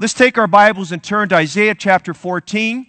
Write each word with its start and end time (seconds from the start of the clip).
let's 0.00 0.14
take 0.14 0.38
our 0.38 0.46
Bibles 0.46 0.92
and 0.92 1.04
turn 1.04 1.28
to 1.28 1.34
Isaiah 1.34 1.74
chapter 1.74 2.14
14. 2.14 2.86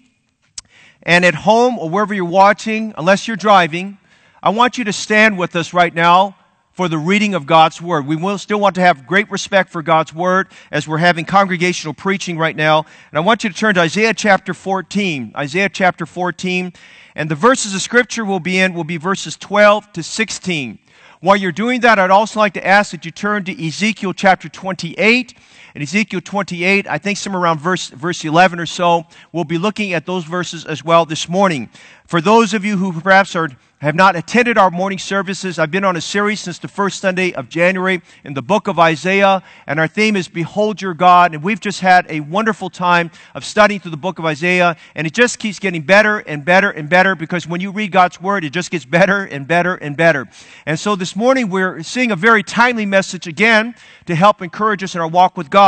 And 1.03 1.25
at 1.25 1.35
home 1.35 1.77
or 1.77 1.89
wherever 1.89 2.13
you're 2.13 2.23
watching, 2.23 2.93
unless 2.97 3.27
you're 3.27 3.35
driving, 3.35 3.97
I 4.41 4.51
want 4.51 4.77
you 4.77 4.85
to 4.85 4.93
stand 4.93 5.37
with 5.37 5.53
us 5.57 5.73
right 5.73 5.93
now 5.93 6.37
for 6.71 6.87
the 6.87 6.97
reading 6.97 7.33
of 7.35 7.45
God's 7.45 7.81
Word. 7.81 8.07
We 8.07 8.15
will 8.15 8.37
still 8.37 8.61
want 8.61 8.75
to 8.75 8.81
have 8.81 9.07
great 9.07 9.29
respect 9.29 9.71
for 9.71 9.81
God's 9.81 10.13
Word 10.13 10.53
as 10.71 10.87
we're 10.87 10.99
having 10.99 11.25
congregational 11.25 11.93
preaching 11.93 12.37
right 12.37 12.55
now. 12.55 12.85
And 13.11 13.17
I 13.17 13.19
want 13.19 13.43
you 13.43 13.49
to 13.49 13.55
turn 13.55 13.75
to 13.75 13.81
Isaiah 13.81 14.13
chapter 14.13 14.53
14. 14.53 15.33
Isaiah 15.35 15.67
chapter 15.67 16.05
14. 16.05 16.71
And 17.15 17.29
the 17.29 17.35
verses 17.35 17.75
of 17.75 17.81
Scripture 17.81 18.23
will 18.23 18.39
be 18.39 18.57
in 18.57 18.73
will 18.73 18.85
be 18.85 18.95
verses 18.95 19.35
12 19.35 19.91
to 19.93 20.01
16. 20.01 20.79
While 21.19 21.35
you're 21.35 21.51
doing 21.51 21.81
that, 21.81 21.99
I'd 21.99 22.09
also 22.09 22.39
like 22.39 22.53
to 22.53 22.65
ask 22.65 22.91
that 22.91 23.03
you 23.03 23.11
turn 23.11 23.43
to 23.43 23.67
Ezekiel 23.67 24.13
chapter 24.13 24.47
28. 24.47 25.35
In 25.73 25.81
Ezekiel 25.81 26.19
28, 26.19 26.85
I 26.87 26.97
think 26.97 27.17
somewhere 27.17 27.43
around 27.43 27.59
verse, 27.59 27.89
verse 27.89 28.25
11 28.25 28.59
or 28.59 28.65
so, 28.65 29.05
we'll 29.31 29.45
be 29.45 29.57
looking 29.57 29.93
at 29.93 30.05
those 30.05 30.25
verses 30.25 30.65
as 30.65 30.83
well 30.83 31.05
this 31.05 31.29
morning. 31.29 31.69
For 32.05 32.19
those 32.19 32.53
of 32.53 32.65
you 32.65 32.75
who 32.75 32.91
perhaps 32.99 33.35
are 33.37 33.49
have 33.81 33.95
not 33.95 34.15
attended 34.15 34.59
our 34.59 34.69
morning 34.69 34.99
services, 34.99 35.57
I've 35.57 35.71
been 35.71 35.83
on 35.83 35.95
a 35.97 36.01
series 36.01 36.39
since 36.39 36.59
the 36.59 36.67
first 36.67 37.01
Sunday 37.01 37.33
of 37.33 37.49
January 37.49 38.03
in 38.23 38.35
the 38.35 38.41
book 38.43 38.67
of 38.67 38.77
Isaiah, 38.77 39.41
and 39.65 39.79
our 39.79 39.87
theme 39.87 40.15
is 40.15 40.27
Behold 40.27 40.79
Your 40.83 40.93
God. 40.93 41.33
And 41.33 41.43
we've 41.43 41.59
just 41.59 41.79
had 41.79 42.05
a 42.07 42.19
wonderful 42.19 42.69
time 42.69 43.09
of 43.33 43.43
studying 43.43 43.79
through 43.79 43.89
the 43.89 43.97
book 43.97 44.19
of 44.19 44.25
Isaiah, 44.25 44.77
and 44.93 45.07
it 45.07 45.13
just 45.13 45.39
keeps 45.39 45.57
getting 45.57 45.81
better 45.81 46.19
and 46.19 46.45
better 46.45 46.69
and 46.69 46.89
better 46.89 47.15
because 47.15 47.47
when 47.47 47.59
you 47.59 47.71
read 47.71 47.91
God's 47.91 48.21
Word, 48.21 48.43
it 48.43 48.51
just 48.51 48.69
gets 48.69 48.85
better 48.85 49.23
and 49.23 49.47
better 49.47 49.73
and 49.73 49.97
better. 49.97 50.27
And 50.67 50.79
so 50.79 50.95
this 50.95 51.15
morning 51.15 51.49
we're 51.49 51.81
seeing 51.81 52.11
a 52.11 52.15
very 52.15 52.43
timely 52.43 52.85
message 52.85 53.25
again 53.25 53.73
to 54.05 54.13
help 54.13 54.43
encourage 54.43 54.83
us 54.83 54.93
in 54.93 55.01
our 55.01 55.07
walk 55.07 55.37
with 55.37 55.49
God. 55.49 55.60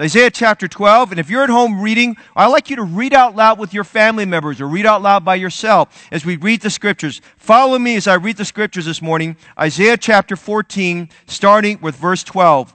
Isaiah 0.00 0.30
chapter 0.30 0.68
12. 0.68 1.10
And 1.10 1.20
if 1.20 1.28
you're 1.28 1.42
at 1.42 1.50
home 1.50 1.80
reading, 1.80 2.16
I'd 2.36 2.46
like 2.46 2.70
you 2.70 2.76
to 2.76 2.84
read 2.84 3.12
out 3.12 3.34
loud 3.34 3.58
with 3.58 3.74
your 3.74 3.84
family 3.84 4.24
members 4.24 4.60
or 4.60 4.68
read 4.68 4.86
out 4.86 5.02
loud 5.02 5.24
by 5.24 5.34
yourself 5.34 6.08
as 6.12 6.24
we 6.24 6.36
read 6.36 6.60
the 6.60 6.70
scriptures. 6.70 7.20
Follow 7.36 7.78
me 7.78 7.96
as 7.96 8.06
I 8.06 8.14
read 8.14 8.36
the 8.36 8.44
scriptures 8.44 8.86
this 8.86 9.02
morning. 9.02 9.36
Isaiah 9.58 9.96
chapter 9.96 10.36
14, 10.36 11.08
starting 11.26 11.80
with 11.80 11.96
verse 11.96 12.22
12. 12.22 12.74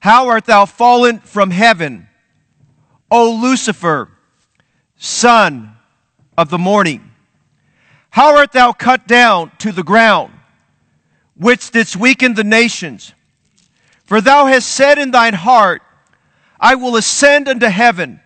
How 0.00 0.28
art 0.28 0.44
thou 0.44 0.66
fallen 0.66 1.20
from 1.20 1.50
heaven, 1.50 2.08
O 3.10 3.40
Lucifer, 3.42 4.10
son 4.96 5.76
of 6.36 6.50
the 6.50 6.58
morning? 6.58 7.12
How 8.10 8.36
art 8.36 8.52
thou 8.52 8.72
cut 8.72 9.06
down 9.08 9.52
to 9.58 9.72
the 9.72 9.82
ground, 9.82 10.32
which 11.34 11.70
didst 11.70 11.96
weaken 11.96 12.34
the 12.34 12.44
nations? 12.44 13.14
For 14.06 14.20
thou 14.20 14.46
hast 14.46 14.68
said 14.68 14.98
in 14.98 15.10
thine 15.10 15.34
heart, 15.34 15.82
I 16.58 16.76
will 16.76 16.96
ascend 16.96 17.48
unto 17.48 17.66
heaven. 17.66 18.20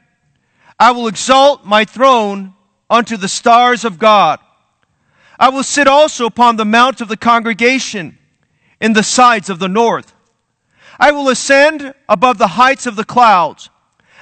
I 0.78 0.92
will 0.92 1.09
exalt 1.09 1.64
my 1.64 1.84
throne 1.84 2.55
unto 2.89 3.17
the 3.17 3.28
stars 3.28 3.84
of 3.84 3.98
God. 3.98 4.41
I 5.39 5.48
will 5.48 5.62
sit 5.62 5.89
also 5.89 6.27
upon 6.27 6.56
the 6.56 6.64
mount 6.64 7.00
of 7.00 7.09
the 7.09 7.17
congregation 7.17 8.19
in 8.81 8.92
the 8.92 9.03
sides 9.03 9.48
of 9.48 9.59
the 9.59 9.69
north. 9.69 10.14
I 10.98 11.12
will 11.12 11.31
ascend 11.31 11.94
above 12.09 12.37
the 12.37 12.47
heights 12.47 12.87
of 12.87 12.97
the 12.97 13.05
clouds. 13.05 13.70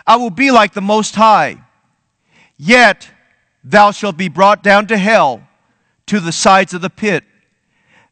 I 0.07 0.17
will 0.17 0.31
be 0.31 0.53
like 0.53 0.75
the 0.75 0.81
Most 0.81 1.17
High. 1.17 1.59
Yet 2.57 3.11
thou 3.65 3.91
shalt 3.91 4.17
be 4.17 4.29
brought 4.29 4.63
down 4.63 4.87
to 4.87 4.97
hell, 4.97 5.43
to 6.07 6.21
the 6.21 6.33
sides 6.33 6.73
of 6.73 6.83
the 6.83 6.91
pit. 6.91 7.25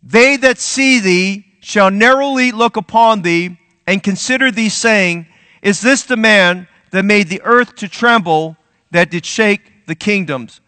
They 0.03 0.37
that 0.37 0.59
see 0.59 0.99
thee 0.99 1.46
shall 1.67 1.91
narrowly 1.91 2.53
look 2.53 2.77
upon 2.77 3.23
thee 3.23 3.59
and 3.89 4.01
consider 4.01 4.53
thee, 4.53 4.69
saying, 4.69 5.27
Is 5.63 5.81
this 5.81 6.05
the 6.05 6.17
man 6.17 6.69
that 6.93 7.05
made 7.05 7.29
the 7.29 7.43
earth 7.43 7.75
to 7.75 7.89
tremble, 7.89 8.57
that 8.93 9.11
did 9.11 9.27
shake 9.27 9.85
the 9.89 9.97
kingdoms? 9.97 10.61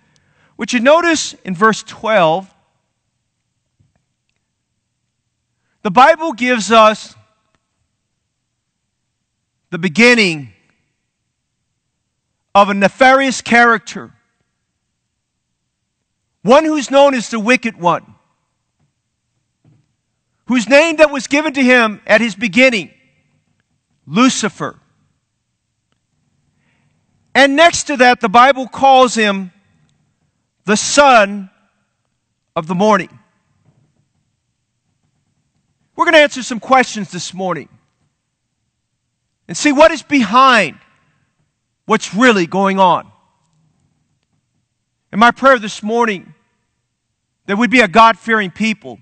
Which 0.57 0.75
you 0.75 0.81
notice 0.81 1.35
in 1.45 1.55
verse 1.55 1.85
12, 1.85 2.53
the 5.83 5.92
Bible 5.92 6.33
gives 6.33 6.73
us 6.73 7.14
the 9.70 9.79
beginning 9.79 10.53
of 12.57 12.70
a 12.70 12.75
nefarious 12.75 13.41
character, 13.41 14.11
one 16.42 16.64
who's 16.64 16.91
known 16.91 17.14
as 17.14 17.31
the 17.31 17.39
wicked 17.39 17.77
one 17.77 18.17
whose 20.48 20.67
name 20.67 20.97
that 20.97 21.11
was 21.11 21.27
given 21.27 21.53
to 21.53 21.63
him 21.63 22.01
at 22.07 22.23
his 22.23 22.35
beginning, 22.35 22.91
Lucifer. 24.07 24.79
And 27.35 27.55
next 27.55 27.85
to 27.85 27.98
that, 27.98 28.20
the 28.20 28.31
Bible 28.31 28.67
calls 28.67 29.14
him 29.14 29.53
the 30.64 30.77
son 30.77 31.51
of 32.57 32.67
the 32.67 32.75
morning. 32.75 33.11
We're 35.95 36.07
going 36.07 36.14
to 36.14 36.20
answer 36.20 36.42
some 36.42 36.61
questions 36.61 37.11
this 37.11 37.35
morning 37.35 37.69
and 39.48 39.57
see 39.57 39.73
what 39.73 39.91
is 39.91 40.03
behind 40.03 40.79
what's 41.85 42.14
really 42.14 42.47
going 42.47 42.81
on. 42.81 43.11
In 45.13 45.19
my 45.19 45.31
prayer 45.31 45.58
this 45.58 45.83
morning, 45.83 46.35
that 47.45 47.58
we'd 47.58 47.70
be 47.70 47.81
a 47.81 47.89
God 47.89 48.19
fearing 48.19 48.51
people 48.51 48.98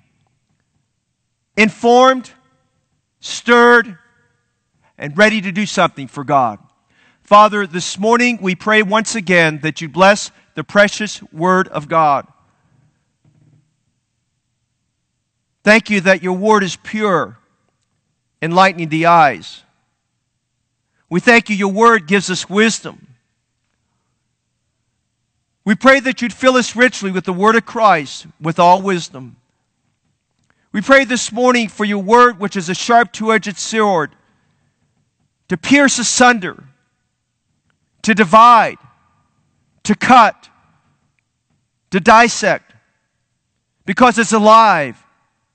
informed, 1.56 2.31
stirred, 3.21 3.99
and 4.99 5.17
ready 5.17 5.41
to 5.41 5.53
do 5.53 5.67
something 5.67 6.09
for 6.09 6.25
God. 6.25 6.59
Father, 7.22 7.67
this 7.67 7.99
morning 7.99 8.39
we 8.41 8.55
pray 8.55 8.83
once 8.83 9.15
again 9.15 9.61
that 9.62 9.81
you 9.81 9.89
bless 9.89 10.31
the 10.55 10.65
precious 10.65 11.22
Word 11.33 11.69
of 11.69 11.89
God. 11.89 12.27
Thank 15.65 15.91
you 15.91 16.00
that 16.03 16.22
your 16.22 16.37
Word 16.37 16.62
is 16.62 16.77
pure, 16.77 17.39
enlightening 18.41 18.88
the 18.88 19.06
eyes. 19.06 19.65
We 21.11 21.21
thank 21.21 21.50
you, 21.50 21.56
your 21.56 21.73
Word 21.73 22.06
gives 22.06 22.31
us 22.31 22.49
wisdom. 22.49 23.09
We 25.65 25.75
pray 25.75 25.99
that 25.99 26.23
you'd 26.23 26.33
fill 26.33 26.56
us 26.56 26.77
richly 26.77 27.11
with 27.11 27.25
the 27.25 27.33
Word 27.33 27.56
of 27.56 27.67
Christ, 27.67 28.27
with 28.41 28.61
all 28.61 28.81
wisdom. 28.81 29.37
We 30.76 30.82
pray 30.82 31.06
this 31.06 31.32
morning 31.32 31.69
for 31.69 31.87
your 31.87 32.03
word, 32.03 32.38
which 32.38 32.54
is 32.54 32.69
a 32.69 32.75
sharp 32.75 33.10
two 33.10 33.32
edged 33.32 33.56
sword, 33.56 34.14
to 35.48 35.56
pierce 35.56 35.98
asunder, 35.98 36.64
to 38.03 38.14
divide, 38.14 38.76
to 39.84 39.94
cut, 39.94 40.50
to 41.92 41.98
dissect, 41.98 42.75
because 43.87 44.19
it's 44.19 44.34
alive 44.34 45.03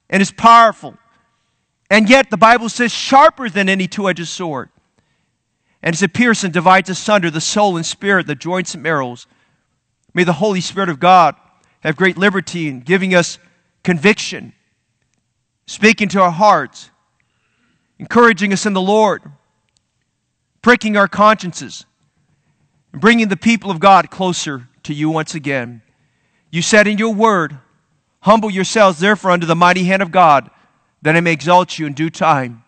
and 0.09 0.23
is 0.23 0.31
powerful. 0.31 0.97
And 1.91 2.09
yet, 2.09 2.31
the 2.31 2.37
Bible 2.37 2.67
says, 2.67 2.91
sharper 2.91 3.47
than 3.47 3.69
any 3.69 3.87
two 3.87 4.09
edged 4.09 4.27
sword. 4.27 4.69
And 5.83 5.93
as 5.93 6.01
it 6.01 6.15
pierces 6.15 6.45
and 6.45 6.53
divides 6.53 6.89
asunder 6.89 7.29
the 7.29 7.41
soul 7.41 7.77
and 7.77 7.85
spirit, 7.85 8.25
the 8.25 8.33
joints 8.33 8.73
and 8.73 8.81
marrows. 8.81 9.27
May 10.15 10.23
the 10.23 10.33
Holy 10.33 10.61
Spirit 10.61 10.89
of 10.89 10.99
God 10.99 11.35
have 11.81 11.95
great 11.95 12.17
liberty 12.17 12.67
in 12.67 12.79
giving 12.79 13.13
us 13.13 13.37
conviction 13.83 14.53
speaking 15.71 16.09
to 16.09 16.21
our 16.21 16.31
hearts, 16.31 16.91
encouraging 17.97 18.51
us 18.51 18.65
in 18.65 18.73
the 18.73 18.81
Lord, 18.81 19.21
pricking 20.61 20.97
our 20.97 21.07
consciences, 21.07 21.85
and 22.91 22.99
bringing 22.99 23.29
the 23.29 23.37
people 23.37 23.71
of 23.71 23.79
God 23.79 24.11
closer 24.11 24.67
to 24.83 24.93
you 24.93 25.09
once 25.09 25.33
again. 25.33 25.81
You 26.49 26.61
said 26.61 26.87
in 26.87 26.97
your 26.97 27.13
word, 27.13 27.57
Humble 28.19 28.51
yourselves 28.51 28.99
therefore 28.99 29.31
under 29.31 29.45
the 29.45 29.55
mighty 29.55 29.85
hand 29.85 30.01
of 30.01 30.11
God, 30.11 30.51
that 31.03 31.15
I 31.15 31.21
may 31.21 31.31
exalt 31.31 31.79
you 31.79 31.85
in 31.87 31.93
due 31.93 32.09
time. 32.09 32.63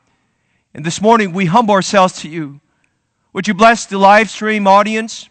And 0.73 0.85
this 0.85 1.01
morning 1.01 1.33
we 1.33 1.45
humble 1.45 1.75
ourselves 1.75 2.21
to 2.21 2.29
you. 2.29 2.61
Would 3.33 3.49
you 3.49 3.53
bless 3.53 3.85
the 3.85 3.97
live 3.97 4.29
stream 4.29 4.65
audience, 4.65 5.29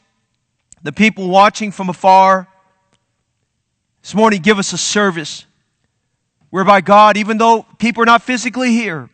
the 0.83 0.93
people 0.93 1.31
watching 1.31 1.73
from 1.73 1.89
afar? 1.89 2.49
This 4.03 4.15
morning, 4.15 4.43
give 4.43 4.59
us 4.59 4.75
a 4.75 4.79
service 4.79 5.47
whereby 6.53 6.83
God, 6.83 7.17
even 7.17 7.39
though 7.39 7.65
people 7.79 8.03
are 8.03 8.07
not 8.07 8.23
physically 8.23 8.73
here, 8.73 9.09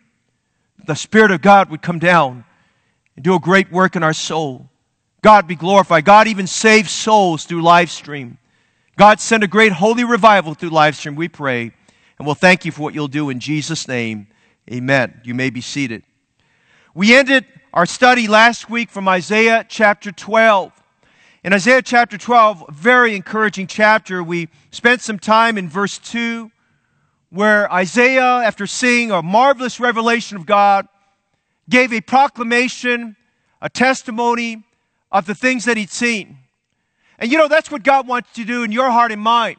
the 0.86 0.96
Spirit 0.96 1.30
of 1.30 1.40
God 1.40 1.70
would 1.70 1.80
come 1.80 2.00
down 2.00 2.44
and 3.14 3.24
do 3.24 3.36
a 3.36 3.38
great 3.38 3.70
work 3.70 3.94
in 3.94 4.02
our 4.02 4.12
soul. 4.12 4.68
God 5.22 5.46
be 5.46 5.54
glorified. 5.54 6.04
God 6.04 6.26
even 6.26 6.48
save 6.48 6.90
souls 6.90 7.44
through 7.44 7.62
live 7.62 7.92
stream. 7.92 8.38
God 8.96 9.20
send 9.20 9.44
a 9.44 9.46
great 9.46 9.70
holy 9.70 10.02
revival 10.02 10.54
through 10.54 10.70
live 10.70 10.96
stream, 10.96 11.14
we 11.14 11.28
pray. 11.28 11.70
And 12.18 12.26
we'll 12.26 12.34
thank 12.34 12.64
you 12.64 12.72
for 12.72 12.82
what 12.82 12.92
you'll 12.92 13.06
do 13.06 13.30
in 13.30 13.38
Jesus' 13.38 13.86
name. 13.86 14.26
Amen. 14.68 15.20
You 15.22 15.32
may 15.34 15.50
be 15.50 15.60
seated. 15.60 16.02
We 16.92 17.14
ended 17.14 17.44
our 17.72 17.86
study 17.86 18.26
last 18.26 18.68
week 18.68 18.90
from 18.90 19.06
Isaiah 19.06 19.64
chapter 19.68 20.10
12. 20.10 20.72
In 21.44 21.52
Isaiah 21.52 21.82
chapter 21.82 22.18
12, 22.18 22.64
a 22.68 22.72
very 22.72 23.14
encouraging 23.14 23.68
chapter, 23.68 24.24
we 24.24 24.48
spent 24.72 25.02
some 25.02 25.20
time 25.20 25.56
in 25.56 25.68
verse 25.68 25.98
2 25.98 26.50
where 27.30 27.70
Isaiah, 27.72 28.42
after 28.44 28.66
seeing 28.66 29.10
a 29.10 29.22
marvelous 29.22 29.80
revelation 29.80 30.36
of 30.36 30.46
God, 30.46 30.86
gave 31.68 31.92
a 31.92 32.00
proclamation 32.00 33.16
a 33.60 33.68
testimony 33.68 34.64
of 35.10 35.26
the 35.26 35.34
things 35.34 35.64
that 35.64 35.76
he'd 35.76 35.90
seen. 35.90 36.38
And 37.18 37.30
you 37.30 37.38
know, 37.38 37.48
that's 37.48 37.70
what 37.70 37.82
God 37.82 38.06
wants 38.06 38.32
to 38.34 38.44
do 38.44 38.62
in 38.62 38.72
your 38.72 38.90
heart 38.90 39.12
and 39.12 39.20
mind. 39.20 39.56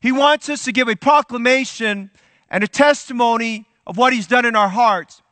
He 0.00 0.12
wants 0.12 0.48
us 0.48 0.64
to 0.64 0.72
give 0.72 0.88
a 0.88 0.96
proclamation 0.96 2.10
and 2.50 2.62
a 2.62 2.68
testimony 2.68 3.66
of 3.86 3.96
what 3.96 4.12
he's 4.12 4.26
done 4.26 4.44
in 4.44 4.54
our 4.54 4.68
hearts. 4.68 5.22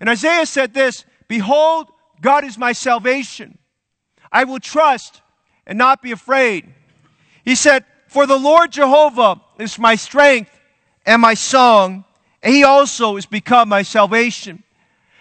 And 0.00 0.08
Isaiah 0.08 0.46
said 0.46 0.72
this 0.72 1.04
Behold, 1.28 1.88
God 2.20 2.44
is 2.44 2.56
my 2.56 2.72
salvation. 2.72 3.58
I 4.32 4.44
will 4.44 4.60
trust 4.60 5.20
and 5.66 5.78
not 5.78 6.02
be 6.02 6.12
afraid. 6.12 6.72
He 7.44 7.54
said, 7.54 7.84
For 8.08 8.26
the 8.26 8.38
Lord 8.38 8.72
Jehovah 8.72 9.40
is 9.58 9.78
my 9.78 9.94
strength 9.94 10.53
and 11.06 11.20
my 11.20 11.34
song, 11.34 12.04
and 12.42 12.54
he 12.54 12.64
also 12.64 13.16
has 13.16 13.26
become 13.26 13.68
my 13.68 13.82
salvation. 13.82 14.62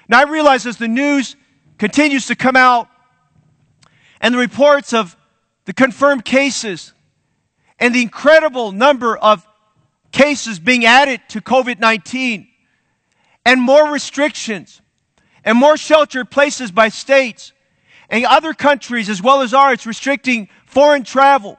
Now 0.07 0.19
I 0.19 0.24
realize 0.24 0.65
as 0.65 0.77
the 0.77 0.88
news 0.88 1.35
continues 1.77 2.27
to 2.27 2.35
come 2.35 2.56
out 2.56 2.88
and 4.21 4.33
the 4.33 4.39
reports 4.39 4.94
of 4.94 5.18
the 5.65 5.74
confirmed 5.74 6.25
cases 6.25 6.94
and 7.80 7.94
the 7.94 8.01
incredible 8.01 8.71
number 8.71 9.18
of 9.18 9.45
cases 10.12 10.59
being 10.59 10.85
added 10.85 11.21
to 11.30 11.41
COVID 11.41 11.80
19 11.80 12.47
and 13.45 13.62
more 13.62 13.91
restrictions 13.91 14.81
and 15.44 15.57
more 15.57 15.75
sheltered 15.75 16.29
places 16.29 16.71
by 16.71 16.89
states 16.89 17.51
and 18.09 18.25
other 18.25 18.53
countries 18.53 19.09
as 19.09 19.21
well 19.21 19.41
as 19.41 19.53
ours 19.53 19.86
restricting 19.86 20.47
foreign 20.65 21.03
travel 21.03 21.57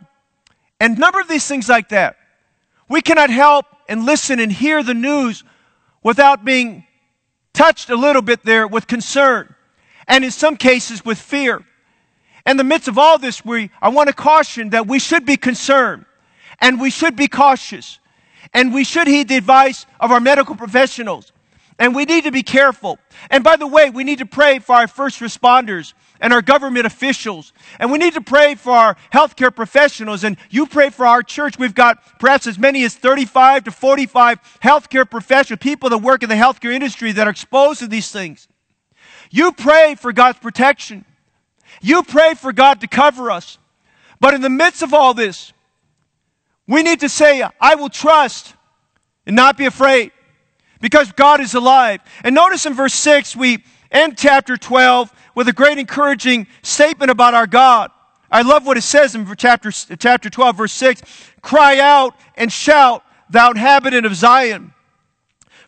and 0.81 0.97
a 0.97 1.00
number 1.00 1.20
of 1.20 1.29
these 1.29 1.47
things 1.47 1.69
like 1.69 1.88
that. 1.91 2.17
We 2.88 3.00
cannot 3.00 3.31
help 3.31 3.67
and 3.88 4.04
listen 4.04 4.40
and 4.40 4.52
hear 4.52 4.82
the 4.82 4.94
news 4.94 5.44
without 6.02 6.44
being 6.44 6.86
touched 7.52 7.90
a 7.90 7.96
little 7.96 8.22
bit 8.22 8.44
there 8.44 8.66
with 8.66 8.86
concern 8.86 9.54
and 10.06 10.25
in 10.25 10.31
some 10.31 10.56
cases 10.56 11.04
with 11.04 11.19
fear. 11.19 11.64
In 12.46 12.56
the 12.56 12.64
midst 12.64 12.88
of 12.88 12.98
all 12.98 13.19
this, 13.19 13.44
we, 13.44 13.70
I 13.81 13.88
want 13.88 14.08
to 14.08 14.14
caution 14.14 14.70
that 14.70 14.86
we 14.86 14.98
should 14.98 15.25
be 15.25 15.36
concerned 15.36 16.04
and 16.60 16.81
we 16.81 16.90
should 16.90 17.16
be 17.16 17.28
cautious 17.28 17.98
and 18.52 18.72
we 18.72 18.84
should 18.84 19.06
heed 19.06 19.28
the 19.28 19.36
advice 19.36 19.86
of 19.98 20.12
our 20.12 20.20
medical 20.20 20.54
professionals. 20.54 21.32
And 21.78 21.94
we 21.94 22.04
need 22.04 22.25
to 22.25 22.31
be 22.31 22.42
careful. 22.42 22.98
And 23.31 23.42
by 23.42 23.56
the 23.56 23.66
way, 23.66 23.90
we 23.90 24.04
need 24.04 24.19
to 24.19 24.26
pray 24.26 24.60
for 24.60 24.76
our 24.76 24.86
first 24.86 25.20
responders 25.20 25.94
and 26.20 26.32
our 26.32 26.43
government 26.43 26.87
officials. 26.87 27.52
And 27.78 27.90
we 27.90 27.99
need 27.99 28.14
to 28.14 28.20
pray 28.20 28.55
for 28.55 28.72
our 28.72 28.96
healthcare 29.12 29.55
professionals. 29.55 30.25
And 30.25 30.37
you 30.50 30.66
pray 30.66 30.90
for 30.90 31.06
our 31.06 31.22
church. 31.22 31.58
We've 31.58 31.75
got 31.75 31.99
perhaps 32.19 32.46
as 32.46 32.58
many 32.58 32.84
as 32.84 32.94
35 32.94 33.64
to 33.64 33.70
45 33.70 34.38
healthcare 34.62 35.08
professionals, 35.08 35.58
people 35.61 35.90
that 35.90 35.99
work 35.99 36.22
in 36.22 36.28
the 36.28 36.34
healthcare 36.34 36.72
industry 36.72 37.12
that 37.12 37.26
are 37.26 37.31
exposed 37.31 37.81
to 37.81 37.87
these 37.87 38.11
things. 38.11 38.49
You 39.31 39.52
pray 39.52 39.96
for 39.96 40.12
God's 40.12 40.38
protection. 40.38 41.05
You 41.81 42.02
pray 42.02 42.34
for 42.34 42.52
God 42.52 42.81
to 42.81 42.87
cover 42.87 43.31
us. 43.31 43.58
But 44.20 44.34
in 44.34 44.40
the 44.40 44.50
midst 44.50 44.82
of 44.82 44.94
all 44.94 45.12
this, 45.12 45.52
we 46.67 46.82
need 46.82 47.00
to 47.00 47.08
say, 47.08 47.46
I 47.60 47.75
will 47.75 47.90
trust 47.90 48.55
and 49.26 49.37
not 49.37 49.58
be 49.58 49.67
afraid 49.67 50.12
because 50.81 51.12
God 51.12 51.40
is 51.40 51.55
alive. 51.55 52.00
And 52.22 52.34
notice 52.34 52.67
in 52.67 52.75
verse 52.75 52.94
6, 52.94 53.37
we 53.37 53.64
end 53.94 54.19
chapter 54.19 54.56
12 54.56 55.12
with 55.35 55.49
a 55.49 55.52
great 55.52 55.79
encouraging 55.79 56.46
statement 56.62 57.11
about 57.11 57.32
our 57.32 57.46
God. 57.46 57.91
I 58.31 58.43
love 58.43 58.67
what 58.67 58.76
it 58.76 58.82
says 58.82 59.14
in 59.14 59.32
chapter, 59.37 59.70
chapter 59.70 60.29
12, 60.29 60.56
verse 60.56 60.73
6 60.73 61.02
Cry 61.41 61.79
out 61.79 62.14
and 62.37 62.52
shout, 62.52 63.05
thou 63.31 63.50
inhabitant 63.50 64.05
of 64.05 64.14
Zion. 64.14 64.73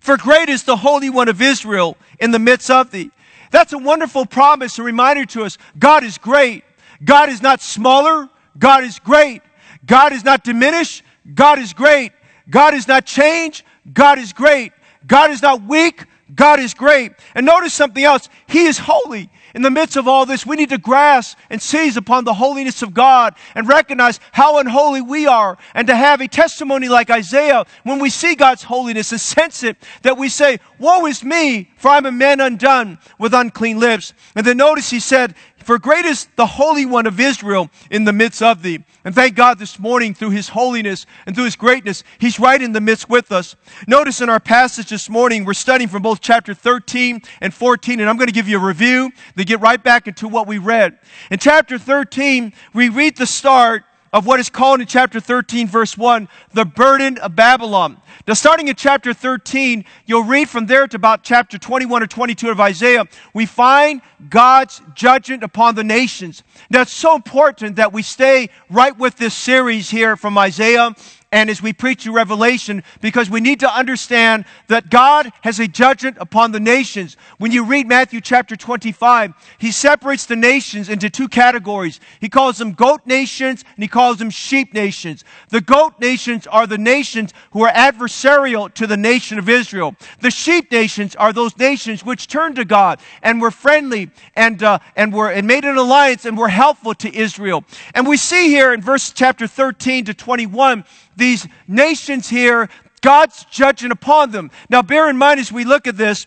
For 0.00 0.17
great 0.17 0.49
is 0.49 0.64
the 0.64 0.76
Holy 0.76 1.11
One 1.11 1.28
of 1.28 1.40
Israel 1.40 1.96
in 2.20 2.32
the 2.32 2.38
midst 2.38 2.70
of 2.70 2.90
thee. 2.90 3.11
That's 3.50 3.73
a 3.73 3.78
wonderful 3.78 4.26
promise, 4.26 4.78
a 4.78 4.82
reminder 4.82 5.25
to 5.26 5.44
us. 5.44 5.58
God 5.78 6.02
is 6.05 6.19
great. 6.19 6.64
God 7.05 7.28
is 7.28 7.43
not 7.43 7.61
smaller. 7.61 8.28
God 8.58 8.84
is 8.84 8.99
great. 8.99 9.43
God 9.84 10.12
is 10.12 10.25
not 10.25 10.43
diminished. 10.43 11.02
God 11.34 11.58
is 11.58 11.73
great. 11.73 12.12
God 12.50 12.75
is 12.75 12.88
not 12.88 13.06
changed. 13.06 13.64
God 13.93 14.19
is 14.19 14.32
great. 14.32 14.73
God 15.06 15.31
is 15.31 15.43
not 15.43 15.62
weak. 15.62 16.05
God 16.34 16.58
is 16.58 16.75
great. 16.75 17.12
And 17.34 17.46
notice 17.46 17.73
something 17.73 18.02
else. 18.02 18.28
He 18.49 18.64
is 18.64 18.78
holy. 18.78 19.31
In 19.55 19.62
the 19.62 19.70
midst 19.70 19.96
of 19.96 20.06
all 20.06 20.26
this, 20.26 20.44
we 20.44 20.56
need 20.56 20.69
to 20.69 20.78
grasp 20.78 21.38
and 21.49 21.62
seize 21.62 21.96
upon 21.96 22.25
the 22.25 22.34
holiness 22.34 22.82
of 22.82 22.93
God 22.93 23.34
and 23.55 23.67
recognize 23.67 24.20
how 24.32 24.58
unholy 24.58 25.00
we 25.00 25.26
are 25.26 25.56
and 25.73 25.87
to 25.87 25.96
have 25.96 26.20
a 26.20 26.28
testimony 26.28 26.88
like 26.88 27.11
Isaiah 27.11 27.64
when 27.84 27.99
we 27.99 28.11
see 28.11 28.34
God's 28.34 28.64
holiness 28.64 29.12
and 29.12 29.20
sense 29.20 29.62
it 29.62 29.76
that 30.02 30.19
we 30.19 30.28
say, 30.28 30.58
woe 30.78 31.06
is 31.06 31.25
me, 31.25 31.70
for 31.78 31.88
I'm 31.88 32.06
a 32.06 32.12
man 32.12 32.40
undone 32.40 32.99
with 33.19 33.32
unclean 33.32 33.78
lips. 33.78 34.12
And 34.34 34.46
then 34.46 34.58
notice 34.58 34.90
he 34.90 35.00
said, 35.00 35.34
for 35.66 35.80
great 35.80 36.04
is 36.04 36.28
the 36.36 36.46
Holy 36.46 36.86
One 36.86 37.06
of 37.06 37.18
Israel 37.18 37.68
in 37.90 38.04
the 38.04 38.12
midst 38.12 38.40
of 38.40 38.62
thee. 38.62 38.84
And 39.04 39.12
thank 39.12 39.34
God 39.34 39.58
this 39.58 39.80
morning 39.80 40.14
through 40.14 40.30
His 40.30 40.48
holiness 40.48 41.06
and 41.26 41.34
through 41.34 41.46
His 41.46 41.56
greatness, 41.56 42.04
He's 42.20 42.38
right 42.38 42.62
in 42.62 42.70
the 42.70 42.80
midst 42.80 43.08
with 43.08 43.32
us. 43.32 43.56
Notice 43.88 44.20
in 44.20 44.28
our 44.28 44.38
passage 44.38 44.90
this 44.90 45.10
morning, 45.10 45.44
we're 45.44 45.54
studying 45.54 45.88
from 45.88 46.02
both 46.02 46.20
chapter 46.20 46.54
13 46.54 47.20
and 47.40 47.52
14, 47.52 47.98
and 47.98 48.08
I'm 48.08 48.16
going 48.16 48.28
to 48.28 48.32
give 48.32 48.46
you 48.46 48.58
a 48.58 48.64
review 48.64 49.10
to 49.36 49.44
get 49.44 49.60
right 49.60 49.82
back 49.82 50.06
into 50.06 50.28
what 50.28 50.46
we 50.46 50.58
read. 50.58 51.00
In 51.32 51.38
chapter 51.40 51.78
13, 51.78 52.52
we 52.72 52.88
read 52.88 53.16
the 53.16 53.26
start 53.26 53.82
of 54.12 54.26
what 54.26 54.41
is 54.41 54.50
called 54.50 54.81
in 54.81 54.87
chapter 54.87 55.20
13, 55.20 55.67
verse 55.69 55.97
1, 55.97 56.29
the 56.53 56.64
burden 56.64 57.19
of 57.19 57.37
Babylon. 57.37 57.97
Now, 58.26 58.35
starting 58.35 58.69
in 58.69 58.75
chapter 58.75 59.12
13, 59.12 59.85
you'll 60.06 60.25
read 60.25 60.49
from 60.49 60.67
there 60.67 60.87
to 60.87 60.97
about 60.97 61.23
chapter 61.23 61.58
21 61.58 62.03
or 62.03 62.06
22 62.06 62.50
of 62.50 62.61
Isaiah. 62.61 63.05
We 63.35 63.47
find 63.47 64.00
God's 64.29 64.81
judgment 64.94 65.43
upon 65.43 65.75
the 65.75 65.85
nations. 65.85 66.43
Now, 66.70 66.82
it's 66.82 66.93
so 66.93 67.14
important 67.14 67.76
that 67.76 67.93
we 67.93 68.03
stay 68.03 68.50
right 68.70 68.97
with 68.97 69.17
this 69.17 69.35
series 69.35 69.91
here 69.91 70.17
from 70.17 70.38
Isaiah 70.38 70.94
and 71.37 71.50
as 71.50 71.61
we 71.61 71.75
preach 71.75 72.05
through 72.05 72.15
Revelation, 72.15 72.83
because 73.03 73.29
we 73.29 73.43
need 73.43 73.61
to 73.61 73.71
understand 73.71 74.47
that 74.69 74.88
God 74.88 75.31
has 75.43 75.61
a 75.61 75.69
judgment 75.69 76.17
upon 76.19 76.50
the 76.50 76.61
nations. 76.61 77.19
When 77.37 77.53
you 77.53 77.62
read 77.62 77.87
Matthew 77.87 78.23
chapter 78.23 78.56
25, 78.56 79.35
he 79.59 79.71
separates 79.71 80.25
the 80.25 80.35
nations 80.35 80.88
into 80.88 81.11
two 81.11 81.29
categories. 81.29 82.00
He 82.23 82.31
calls 82.31 82.56
them 82.56 82.73
goat 82.73 83.03
nations 83.05 83.65
and 83.75 83.85
he 83.85 83.87
calls 83.87 84.17
them 84.17 84.31
sheep 84.31 84.73
nations. 84.73 85.25
The 85.50 85.61
goat 85.61 86.00
nations 86.00 86.47
are 86.47 86.67
the 86.67 86.79
nations 86.79 87.35
who 87.50 87.65
are 87.65 87.71
adversarial 87.71 88.73
to 88.73 88.87
the 88.87 88.97
nation 88.97 89.38
of 89.38 89.50
Israel. 89.50 89.94
The 90.23 90.31
sheep 90.31 90.73
nations 90.73 91.15
are 91.17 91.35
those 91.35 91.59
nations 91.59 92.03
which 92.03 92.29
turned 92.29 92.56
to 92.56 92.65
God 92.65 92.99
and 93.23 93.43
were 93.43 93.50
friendly 93.50 94.11
and, 94.37 94.62
uh, 94.62 94.79
and 94.97 95.12
were, 95.12 95.31
and 95.31 95.47
made 95.47 95.67
an 95.67 95.77
alliance 95.77 96.25
and 96.25 96.38
were 96.38 96.49
helpful 96.49 96.95
to 96.95 97.14
Israel. 97.14 97.62
And 97.95 98.07
we 98.07 98.16
see 98.16 98.49
here 98.49 98.73
in 98.73 98.81
verse 98.81 99.12
chapter 99.12 99.47
13 99.47 100.07
to 100.07 100.14
21, 100.14 100.83
these 101.16 101.46
nations 101.66 102.28
here, 102.28 102.68
God's 103.00 103.44
judging 103.50 103.90
upon 103.90 104.30
them. 104.30 104.50
Now 104.68 104.82
bear 104.82 105.08
in 105.08 105.16
mind 105.16 105.40
as 105.40 105.50
we 105.50 105.64
look 105.64 105.87
at 105.87 105.96
this, 105.96 106.26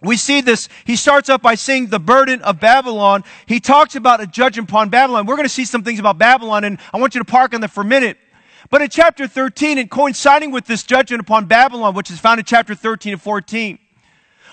we 0.00 0.16
see 0.16 0.40
this. 0.40 0.68
He 0.84 0.96
starts 0.96 1.28
up 1.28 1.42
by 1.42 1.54
saying 1.56 1.88
the 1.88 1.98
burden 1.98 2.40
of 2.42 2.60
Babylon. 2.60 3.24
He 3.46 3.58
talks 3.58 3.96
about 3.96 4.20
a 4.20 4.26
judgment 4.26 4.68
upon 4.68 4.90
Babylon. 4.90 5.26
We're 5.26 5.36
going 5.36 5.48
to 5.48 5.52
see 5.52 5.64
some 5.64 5.82
things 5.82 5.98
about 5.98 6.18
Babylon, 6.18 6.64
and 6.64 6.78
I 6.92 6.98
want 6.98 7.14
you 7.14 7.20
to 7.20 7.24
park 7.24 7.52
on 7.54 7.60
that 7.62 7.70
for 7.70 7.80
a 7.80 7.86
minute. 7.86 8.16
But 8.70 8.82
in 8.82 8.90
chapter 8.90 9.26
13, 9.26 9.78
and 9.78 9.90
coinciding 9.90 10.50
with 10.50 10.66
this 10.66 10.82
judgment 10.82 11.20
upon 11.20 11.46
Babylon, 11.46 11.94
which 11.94 12.10
is 12.10 12.20
found 12.20 12.38
in 12.38 12.44
chapter 12.44 12.74
13 12.74 13.14
and 13.14 13.22
14, 13.22 13.78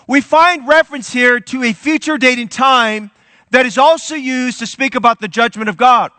we 0.07 0.21
find 0.21 0.67
reference 0.67 1.11
here 1.11 1.39
to 1.39 1.63
a 1.63 1.73
future 1.73 2.17
date 2.17 2.39
and 2.39 2.49
time 2.49 3.11
that 3.51 3.65
is 3.65 3.77
also 3.77 4.15
used 4.15 4.59
to 4.59 4.67
speak 4.67 4.95
about 4.95 5.19
the 5.19 5.27
judgment 5.27 5.69
of 5.69 5.77
God. 5.77 6.11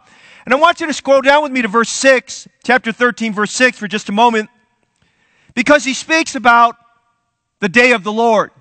And 0.46 0.54
I 0.54 0.58
want 0.58 0.80
you 0.80 0.86
to 0.86 0.92
scroll 0.92 1.20
down 1.22 1.42
with 1.42 1.50
me 1.50 1.60
to 1.62 1.68
verse 1.68 1.88
6, 1.88 2.46
chapter 2.62 2.92
13, 2.92 3.32
verse 3.32 3.50
6 3.50 3.78
for 3.78 3.88
just 3.88 4.08
a 4.08 4.12
moment, 4.12 4.48
because 5.54 5.84
he 5.84 5.92
speaks 5.92 6.36
about 6.36 6.76
the 7.58 7.68
day 7.68 7.90
of 7.90 8.04
the 8.04 8.12
Lord. 8.12 8.52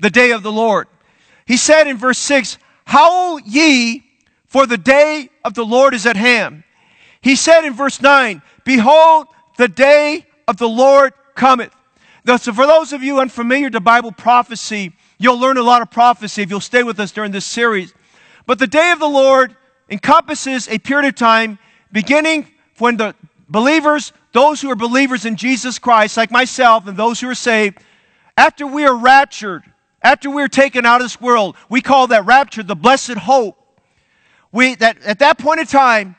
The 0.00 0.10
day 0.10 0.30
of 0.30 0.44
the 0.44 0.52
Lord. 0.52 0.86
He 1.46 1.56
said 1.56 1.88
in 1.88 1.96
verse 1.96 2.18
6, 2.18 2.58
Howl 2.84 3.40
ye, 3.40 4.04
for 4.46 4.66
the 4.66 4.78
day 4.78 5.30
of 5.44 5.54
the 5.54 5.64
Lord 5.64 5.94
is 5.94 6.06
at 6.06 6.16
hand. 6.16 6.62
He 7.20 7.34
said 7.34 7.64
in 7.64 7.72
verse 7.72 8.00
9, 8.00 8.40
Behold, 8.64 9.26
the 9.58 9.68
day 9.68 10.26
of 10.46 10.58
the 10.58 10.68
Lord 10.68 11.12
cometh. 11.34 11.74
Now, 12.24 12.36
so 12.36 12.52
for 12.52 12.66
those 12.66 12.92
of 12.92 13.02
you 13.02 13.18
unfamiliar 13.18 13.68
to 13.70 13.80
Bible 13.80 14.12
prophecy, 14.12 14.92
you'll 15.18 15.40
learn 15.40 15.56
a 15.56 15.62
lot 15.62 15.82
of 15.82 15.90
prophecy 15.90 16.42
if 16.42 16.50
you'll 16.50 16.60
stay 16.60 16.84
with 16.84 17.00
us 17.00 17.10
during 17.10 17.32
this 17.32 17.46
series. 17.46 17.92
But 18.46 18.60
the 18.60 18.68
day 18.68 18.92
of 18.92 19.00
the 19.00 19.08
Lord 19.08 19.56
encompasses 19.88 20.68
a 20.68 20.78
period 20.78 21.08
of 21.08 21.14
time 21.14 21.58
beginning 21.92 22.48
when 22.78 22.96
the 22.96 23.14
believers, 23.48 24.12
those 24.32 24.60
who 24.60 24.70
are 24.70 24.76
believers 24.76 25.24
in 25.24 25.36
Jesus 25.36 25.78
Christ, 25.78 26.16
like 26.16 26.30
myself 26.30 26.86
and 26.86 26.96
those 26.96 27.20
who 27.20 27.28
are 27.28 27.34
saved, 27.34 27.78
after 28.36 28.66
we 28.66 28.84
are 28.84 28.96
raptured, 28.96 29.62
after 30.02 30.30
we're 30.30 30.48
taken 30.48 30.84
out 30.84 31.00
of 31.00 31.04
this 31.04 31.20
world, 31.20 31.56
we 31.68 31.80
call 31.80 32.08
that 32.08 32.26
rapture 32.26 32.62
the 32.62 32.74
blessed 32.74 33.14
hope. 33.14 33.56
We, 34.52 34.74
that 34.76 35.02
at 35.02 35.20
that 35.20 35.38
point 35.38 35.60
in 35.60 35.66
time, 35.66 36.16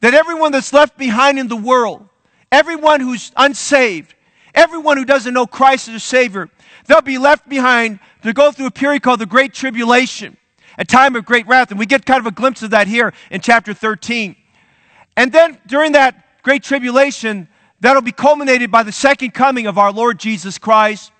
that 0.00 0.14
everyone 0.14 0.52
that's 0.52 0.72
left 0.72 0.96
behind 0.96 1.38
in 1.38 1.48
the 1.48 1.56
world, 1.56 2.08
everyone 2.50 3.00
who's 3.00 3.32
unsaved, 3.36 4.14
everyone 4.54 4.96
who 4.96 5.04
doesn't 5.04 5.34
know 5.34 5.46
Christ 5.46 5.88
as 5.88 5.94
a 5.96 6.00
Savior, 6.00 6.48
they'll 6.86 7.00
be 7.00 7.18
left 7.18 7.48
behind 7.48 7.98
to 8.22 8.32
go 8.32 8.52
through 8.52 8.66
a 8.66 8.70
period 8.70 9.02
called 9.02 9.20
the 9.20 9.26
Great 9.26 9.52
Tribulation. 9.52 10.36
A 10.78 10.84
time 10.84 11.16
of 11.16 11.24
great 11.24 11.46
wrath. 11.46 11.70
And 11.70 11.78
we 11.78 11.86
get 11.86 12.04
kind 12.04 12.20
of 12.20 12.26
a 12.26 12.30
glimpse 12.30 12.62
of 12.62 12.70
that 12.70 12.86
here 12.86 13.12
in 13.30 13.40
chapter 13.40 13.74
13. 13.74 14.36
And 15.16 15.32
then 15.32 15.58
during 15.66 15.92
that 15.92 16.42
great 16.42 16.62
tribulation, 16.62 17.48
that'll 17.80 18.02
be 18.02 18.12
culminated 18.12 18.70
by 18.70 18.82
the 18.82 18.92
second 18.92 19.34
coming 19.34 19.66
of 19.66 19.78
our 19.78 19.92
Lord 19.92 20.18
Jesus 20.18 20.58
Christ, 20.58 21.12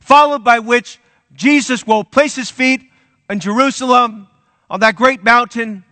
followed 0.00 0.44
by 0.44 0.58
which 0.58 0.98
Jesus 1.34 1.86
will 1.86 2.04
place 2.04 2.36
his 2.36 2.50
feet 2.50 2.82
in 3.30 3.40
Jerusalem 3.40 4.28
on 4.68 4.80
that 4.80 4.96
great 4.96 5.22
mountain, 5.22 5.84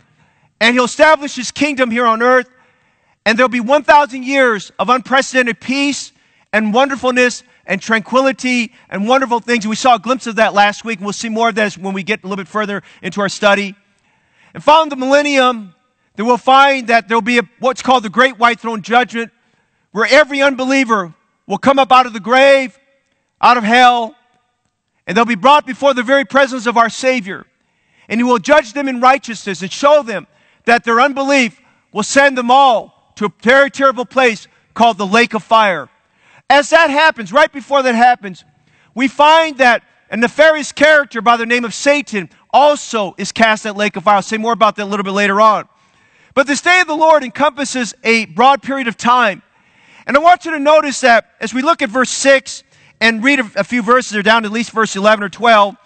and 0.61 0.75
he'll 0.75 0.85
establish 0.85 1.35
his 1.35 1.51
kingdom 1.51 1.91
here 1.91 2.07
on 2.07 2.23
earth. 2.23 2.49
And 3.25 3.39
there'll 3.39 3.49
be 3.49 3.61
1,000 3.61 4.23
years 4.23 4.73
of 4.79 4.89
unprecedented 4.89 5.61
peace 5.61 6.13
and 6.53 6.73
wonderfulness 6.73 7.43
and 7.71 7.81
tranquility 7.81 8.73
and 8.89 9.07
wonderful 9.07 9.39
things. 9.39 9.65
We 9.65 9.77
saw 9.77 9.95
a 9.95 9.99
glimpse 10.01 10.27
of 10.27 10.37
that 10.37 10.55
last 10.55 10.85
week, 10.85 10.99
and 10.99 11.07
we'll 11.07 11.13
see 11.13 11.29
more 11.29 11.51
of 11.51 11.55
this 11.55 11.79
when 11.79 11.95
we 11.95 12.03
get 12.03 12.25
a 12.25 12.27
little 12.27 12.37
bit 12.37 12.49
further 12.49 12.83
into 13.01 13.21
our 13.21 13.29
study. 13.29 13.77
And 14.53 14.63
following 14.63 14.89
the 14.89 14.97
millennium, 14.97 15.73
then 16.17 16.27
we'll 16.27 16.37
find 16.37 16.89
that 16.89 17.07
there'll 17.07 17.23
be 17.23 17.39
a, 17.39 17.43
what's 17.61 17.81
called 17.81 18.03
the 18.03 18.11
Great 18.11 18.41
White 18.41 18.59
Throne 18.59 18.83
Judgment, 18.83 19.31
where 19.93 20.05
every 20.11 20.43
unbeliever 20.43 21.15
will 21.47 21.59
come 21.59 21.79
up 21.79 21.93
out 21.93 22.07
of 22.07 22.13
the 22.13 22.19
grave, 22.19 22.77
out 23.41 23.57
of 23.57 23.63
hell, 23.63 24.17
and 25.07 25.17
they'll 25.17 25.25
be 25.25 25.37
brought 25.37 25.65
before 25.65 25.95
the 25.95 26.03
very 26.03 26.25
presence 26.25 26.67
of 26.67 26.77
our 26.77 26.91
Savior. 26.91 27.47
And 28.09 28.19
He 28.19 28.25
will 28.25 28.41
judge 28.41 28.73
them 28.73 28.89
in 28.89 29.01
righteousness 29.01 29.63
and 29.63 29.71
show 29.71 30.03
them 30.03 30.27
that 30.65 30.83
their 30.83 31.01
unbelief 31.01 31.61
will 31.93 32.03
send 32.03 32.37
them 32.37 32.51
all 32.51 33.13
to 33.15 33.27
a 33.27 33.33
very 33.43 33.71
terrible 33.71 34.07
place 34.07 34.49
called 34.75 34.99
the 34.99 35.07
lake 35.07 35.35
of 35.35 35.45
fire. 35.45 35.89
As 36.51 36.71
that 36.71 36.91
happens, 36.91 37.33
right 37.33 37.51
before 37.51 37.81
that 37.85 37.95
happens, 37.95 38.45
we 38.93 39.07
find 39.07 39.59
that 39.59 39.85
a 40.11 40.17
nefarious 40.17 40.73
character 40.73 41.23
by 41.23 41.37
the 41.37 41.47
name 41.47 41.65
of 41.65 41.73
Satan 41.73 42.29
also 42.51 43.15
is 43.17 43.31
cast 43.31 43.65
at 43.67 43.77
lake 43.77 43.95
of 43.95 44.03
fire. 44.03 44.17
I'll 44.17 44.23
say 44.23 44.37
more 44.37 44.53
about 44.53 44.75
that 44.77 44.83
a 44.83 44.91
little 44.91 45.05
bit 45.05 45.13
later 45.13 45.41
on. 45.41 45.69
But 46.35 46.49
this 46.49 46.61
day 46.61 46.81
of 46.81 46.89
the 46.89 46.97
Lord 46.97 47.23
encompasses 47.23 47.95
a 48.03 48.27
broad 48.27 48.65
period 48.65 48.89
of 48.89 48.97
time. 48.97 49.43
And 50.09 50.17
I 50.17 50.21
want 50.21 50.45
you 50.45 50.51
to 50.51 50.59
notice 50.59 51.03
that 51.03 51.37
as 51.41 51.55
we 51.55 51.63
look 51.63 51.83
at 51.83 51.89
verse 51.89 52.11
6 52.11 52.65
and 53.01 53.23
read 53.23 53.39
a 53.39 53.63
few 53.63 53.81
verses, 53.81 54.17
or 54.17 54.23
down 54.23 54.43
to 54.43 54.47
at 54.47 54.53
least 54.53 54.73
verse 54.73 54.97
11 54.97 55.23
or 55.23 55.29
12, 55.29 55.77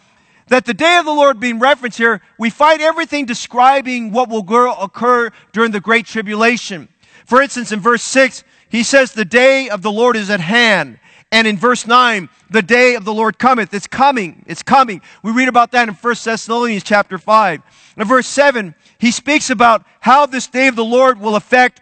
that 0.49 0.64
the 0.64 0.73
day 0.73 0.97
of 0.97 1.04
the 1.04 1.12
Lord 1.12 1.38
being 1.40 1.59
referenced 1.59 1.99
here, 1.99 2.23
we 2.38 2.49
find 2.49 2.80
everything 2.80 3.26
describing 3.26 4.12
what 4.12 4.30
will 4.30 4.47
occur 4.80 5.30
during 5.52 5.73
the 5.73 5.80
Great 5.80 6.06
Tribulation. 6.06 6.88
For 7.26 7.42
instance, 7.42 7.71
in 7.71 7.80
verse 7.80 8.02
6, 8.02 8.44
he 8.74 8.82
says, 8.82 9.12
The 9.12 9.24
day 9.24 9.68
of 9.68 9.82
the 9.82 9.92
Lord 9.92 10.16
is 10.16 10.30
at 10.30 10.40
hand. 10.40 10.98
And 11.30 11.46
in 11.46 11.56
verse 11.56 11.86
9, 11.86 12.28
the 12.50 12.62
day 12.62 12.94
of 12.94 13.04
the 13.04 13.12
Lord 13.12 13.38
cometh. 13.38 13.74
It's 13.74 13.86
coming. 13.86 14.44
It's 14.46 14.62
coming. 14.62 15.00
We 15.22 15.32
read 15.32 15.48
about 15.48 15.72
that 15.72 15.88
in 15.88 15.94
1 15.94 16.14
Thessalonians 16.24 16.84
chapter 16.84 17.18
5. 17.18 17.62
In 17.96 18.06
verse 18.06 18.26
7, 18.26 18.74
he 18.98 19.10
speaks 19.10 19.50
about 19.50 19.84
how 20.00 20.26
this 20.26 20.46
day 20.46 20.68
of 20.68 20.76
the 20.76 20.84
Lord 20.84 21.20
will 21.20 21.36
affect 21.36 21.80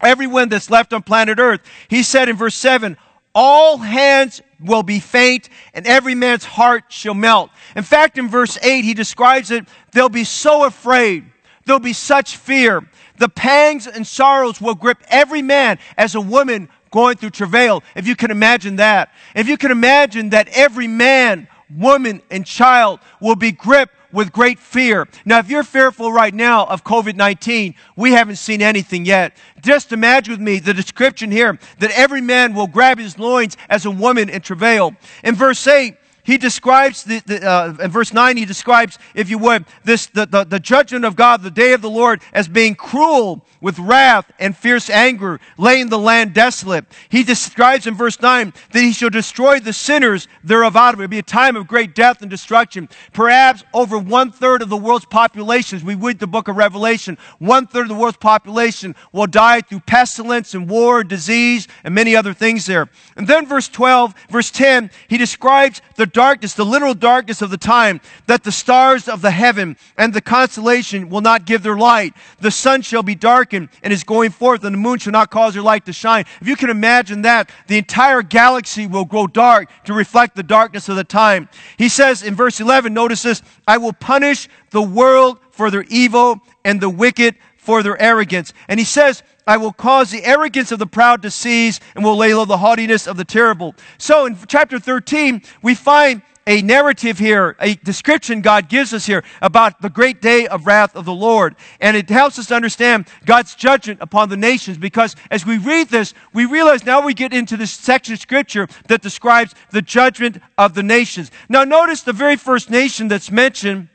everyone 0.00 0.48
that's 0.48 0.70
left 0.70 0.92
on 0.92 1.02
planet 1.02 1.38
Earth. 1.38 1.60
He 1.88 2.02
said 2.02 2.28
in 2.28 2.36
verse 2.36 2.54
7, 2.54 2.96
all 3.34 3.78
hands 3.78 4.42
will 4.60 4.82
be 4.82 4.98
faint 4.98 5.48
and 5.72 5.86
every 5.86 6.14
man's 6.14 6.44
heart 6.44 6.84
shall 6.88 7.14
melt. 7.14 7.50
In 7.76 7.84
fact, 7.84 8.18
in 8.18 8.28
verse 8.28 8.58
8, 8.62 8.84
he 8.84 8.94
describes 8.94 9.50
it, 9.50 9.66
they'll 9.92 10.08
be 10.08 10.24
so 10.24 10.64
afraid. 10.64 11.24
There'll 11.64 11.80
be 11.80 11.92
such 11.92 12.36
fear 12.36 12.88
the 13.20 13.28
pangs 13.28 13.86
and 13.86 14.04
sorrows 14.04 14.60
will 14.60 14.74
grip 14.74 14.98
every 15.08 15.42
man 15.42 15.78
as 15.96 16.14
a 16.14 16.20
woman 16.20 16.68
going 16.90 17.16
through 17.18 17.30
travail. 17.30 17.84
If 17.94 18.08
you 18.08 18.16
can 18.16 18.30
imagine 18.30 18.76
that. 18.76 19.12
If 19.36 19.46
you 19.46 19.56
can 19.56 19.70
imagine 19.70 20.30
that 20.30 20.48
every 20.48 20.88
man, 20.88 21.46
woman, 21.72 22.22
and 22.30 22.44
child 22.44 22.98
will 23.20 23.36
be 23.36 23.52
gripped 23.52 23.94
with 24.10 24.32
great 24.32 24.58
fear. 24.58 25.06
Now, 25.24 25.38
if 25.38 25.50
you're 25.50 25.62
fearful 25.62 26.10
right 26.10 26.34
now 26.34 26.64
of 26.64 26.82
COVID-19, 26.82 27.74
we 27.94 28.12
haven't 28.12 28.36
seen 28.36 28.62
anything 28.62 29.04
yet. 29.04 29.36
Just 29.62 29.92
imagine 29.92 30.32
with 30.32 30.40
me 30.40 30.58
the 30.58 30.74
description 30.74 31.30
here 31.30 31.58
that 31.78 31.90
every 31.92 32.22
man 32.22 32.54
will 32.54 32.66
grab 32.66 32.98
his 32.98 33.18
loins 33.18 33.56
as 33.68 33.84
a 33.84 33.90
woman 33.90 34.28
in 34.28 34.40
travail. 34.40 34.96
In 35.22 35.34
verse 35.34 35.64
8, 35.64 35.94
he 36.22 36.38
describes 36.38 37.04
the, 37.04 37.20
the 37.26 37.46
uh, 37.46 37.76
in 37.82 37.90
verse 37.90 38.12
9 38.12 38.36
he 38.36 38.44
describes 38.44 38.98
if 39.14 39.30
you 39.30 39.38
would 39.38 39.64
this 39.84 40.06
the, 40.06 40.26
the, 40.26 40.44
the 40.44 40.60
judgment 40.60 41.04
of 41.04 41.16
god 41.16 41.42
the 41.42 41.50
day 41.50 41.72
of 41.72 41.82
the 41.82 41.90
lord 41.90 42.20
as 42.32 42.48
being 42.48 42.74
cruel 42.74 43.44
with 43.60 43.78
wrath 43.78 44.30
and 44.38 44.56
fierce 44.56 44.90
anger, 44.90 45.40
laying 45.58 45.88
the 45.88 45.98
land 45.98 46.34
desolate. 46.34 46.84
He 47.08 47.22
describes 47.22 47.86
in 47.86 47.94
verse 47.94 48.20
9 48.20 48.52
that 48.72 48.80
he 48.80 48.92
shall 48.92 49.10
destroy 49.10 49.60
the 49.60 49.72
sinners 49.72 50.28
thereof 50.42 50.76
out 50.76 50.94
of 50.94 51.00
it. 51.00 51.04
It'll 51.04 51.10
be 51.10 51.18
a 51.18 51.22
time 51.22 51.56
of 51.56 51.66
great 51.66 51.94
death 51.94 52.22
and 52.22 52.30
destruction. 52.30 52.88
Perhaps 53.12 53.64
over 53.74 53.98
one 53.98 54.32
third 54.32 54.62
of 54.62 54.68
the 54.68 54.76
world's 54.76 55.04
population, 55.04 55.84
we 55.84 55.94
read 55.94 56.18
the 56.18 56.26
book 56.26 56.48
of 56.48 56.56
Revelation, 56.56 57.18
one 57.38 57.66
third 57.66 57.82
of 57.82 57.88
the 57.88 57.94
world's 57.94 58.16
population 58.16 58.94
will 59.12 59.26
die 59.26 59.60
through 59.60 59.80
pestilence 59.80 60.54
and 60.54 60.68
war, 60.68 61.04
disease, 61.04 61.68
and 61.84 61.94
many 61.94 62.16
other 62.16 62.34
things 62.34 62.66
there. 62.66 62.88
And 63.16 63.26
then 63.26 63.46
verse 63.46 63.68
12, 63.68 64.14
verse 64.30 64.50
10, 64.50 64.90
he 65.08 65.18
describes 65.18 65.82
the 65.96 66.06
darkness, 66.12 66.54
the 66.54 66.64
literal 66.64 66.94
darkness 66.94 67.42
of 67.42 67.50
the 67.50 67.56
time, 67.56 68.00
that 68.26 68.44
the 68.44 68.52
stars 68.52 69.08
of 69.08 69.22
the 69.22 69.30
heaven 69.30 69.76
and 69.96 70.12
the 70.12 70.20
constellation 70.20 71.08
will 71.08 71.20
not 71.20 71.44
give 71.46 71.62
their 71.62 71.76
light. 71.76 72.14
The 72.40 72.50
sun 72.50 72.82
shall 72.82 73.02
be 73.02 73.14
darkened 73.14 73.68
and 73.82 73.92
is 73.92 74.04
going 74.04 74.30
forth, 74.30 74.64
and 74.64 74.74
the 74.74 74.78
moon 74.78 74.98
shall 74.98 75.12
not 75.12 75.30
cause 75.30 75.54
her 75.54 75.62
light 75.62 75.86
to 75.86 75.92
shine. 75.92 76.24
If 76.40 76.48
you 76.48 76.56
can 76.56 76.70
imagine 76.70 77.22
that, 77.22 77.50
the 77.66 77.78
entire 77.78 78.22
galaxy 78.22 78.86
will 78.86 79.04
grow 79.04 79.26
dark 79.26 79.68
to 79.84 79.94
reflect 79.94 80.36
the 80.36 80.42
darkness 80.42 80.88
of 80.88 80.96
the 80.96 81.04
time. 81.04 81.48
He 81.78 81.88
says 81.88 82.22
in 82.22 82.34
verse 82.34 82.60
11, 82.60 82.92
notice 82.92 83.22
this, 83.22 83.42
I 83.66 83.78
will 83.78 83.92
punish 83.92 84.48
the 84.70 84.82
world 84.82 85.38
for 85.50 85.70
their 85.70 85.84
evil 85.88 86.40
and 86.64 86.80
the 86.80 86.90
wicked 86.90 87.36
for 87.56 87.82
their 87.82 88.00
arrogance. 88.00 88.52
And 88.68 88.80
he 88.80 88.86
says, 88.86 89.22
I 89.50 89.56
will 89.56 89.72
cause 89.72 90.12
the 90.12 90.24
arrogance 90.24 90.70
of 90.70 90.78
the 90.78 90.86
proud 90.86 91.22
to 91.22 91.30
cease 91.32 91.80
and 91.96 92.04
will 92.04 92.16
lay 92.16 92.32
low 92.32 92.44
the 92.44 92.58
haughtiness 92.58 93.08
of 93.08 93.16
the 93.16 93.24
terrible. 93.24 93.74
So 93.98 94.26
in 94.26 94.38
chapter 94.46 94.78
13, 94.78 95.42
we 95.60 95.74
find 95.74 96.22
a 96.46 96.62
narrative 96.62 97.18
here, 97.18 97.56
a 97.58 97.74
description 97.74 98.42
God 98.42 98.68
gives 98.68 98.94
us 98.94 99.06
here 99.06 99.24
about 99.42 99.82
the 99.82 99.90
great 99.90 100.22
day 100.22 100.46
of 100.46 100.68
wrath 100.68 100.94
of 100.94 101.04
the 101.04 101.12
Lord. 101.12 101.56
And 101.80 101.96
it 101.96 102.08
helps 102.08 102.38
us 102.38 102.46
to 102.46 102.54
understand 102.54 103.08
God's 103.26 103.56
judgment 103.56 103.98
upon 104.00 104.28
the 104.28 104.36
nations 104.36 104.78
because 104.78 105.16
as 105.32 105.44
we 105.44 105.58
read 105.58 105.88
this, 105.88 106.14
we 106.32 106.44
realize 106.44 106.86
now 106.86 107.04
we 107.04 107.12
get 107.12 107.34
into 107.34 107.56
this 107.56 107.72
section 107.72 108.14
of 108.14 108.20
scripture 108.20 108.68
that 108.86 109.02
describes 109.02 109.56
the 109.72 109.82
judgment 109.82 110.40
of 110.58 110.74
the 110.74 110.84
nations. 110.84 111.32
Now 111.48 111.64
notice 111.64 112.02
the 112.02 112.12
very 112.12 112.36
first 112.36 112.70
nation 112.70 113.08
that's 113.08 113.32
mentioned 113.32 113.88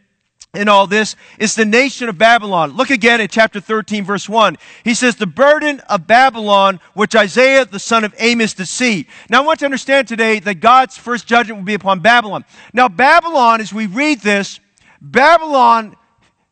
in 0.55 0.67
all 0.67 0.87
this 0.87 1.15
is 1.39 1.55
the 1.55 1.65
nation 1.65 2.09
of 2.09 2.17
Babylon. 2.17 2.71
Look 2.71 2.89
again 2.89 3.21
at 3.21 3.31
chapter 3.31 3.59
13 3.59 4.03
verse 4.05 4.27
1. 4.29 4.57
He 4.83 4.93
says, 4.93 5.15
the 5.15 5.27
burden 5.27 5.79
of 5.81 6.07
Babylon, 6.07 6.79
which 6.93 7.15
Isaiah 7.15 7.65
the 7.65 7.79
son 7.79 8.03
of 8.03 8.13
Amos 8.17 8.53
did 8.53 8.67
see. 8.67 9.07
Now 9.29 9.43
I 9.43 9.45
want 9.45 9.59
to 9.59 9.65
understand 9.65 10.07
today 10.07 10.39
that 10.39 10.55
God's 10.55 10.97
first 10.97 11.27
judgment 11.27 11.59
will 11.59 11.65
be 11.65 11.73
upon 11.73 11.99
Babylon. 11.99 12.45
Now 12.73 12.89
Babylon, 12.89 13.61
as 13.61 13.73
we 13.73 13.85
read 13.85 14.21
this, 14.21 14.59
Babylon 15.01 15.95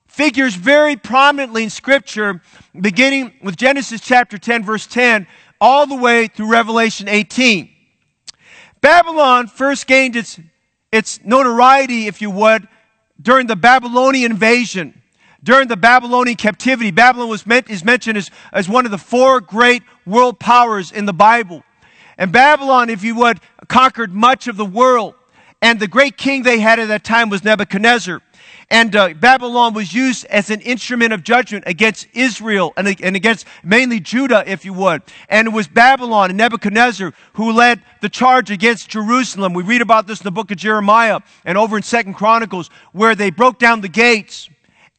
figures 0.07 0.53
very 0.53 0.95
prominently 0.95 1.63
in 1.63 1.69
scripture, 1.69 2.41
beginning 2.79 3.33
with 3.41 3.55
Genesis 3.55 3.99
chapter 3.99 4.37
10 4.37 4.63
verse 4.63 4.85
10, 4.85 5.25
all 5.59 5.87
the 5.87 5.95
way 5.95 6.27
through 6.27 6.51
Revelation 6.51 7.07
18. 7.07 7.69
Babylon 8.81 9.47
first 9.47 9.87
gained 9.87 10.15
its, 10.15 10.39
its 10.91 11.23
notoriety, 11.23 12.07
if 12.07 12.21
you 12.21 12.29
would, 12.29 12.67
during 13.23 13.47
the 13.47 13.55
Babylonian 13.55 14.31
invasion, 14.31 15.01
during 15.43 15.67
the 15.67 15.77
Babylonian 15.77 16.37
captivity. 16.37 16.91
Babylon 16.91 17.29
was 17.29 17.47
meant, 17.47 17.69
is 17.69 17.83
mentioned 17.83 18.17
as, 18.17 18.29
as 18.51 18.69
one 18.69 18.85
of 18.85 18.91
the 18.91 18.97
four 18.97 19.41
great 19.41 19.81
world 20.05 20.39
powers 20.39 20.91
in 20.91 21.05
the 21.05 21.13
Bible. 21.13 21.63
And 22.17 22.31
Babylon, 22.31 22.89
if 22.89 23.03
you 23.03 23.15
would, 23.15 23.39
conquered 23.67 24.13
much 24.13 24.47
of 24.47 24.57
the 24.57 24.65
world. 24.65 25.15
And 25.61 25.79
the 25.79 25.87
great 25.87 26.17
king 26.17 26.43
they 26.43 26.59
had 26.59 26.79
at 26.79 26.89
that 26.89 27.03
time 27.03 27.29
was 27.29 27.43
Nebuchadnezzar. 27.43 28.21
And 28.73 28.95
uh, 28.95 29.13
Babylon 29.13 29.75
was 29.75 29.93
used 29.93 30.25
as 30.25 30.49
an 30.49 30.59
instrument 30.61 31.13
of 31.13 31.21
judgment 31.21 31.65
against 31.67 32.07
Israel 32.11 32.73
and, 32.75 32.87
and 33.03 33.15
against 33.15 33.45
mainly 33.63 33.99
Judah, 33.99 34.43
if 34.47 34.65
you 34.65 34.73
would. 34.73 35.03
And 35.29 35.47
it 35.47 35.51
was 35.51 35.67
Babylon 35.67 36.31
and 36.31 36.37
Nebuchadnezzar 36.39 37.13
who 37.33 37.51
led 37.51 37.83
the 38.01 38.09
charge 38.09 38.49
against 38.49 38.89
Jerusalem. 38.89 39.53
We 39.53 39.61
read 39.61 39.83
about 39.83 40.07
this 40.07 40.21
in 40.21 40.23
the 40.23 40.31
book 40.31 40.49
of 40.49 40.57
Jeremiah 40.57 41.19
and 41.45 41.55
over 41.55 41.77
in 41.77 41.83
Second 41.83 42.15
Chronicles, 42.15 42.71
where 42.93 43.13
they 43.13 43.29
broke 43.29 43.59
down 43.59 43.81
the 43.81 43.89
gates 43.89 44.49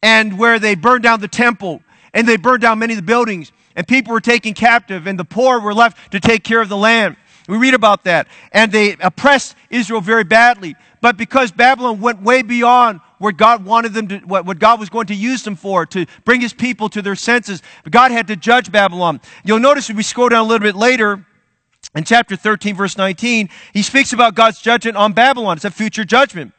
and 0.05 0.39
where 0.39 0.61
they 0.61 0.77
burned 0.77 1.03
down 1.03 1.19
the 1.19 1.27
temple 1.27 1.83
and 2.13 2.29
they 2.29 2.37
burned 2.37 2.63
down 2.63 2.79
many 2.79 2.93
of 2.93 2.99
the 2.99 3.03
buildings 3.03 3.51
and 3.75 3.89
people 3.89 4.13
were 4.13 4.21
taken 4.21 4.55
captive 4.55 5.09
and 5.09 5.19
the 5.19 5.25
poor 5.25 5.59
were 5.59 5.75
left 5.75 6.13
to 6.13 6.21
take 6.21 6.45
care 6.45 6.61
of 6.61 6.69
the 6.69 6.77
land. 6.77 7.17
We 7.49 7.59
read 7.59 7.75
about 7.75 8.05
that. 8.05 8.29
And 8.53 8.71
they 8.71 8.93
oppressed 9.01 9.57
Israel 9.69 10.01
very 10.01 10.25
badly. 10.25 10.77
But 11.01 11.17
because 11.17 11.53
Babylon 11.53 12.01
went 12.01 12.23
way 12.23 12.43
beyond 12.43 13.01
where 13.25 13.33
God 13.33 13.65
wanted 13.65 13.95
them 13.95 14.07
to, 14.09 14.19
what, 14.19 14.45
what 14.45 14.59
God 14.59 14.79
was 14.79 14.91
going 14.91 15.07
to 15.07 15.15
use 15.15 15.45
them 15.45 15.57
for, 15.57 15.87
to 15.87 16.05
bring 16.27 16.43
his 16.43 16.53
people 16.53 16.91
to 16.91 17.01
their 17.01 17.15
senses, 17.15 17.63
But 17.83 17.91
God 17.91 18.11
had 18.11 18.27
to 18.27 18.37
judge 18.37 18.71
Babylon. 18.71 19.19
You'll 19.45 19.61
notice 19.61 19.89
if 19.89 19.97
we 19.97 20.03
scroll 20.03 20.29
down 20.29 20.45
a 20.45 20.47
little 20.47 20.63
bit 20.63 20.77
later, 20.77 21.25
in 21.95 22.05
chapter 22.05 22.37
13, 22.37 22.77
verse 22.77 22.99
19, 22.99 23.49
he 23.73 23.81
speaks 23.81 24.13
about 24.13 24.35
God's 24.35 24.61
judgment 24.61 24.99
on 24.99 25.15
Babylon. 25.15 25.57
It's 25.57 25.65
a 25.65 25.71
future 25.71 26.05
judgment. 26.05 26.53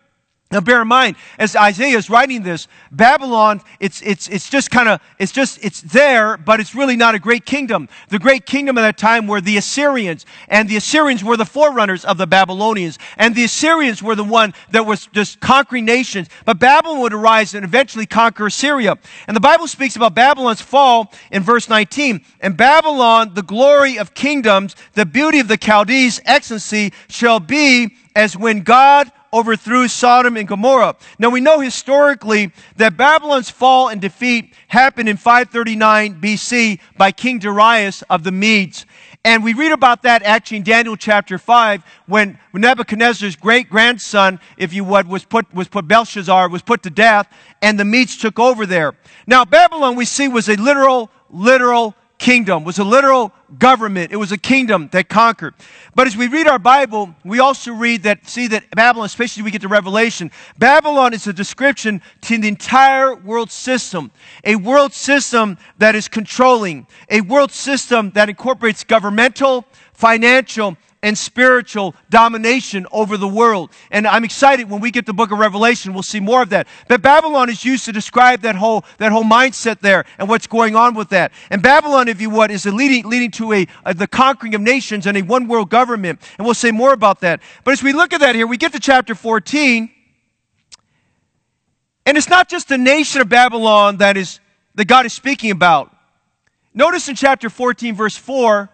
Now 0.52 0.62
bear 0.62 0.84
in 0.84 0.88
mind, 0.88 1.16
as 1.40 1.56
Isaiah 1.56 1.98
is 1.98 2.08
writing 2.08 2.44
this, 2.44 2.68
Babylon, 2.92 3.62
it's, 3.80 4.02
it's, 4.04 4.30
it's 4.30 4.48
just 4.48 4.70
kind 4.70 4.88
of, 4.88 5.02
it's 5.18 5.32
just, 5.32 5.58
it's 5.66 5.82
there, 5.82 6.38
but 6.38 6.60
it's 6.60 6.76
really 6.76 6.96
not 6.96 7.16
a 7.16 7.20
great 7.20 7.48
kingdom. 7.48 7.90
The 8.10 8.20
great 8.20 8.46
kingdom 8.46 8.78
at 8.78 8.82
that 8.82 8.98
time 8.98 9.26
were 9.26 9.42
the 9.42 9.58
Assyrians, 9.58 10.24
and 10.48 10.70
the 10.70 10.78
Assyrians 10.78 11.24
were 11.24 11.36
the 11.36 11.46
forerunners 11.46 12.06
of 12.06 12.20
the 12.20 12.28
Babylonians, 12.28 13.00
and 13.18 13.34
the 13.34 13.44
Assyrians 13.44 14.04
were 14.04 14.14
the 14.14 14.24
one 14.24 14.54
that 14.70 14.86
was 14.86 15.08
just 15.08 15.40
conquering 15.40 15.84
nations, 15.84 16.30
but 16.46 16.60
Babylon 16.60 17.02
would 17.02 17.14
arise 17.14 17.56
and 17.56 17.66
eventually 17.66 18.06
conquer 18.06 18.46
Assyria. 18.46 19.00
And 19.28 19.36
the 19.36 19.42
Bible 19.42 19.68
speaks 19.68 19.96
about 19.96 20.14
Babylon's 20.14 20.62
fall 20.62 21.12
in 21.32 21.42
verse 21.42 21.70
19. 21.70 22.24
And 22.40 22.56
Babylon, 22.56 23.34
the 23.34 23.42
glory 23.42 23.98
of 23.98 24.14
kingdoms, 24.14 24.76
the 24.94 25.08
beauty 25.08 25.40
of 25.40 25.48
the 25.48 25.58
Chaldees, 25.58 26.22
excellency, 26.24 26.94
shall 27.10 27.40
be 27.40 27.96
as 28.16 28.38
when 28.38 28.62
God 28.62 29.12
overthrew 29.36 29.90
Sodom 29.90 30.38
and 30.38 30.48
Gomorrah. 30.48 30.96
Now 31.20 31.30
we 31.30 31.42
know 31.42 31.60
historically 31.60 32.54
that 32.78 32.96
Babylon's 32.96 33.50
fall 33.50 33.90
and 33.90 34.00
defeat 34.00 34.54
happened 34.70 35.10
in 35.10 35.18
539 35.18 36.22
BC 36.22 36.80
by 36.98 37.12
King 37.12 37.40
Darius 37.40 38.02
of 38.04 38.24
the 38.24 38.32
Medes. 38.32 38.86
And 39.26 39.44
we 39.44 39.54
read 39.54 39.74
about 39.74 40.04
that 40.04 40.24
actually 40.24 40.58
in 40.58 40.64
Daniel 40.64 40.96
chapter 40.96 41.38
5 41.38 41.84
when 42.06 42.40
Nebuchadnezzar's 42.54 43.36
great 43.36 43.70
grandson, 43.70 44.40
if 44.56 44.72
you 44.72 44.86
would, 44.86 45.08
was 45.08 45.26
put, 45.26 45.54
was 45.54 45.68
put 45.68 45.88
Belshazzar, 45.88 46.48
was 46.48 46.62
put 46.62 46.84
to 46.84 46.90
death 46.90 47.28
and 47.62 47.78
the 47.78 47.86
Medes 47.86 48.18
took 48.18 48.40
over 48.40 48.66
there. 48.66 48.94
Now 49.28 49.44
Babylon 49.44 49.98
we 49.98 50.06
see 50.06 50.30
was 50.30 50.48
a 50.48 50.56
literal, 50.56 51.12
literal 51.30 51.94
kingdom, 52.18 52.64
was 52.64 52.80
a 52.80 52.84
literal 52.84 53.32
government. 53.60 54.12
It 54.12 54.16
was 54.18 54.32
a 54.32 54.38
kingdom 54.38 54.90
that 54.92 55.10
conquered. 55.10 55.54
But 55.94 56.08
as 56.08 56.18
we 56.18 56.28
read 56.28 56.48
our 56.48 56.60
Bible, 56.60 57.14
we 57.24 57.40
also 57.40 57.72
read 57.72 58.04
that, 58.04 58.28
see 58.28 58.48
that 58.48 58.70
Babylon, 58.72 59.06
especially 59.06 59.44
we 59.44 59.52
get 59.52 59.62
to 59.62 59.68
Revelation, 59.68 60.32
Babylon 60.58 61.14
is 61.14 61.28
a 61.28 61.34
description 61.34 62.02
to 62.22 62.38
the 62.38 62.48
entire 62.48 63.16
world 63.16 63.52
system. 63.52 64.12
A 64.44 64.56
world 64.56 64.94
system 64.94 65.58
that 65.78 65.96
is 65.96 66.08
controlling. 66.08 66.88
A 67.10 67.22
world 67.22 67.52
system 67.52 68.12
that 68.12 68.30
incorporates 68.30 68.84
governmental, 68.84 69.66
financial, 69.94 70.78
and 71.06 71.16
spiritual 71.16 71.94
domination 72.10 72.88
over 72.92 73.16
the 73.16 73.28
world. 73.28 73.70
And 73.92 74.08
I'm 74.08 74.24
excited 74.24 74.72
when 74.72 74.82
we 74.82 74.90
get 74.90 75.06
the 75.06 75.14
book 75.14 75.32
of 75.32 75.38
Revelation, 75.38 75.94
we'll 75.94 76.02
see 76.02 76.20
more 76.20 76.42
of 76.42 76.50
that. 76.50 76.68
But 76.88 77.04
Babylon 77.04 77.48
is 77.48 77.64
used 77.64 77.86
to 77.86 77.92
describe 77.92 78.42
that 78.42 78.56
whole, 78.56 78.84
that 78.98 79.12
whole 79.12 79.24
mindset 79.24 79.82
there 79.82 80.06
and 80.18 80.28
what's 80.28 80.48
going 80.48 80.76
on 80.76 80.96
with 80.96 81.10
that. 81.10 81.32
And 81.52 81.62
Babylon, 81.62 82.08
if 82.08 82.20
you 82.20 82.32
would, 82.32 82.50
is 82.50 82.66
leading, 82.66 83.08
leading 83.08 83.30
to 83.32 83.54
a, 83.54 83.68
a, 83.86 83.94
the 83.94 84.08
conquering 84.08 84.56
of 84.56 84.62
nations 84.62 85.06
and 85.06 85.16
a 85.16 85.22
one 85.22 85.48
world 85.48 85.70
government. 85.70 86.20
And 86.40 86.46
we'll 86.46 86.56
say 86.56 86.72
more 86.72 86.92
about 86.92 87.20
that. 87.20 87.40
But 87.64 87.74
as 87.74 87.84
we 87.84 87.94
look 87.94 88.12
at 88.12 88.22
that 88.22 88.34
here, 88.34 88.48
we 88.48 88.58
get 88.58 88.72
to 88.72 88.80
chapter 88.80 89.14
14. 89.14 89.92
And 92.08 92.18
it's 92.18 92.30
not 92.30 92.50
just 92.50 92.68
the 92.68 92.80
nation 92.80 93.22
of 93.22 93.30
Babylon 93.30 93.98
that 93.98 94.18
is, 94.18 94.40
that 94.74 94.86
God 94.86 95.06
is 95.06 95.14
speaking 95.14 95.52
about. 95.52 95.96
Notice 96.74 97.10
in 97.10 97.16
chapter 97.16 97.52
14, 97.52 97.94
verse 97.94 98.18
4, 98.18 98.72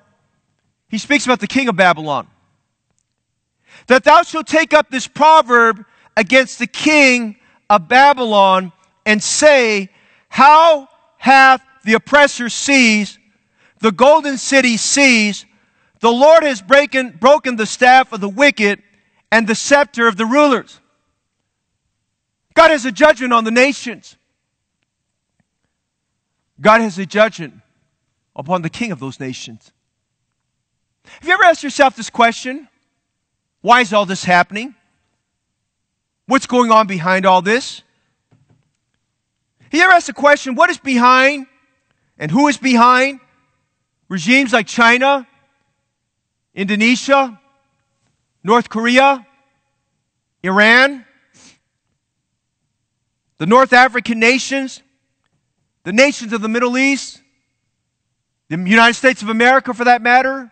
he 0.91 0.97
speaks 0.97 1.25
about 1.25 1.39
the 1.39 1.47
king 1.47 1.69
of 1.69 1.77
Babylon. 1.77 2.27
That 3.87 4.03
thou 4.03 4.23
shalt 4.23 4.45
take 4.45 4.73
up 4.73 4.91
this 4.91 5.07
proverb 5.07 5.85
against 6.17 6.59
the 6.59 6.67
king 6.67 7.37
of 7.69 7.87
Babylon 7.87 8.73
and 9.05 9.23
say, 9.23 9.89
How 10.27 10.89
hath 11.17 11.63
the 11.85 11.93
oppressor 11.93 12.49
seized, 12.49 13.17
the 13.79 13.93
golden 13.93 14.37
city 14.37 14.75
seized, 14.75 15.45
the 16.01 16.11
Lord 16.11 16.43
has 16.43 16.61
breaken, 16.61 17.17
broken 17.17 17.55
the 17.55 17.65
staff 17.65 18.11
of 18.11 18.19
the 18.19 18.29
wicked 18.29 18.83
and 19.31 19.47
the 19.47 19.55
scepter 19.55 20.07
of 20.07 20.17
the 20.17 20.25
rulers. 20.25 20.79
God 22.53 22.71
has 22.71 22.85
a 22.85 22.91
judgment 22.91 23.31
on 23.31 23.45
the 23.45 23.51
nations. 23.51 24.17
God 26.59 26.81
has 26.81 26.99
a 26.99 27.05
judgment 27.05 27.53
upon 28.35 28.61
the 28.61 28.69
king 28.69 28.91
of 28.91 28.99
those 28.99 29.19
nations. 29.21 29.71
Have 31.05 31.27
you 31.27 31.33
ever 31.33 31.43
asked 31.43 31.63
yourself 31.63 31.95
this 31.95 32.09
question? 32.09 32.67
Why 33.61 33.81
is 33.81 33.93
all 33.93 34.05
this 34.05 34.23
happening? 34.23 34.75
What's 36.25 36.47
going 36.47 36.71
on 36.71 36.87
behind 36.87 37.25
all 37.25 37.41
this? 37.41 37.81
Have 39.59 39.73
you 39.73 39.83
ever 39.83 39.93
asked 39.93 40.07
the 40.07 40.13
question, 40.13 40.55
what 40.55 40.69
is 40.69 40.77
behind 40.77 41.47
and 42.17 42.31
who 42.31 42.47
is 42.47 42.57
behind 42.57 43.19
regimes 44.09 44.51
like 44.51 44.67
China, 44.67 45.27
Indonesia, 46.53 47.39
North 48.43 48.69
Korea, 48.69 49.25
Iran, 50.43 51.05
the 53.37 53.45
North 53.45 53.73
African 53.73 54.19
nations, 54.19 54.81
the 55.83 55.93
nations 55.93 56.33
of 56.33 56.41
the 56.41 56.49
Middle 56.49 56.77
East, 56.77 57.21
the 58.49 58.57
United 58.57 58.95
States 58.95 59.21
of 59.21 59.29
America 59.29 59.73
for 59.73 59.85
that 59.85 60.01
matter, 60.01 60.51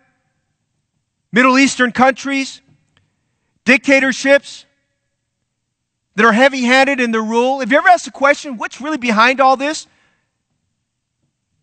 Middle 1.31 1.59
Eastern 1.59 1.91
countries, 1.91 2.61
dictatorships 3.65 4.65
that 6.15 6.25
are 6.25 6.33
heavy 6.33 6.63
handed 6.63 6.99
in 6.99 7.11
their 7.11 7.21
rule. 7.21 7.59
Have 7.59 7.71
you 7.71 7.77
ever 7.77 7.87
asked 7.87 8.05
the 8.05 8.11
question, 8.11 8.57
what's 8.57 8.81
really 8.81 8.97
behind 8.97 9.39
all 9.39 9.55
this? 9.55 9.87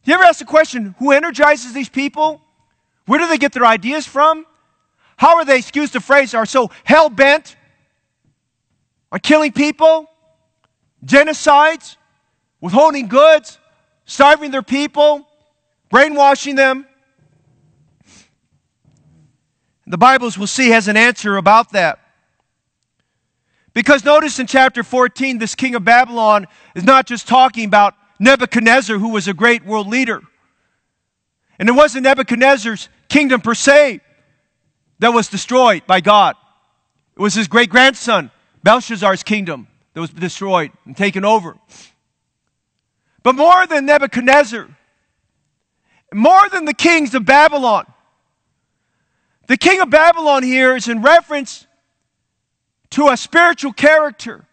You 0.04 0.14
ever 0.14 0.22
asked 0.22 0.38
the 0.38 0.44
question, 0.44 0.94
who 0.98 1.10
energizes 1.10 1.72
these 1.72 1.88
people? 1.88 2.40
Where 3.06 3.18
do 3.18 3.26
they 3.26 3.38
get 3.38 3.52
their 3.52 3.66
ideas 3.66 4.06
from? 4.06 4.46
How 5.16 5.36
are 5.36 5.44
they, 5.44 5.58
excuse 5.58 5.90
the 5.90 6.00
phrase, 6.00 6.32
are 6.32 6.46
so 6.46 6.70
hell 6.84 7.10
bent 7.10 7.56
on 9.10 9.18
killing 9.18 9.50
people, 9.50 10.08
genocides, 11.04 11.96
withholding 12.60 13.08
goods, 13.08 13.58
starving 14.04 14.52
their 14.52 14.62
people, 14.62 15.26
brainwashing 15.90 16.54
them? 16.54 16.85
The 19.86 19.98
Bible, 19.98 20.26
as 20.26 20.36
we'll 20.36 20.48
see, 20.48 20.70
has 20.70 20.88
an 20.88 20.96
answer 20.96 21.36
about 21.36 21.72
that. 21.72 22.00
Because 23.72 24.04
notice 24.04 24.38
in 24.38 24.46
chapter 24.46 24.82
14, 24.82 25.38
this 25.38 25.54
king 25.54 25.74
of 25.74 25.84
Babylon 25.84 26.46
is 26.74 26.82
not 26.82 27.06
just 27.06 27.28
talking 27.28 27.66
about 27.66 27.94
Nebuchadnezzar, 28.18 28.98
who 28.98 29.10
was 29.10 29.28
a 29.28 29.34
great 29.34 29.64
world 29.64 29.86
leader. 29.86 30.22
And 31.58 31.68
it 31.68 31.72
wasn't 31.72 32.04
Nebuchadnezzar's 32.04 32.88
kingdom 33.08 33.40
per 33.40 33.54
se 33.54 34.00
that 34.98 35.12
was 35.12 35.28
destroyed 35.28 35.86
by 35.86 36.00
God. 36.00 36.36
It 37.16 37.20
was 37.20 37.34
his 37.34 37.48
great 37.48 37.70
grandson, 37.70 38.30
Belshazzar's 38.62 39.22
kingdom, 39.22 39.68
that 39.94 40.00
was 40.00 40.10
destroyed 40.10 40.72
and 40.84 40.96
taken 40.96 41.24
over. 41.24 41.56
But 43.22 43.34
more 43.34 43.66
than 43.66 43.86
Nebuchadnezzar, 43.86 44.68
more 46.12 46.48
than 46.50 46.64
the 46.64 46.74
kings 46.74 47.14
of 47.14 47.24
Babylon, 47.24 47.86
the 49.46 49.56
king 49.56 49.80
of 49.80 49.90
Babylon 49.90 50.42
here 50.42 50.74
is 50.76 50.88
in 50.88 51.02
reference 51.02 51.66
to 52.90 53.08
a 53.08 53.16
spiritual 53.16 53.72
character, 53.72 54.44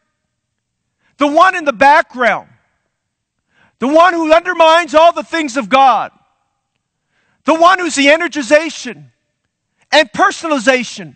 the 1.18 1.28
one 1.28 1.56
in 1.56 1.66
the 1.66 1.74
background, 1.74 2.50
the 3.80 3.88
one 3.88 4.14
who 4.14 4.34
undermines 4.34 4.94
all 4.94 5.14
the 5.14 5.24
things 5.24 5.58
of 5.58 5.70
God, 5.70 6.12
the 7.46 7.54
one 7.54 7.80
who's 7.80 7.96
the 7.96 8.08
energization 8.08 9.06
and 9.92 10.12
personalization, 10.12 11.16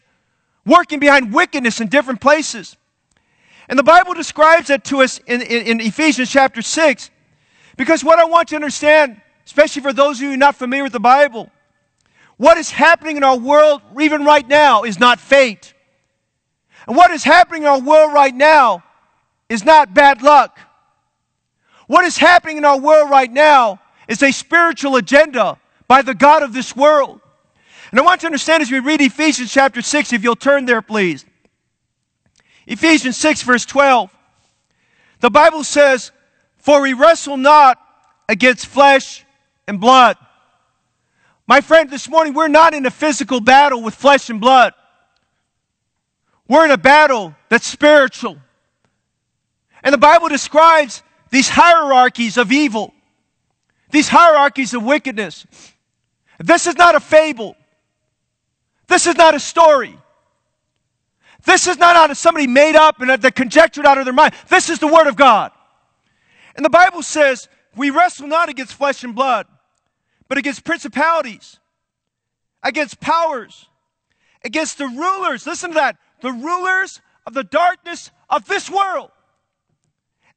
working 0.66 1.00
behind 1.00 1.34
wickedness 1.34 1.80
in 1.82 1.88
different 1.88 2.22
places. 2.22 2.78
And 3.70 3.78
the 3.78 3.84
Bible 3.84 4.14
describes 4.14 4.68
that 4.68 4.84
to 4.86 5.02
us 5.02 5.20
in, 5.20 5.42
in, 5.42 5.68
in 5.68 5.82
Ephesians 5.82 6.30
chapter 6.30 6.62
6, 6.62 7.12
because 7.76 8.04
what 8.04 8.20
I 8.20 8.26
want 8.26 8.50
to 8.50 8.56
understand, 8.56 9.22
especially 9.46 9.82
for 9.82 9.94
those 9.94 10.18
of 10.18 10.24
you 10.24 10.38
not 10.38 10.56
familiar 10.56 10.84
with 10.84 10.94
the 10.94 11.00
Bible, 11.00 11.52
what 12.38 12.58
is 12.58 12.70
happening 12.70 13.18
in 13.18 13.24
our 13.24 13.38
world, 13.38 13.82
even 14.00 14.24
right 14.24 14.48
now, 14.48 14.84
is 14.84 15.00
not 15.00 15.20
fate. 15.20 15.74
And 16.88 16.96
what 16.96 17.12
is 17.12 17.24
happening 17.24 17.64
in 17.64 17.68
our 17.68 17.82
world 17.82 18.14
right 18.14 18.34
now 18.34 18.84
is 19.50 19.66
not 19.66 19.94
bad 19.94 20.22
luck. 20.22 20.60
What 21.88 22.06
is 22.06 22.18
happening 22.18 22.58
in 22.58 22.66
our 22.66 22.80
world 22.80 23.10
right 23.10 23.32
now 23.32 23.80
is 24.08 24.22
a 24.22 24.32
spiritual 24.32 24.96
agenda 24.98 25.58
by 25.88 26.02
the 26.02 26.14
God 26.14 26.44
of 26.44 26.54
this 26.54 26.76
world. 26.76 27.22
And 27.92 28.00
I 28.00 28.04
want 28.04 28.22
you 28.22 28.28
to 28.28 28.28
understand 28.28 28.62
as 28.62 28.70
we 28.70 28.80
read 28.80 29.02
Ephesians 29.02 29.52
chapter 29.52 29.82
6, 29.82 30.14
if 30.14 30.24
you'll 30.24 30.36
turn 30.36 30.66
there, 30.66 30.82
please. 30.82 31.26
Ephesians 32.68 33.18
6, 33.18 33.44
verse 33.44 33.66
12. 33.66 34.14
The 35.22 35.30
Bible 35.30 35.64
says, 35.64 36.12
For 36.58 36.82
we 36.82 36.94
wrestle 36.94 37.38
not 37.38 37.80
against 38.30 38.68
flesh 38.68 39.26
and 39.68 39.80
blood 39.80 40.18
my 41.48 41.62
friend, 41.62 41.90
this 41.90 42.10
morning 42.10 42.34
we're 42.34 42.50
not 42.50 42.74
in 42.74 42.86
a 42.86 42.92
physical 42.92 43.40
battle 43.40 43.82
with 43.82 43.96
flesh 43.96 44.30
and 44.30 44.42
blood. 44.42 44.74
We're 46.48 46.66
in 46.66 46.72
a 46.72 46.78
battle 46.78 47.36
that's 47.50 47.66
spiritual. 47.66 48.38
And 49.82 49.94
the 49.94 49.98
Bible 49.98 50.28
describes 50.28 51.04
these 51.30 51.50
hierarchies 51.50 52.38
of 52.38 52.52
evil, 52.52 52.94
these 53.92 54.10
hierarchies 54.10 54.74
of 54.74 54.84
wickedness. 54.84 55.46
This 56.40 56.68
is 56.68 56.76
not 56.76 56.96
a 56.96 57.00
fable. 57.00 57.56
This 58.88 59.08
is 59.08 59.16
not 59.16 59.34
a 59.34 59.40
story. 59.40 59.98
This 61.46 61.68
is 61.68 61.78
not 61.78 61.96
out 61.96 62.12
of 62.12 62.18
somebody 62.18 62.48
made 62.48 62.76
up 62.76 63.00
and 63.00 63.10
that 63.10 63.36
conjectured 63.36 63.86
out 63.86 63.98
of 63.98 64.06
their 64.06 64.14
mind. 64.14 64.34
This 64.50 64.70
is 64.70 64.80
the 64.80 64.88
Word 64.88 65.08
of 65.08 65.16
God. 65.16 65.52
And 66.56 66.66
the 66.66 66.70
Bible 66.70 67.04
says, 67.04 67.48
we 67.76 67.90
wrestle 67.90 68.28
not 68.28 68.50
against 68.50 68.74
flesh 68.74 69.04
and 69.04 69.16
blood, 69.16 69.46
but 70.28 70.38
against 70.38 70.64
principalities, 70.64 71.60
against 72.64 73.00
powers, 73.00 73.68
against 74.44 74.78
the 74.78 74.88
rulers. 74.88 75.46
Listen 75.46 75.72
to 75.72 75.76
that. 75.76 75.98
The 76.22 76.32
rulers 76.32 77.02
of 77.26 77.34
the 77.34 77.44
darkness 77.44 78.12
of 78.30 78.46
this 78.46 78.70
world, 78.70 79.12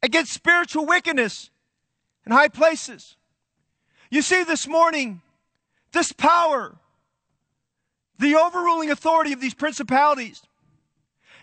against 0.02 0.32
spiritual 0.32 0.86
wickedness 0.86 1.50
in 2.26 2.32
high 2.32 2.48
places. 2.48 3.16
You 4.10 4.22
see, 4.22 4.44
this 4.44 4.66
morning, 4.66 5.22
this 5.92 6.12
power, 6.12 6.76
the 8.18 8.34
overruling 8.36 8.90
authority 8.90 9.32
of 9.32 9.40
these 9.40 9.54
principalities, 9.54 10.42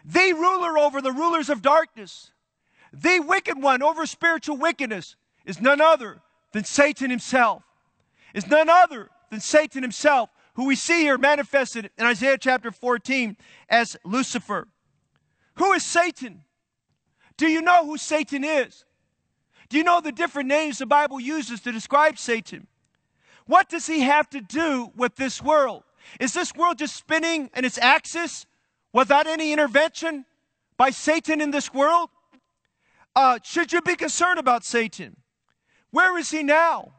the 0.05 0.33
ruler 0.33 0.77
over 0.77 1.01
the 1.01 1.11
rulers 1.11 1.49
of 1.49 1.61
darkness, 1.61 2.31
the 2.93 3.19
wicked 3.19 3.61
one 3.61 3.83
over 3.83 4.05
spiritual 4.05 4.57
wickedness 4.57 5.15
is 5.45 5.59
none 5.59 5.81
other 5.81 6.21
than 6.53 6.63
Satan 6.63 7.09
himself. 7.09 7.63
Is 8.33 8.47
none 8.47 8.69
other 8.69 9.09
than 9.29 9.39
Satan 9.39 9.83
himself, 9.83 10.29
who 10.55 10.65
we 10.65 10.75
see 10.75 11.01
here 11.01 11.17
manifested 11.17 11.89
in 11.97 12.05
Isaiah 12.05 12.37
chapter 12.37 12.71
14 12.71 13.37
as 13.69 13.97
Lucifer. 14.03 14.67
Who 15.55 15.73
is 15.73 15.83
Satan? 15.83 16.43
Do 17.37 17.47
you 17.47 17.61
know 17.61 17.85
who 17.85 17.97
Satan 17.97 18.43
is? 18.43 18.85
Do 19.69 19.77
you 19.77 19.83
know 19.83 20.01
the 20.01 20.11
different 20.11 20.47
names 20.49 20.77
the 20.77 20.85
Bible 20.85 21.19
uses 21.19 21.61
to 21.61 21.71
describe 21.71 22.17
Satan? 22.17 22.67
What 23.45 23.69
does 23.69 23.87
he 23.87 24.01
have 24.01 24.29
to 24.31 24.41
do 24.41 24.91
with 24.95 25.15
this 25.15 25.41
world? 25.41 25.83
Is 26.19 26.33
this 26.33 26.53
world 26.55 26.77
just 26.77 26.95
spinning 26.95 27.49
in 27.55 27.65
its 27.65 27.77
axis 27.77 28.45
without 28.93 29.27
any 29.27 29.51
intervention 29.51 30.25
by 30.77 30.89
Satan 30.89 31.41
in 31.41 31.51
this 31.51 31.73
world? 31.73 32.09
Uh, 33.15 33.39
should 33.43 33.73
you 33.73 33.81
be 33.81 33.95
concerned 33.95 34.39
about 34.39 34.63
Satan? 34.63 35.17
Where 35.91 36.17
is 36.17 36.29
he 36.31 36.43
now? 36.43 36.93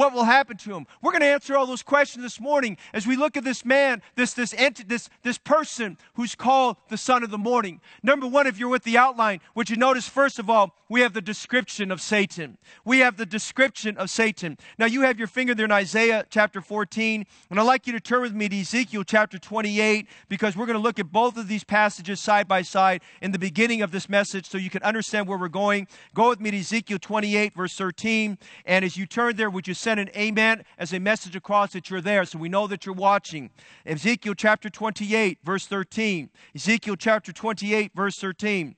What 0.00 0.14
will 0.14 0.24
happen 0.24 0.56
to 0.56 0.74
him? 0.74 0.86
We're 1.02 1.10
going 1.10 1.20
to 1.20 1.26
answer 1.26 1.54
all 1.54 1.66
those 1.66 1.82
questions 1.82 2.24
this 2.24 2.40
morning 2.40 2.78
as 2.94 3.06
we 3.06 3.16
look 3.16 3.36
at 3.36 3.44
this 3.44 3.66
man, 3.66 4.00
this 4.16 4.32
this 4.32 4.52
this 4.86 5.10
this 5.22 5.36
person 5.36 5.98
who's 6.14 6.34
called 6.34 6.78
the 6.88 6.96
son 6.96 7.22
of 7.22 7.30
the 7.30 7.36
morning. 7.36 7.82
Number 8.02 8.26
one, 8.26 8.46
if 8.46 8.58
you're 8.58 8.70
with 8.70 8.84
the 8.84 8.96
outline, 8.96 9.40
would 9.54 9.68
you 9.68 9.76
notice 9.76 10.08
first 10.08 10.38
of 10.38 10.48
all 10.48 10.74
we 10.90 11.02
have 11.02 11.12
the 11.12 11.20
description 11.20 11.92
of 11.92 12.00
Satan. 12.00 12.58
We 12.84 12.98
have 12.98 13.16
the 13.16 13.24
description 13.24 13.96
of 13.96 14.10
Satan. 14.10 14.58
Now 14.76 14.86
you 14.86 15.02
have 15.02 15.18
your 15.18 15.28
finger 15.28 15.54
there 15.54 15.64
in 15.64 15.70
Isaiah 15.70 16.26
chapter 16.28 16.60
14, 16.60 17.24
and 17.48 17.60
I'd 17.60 17.62
like 17.62 17.86
you 17.86 17.92
to 17.92 18.00
turn 18.00 18.22
with 18.22 18.34
me 18.34 18.48
to 18.48 18.60
Ezekiel 18.60 19.04
chapter 19.04 19.38
28 19.38 20.08
because 20.28 20.56
we're 20.56 20.66
going 20.66 20.78
to 20.78 20.82
look 20.82 20.98
at 20.98 21.12
both 21.12 21.36
of 21.36 21.46
these 21.46 21.62
passages 21.62 22.18
side 22.18 22.48
by 22.48 22.62
side 22.62 23.02
in 23.22 23.30
the 23.30 23.38
beginning 23.38 23.82
of 23.82 23.92
this 23.92 24.08
message 24.08 24.48
so 24.48 24.58
you 24.58 24.68
can 24.68 24.82
understand 24.82 25.28
where 25.28 25.38
we're 25.38 25.46
going. 25.46 25.86
Go 26.12 26.30
with 26.30 26.40
me 26.40 26.50
to 26.50 26.58
Ezekiel 26.58 26.98
28 26.98 27.54
verse 27.54 27.76
13, 27.76 28.36
and 28.64 28.84
as 28.84 28.96
you 28.96 29.06
turn 29.06 29.36
there, 29.36 29.48
would 29.48 29.68
you 29.68 29.74
send 29.90 29.98
an 29.98 30.10
amen 30.16 30.62
as 30.78 30.92
a 30.92 31.00
message 31.00 31.34
across 31.34 31.72
that 31.72 31.90
you're 31.90 32.00
there 32.00 32.24
so 32.24 32.38
we 32.38 32.48
know 32.48 32.68
that 32.68 32.86
you're 32.86 32.94
watching. 32.94 33.50
Ezekiel 33.84 34.34
chapter 34.36 34.70
28, 34.70 35.38
verse 35.42 35.66
13. 35.66 36.30
Ezekiel 36.54 36.94
chapter 36.94 37.32
28, 37.32 37.90
verse 37.92 38.16
13. 38.16 38.76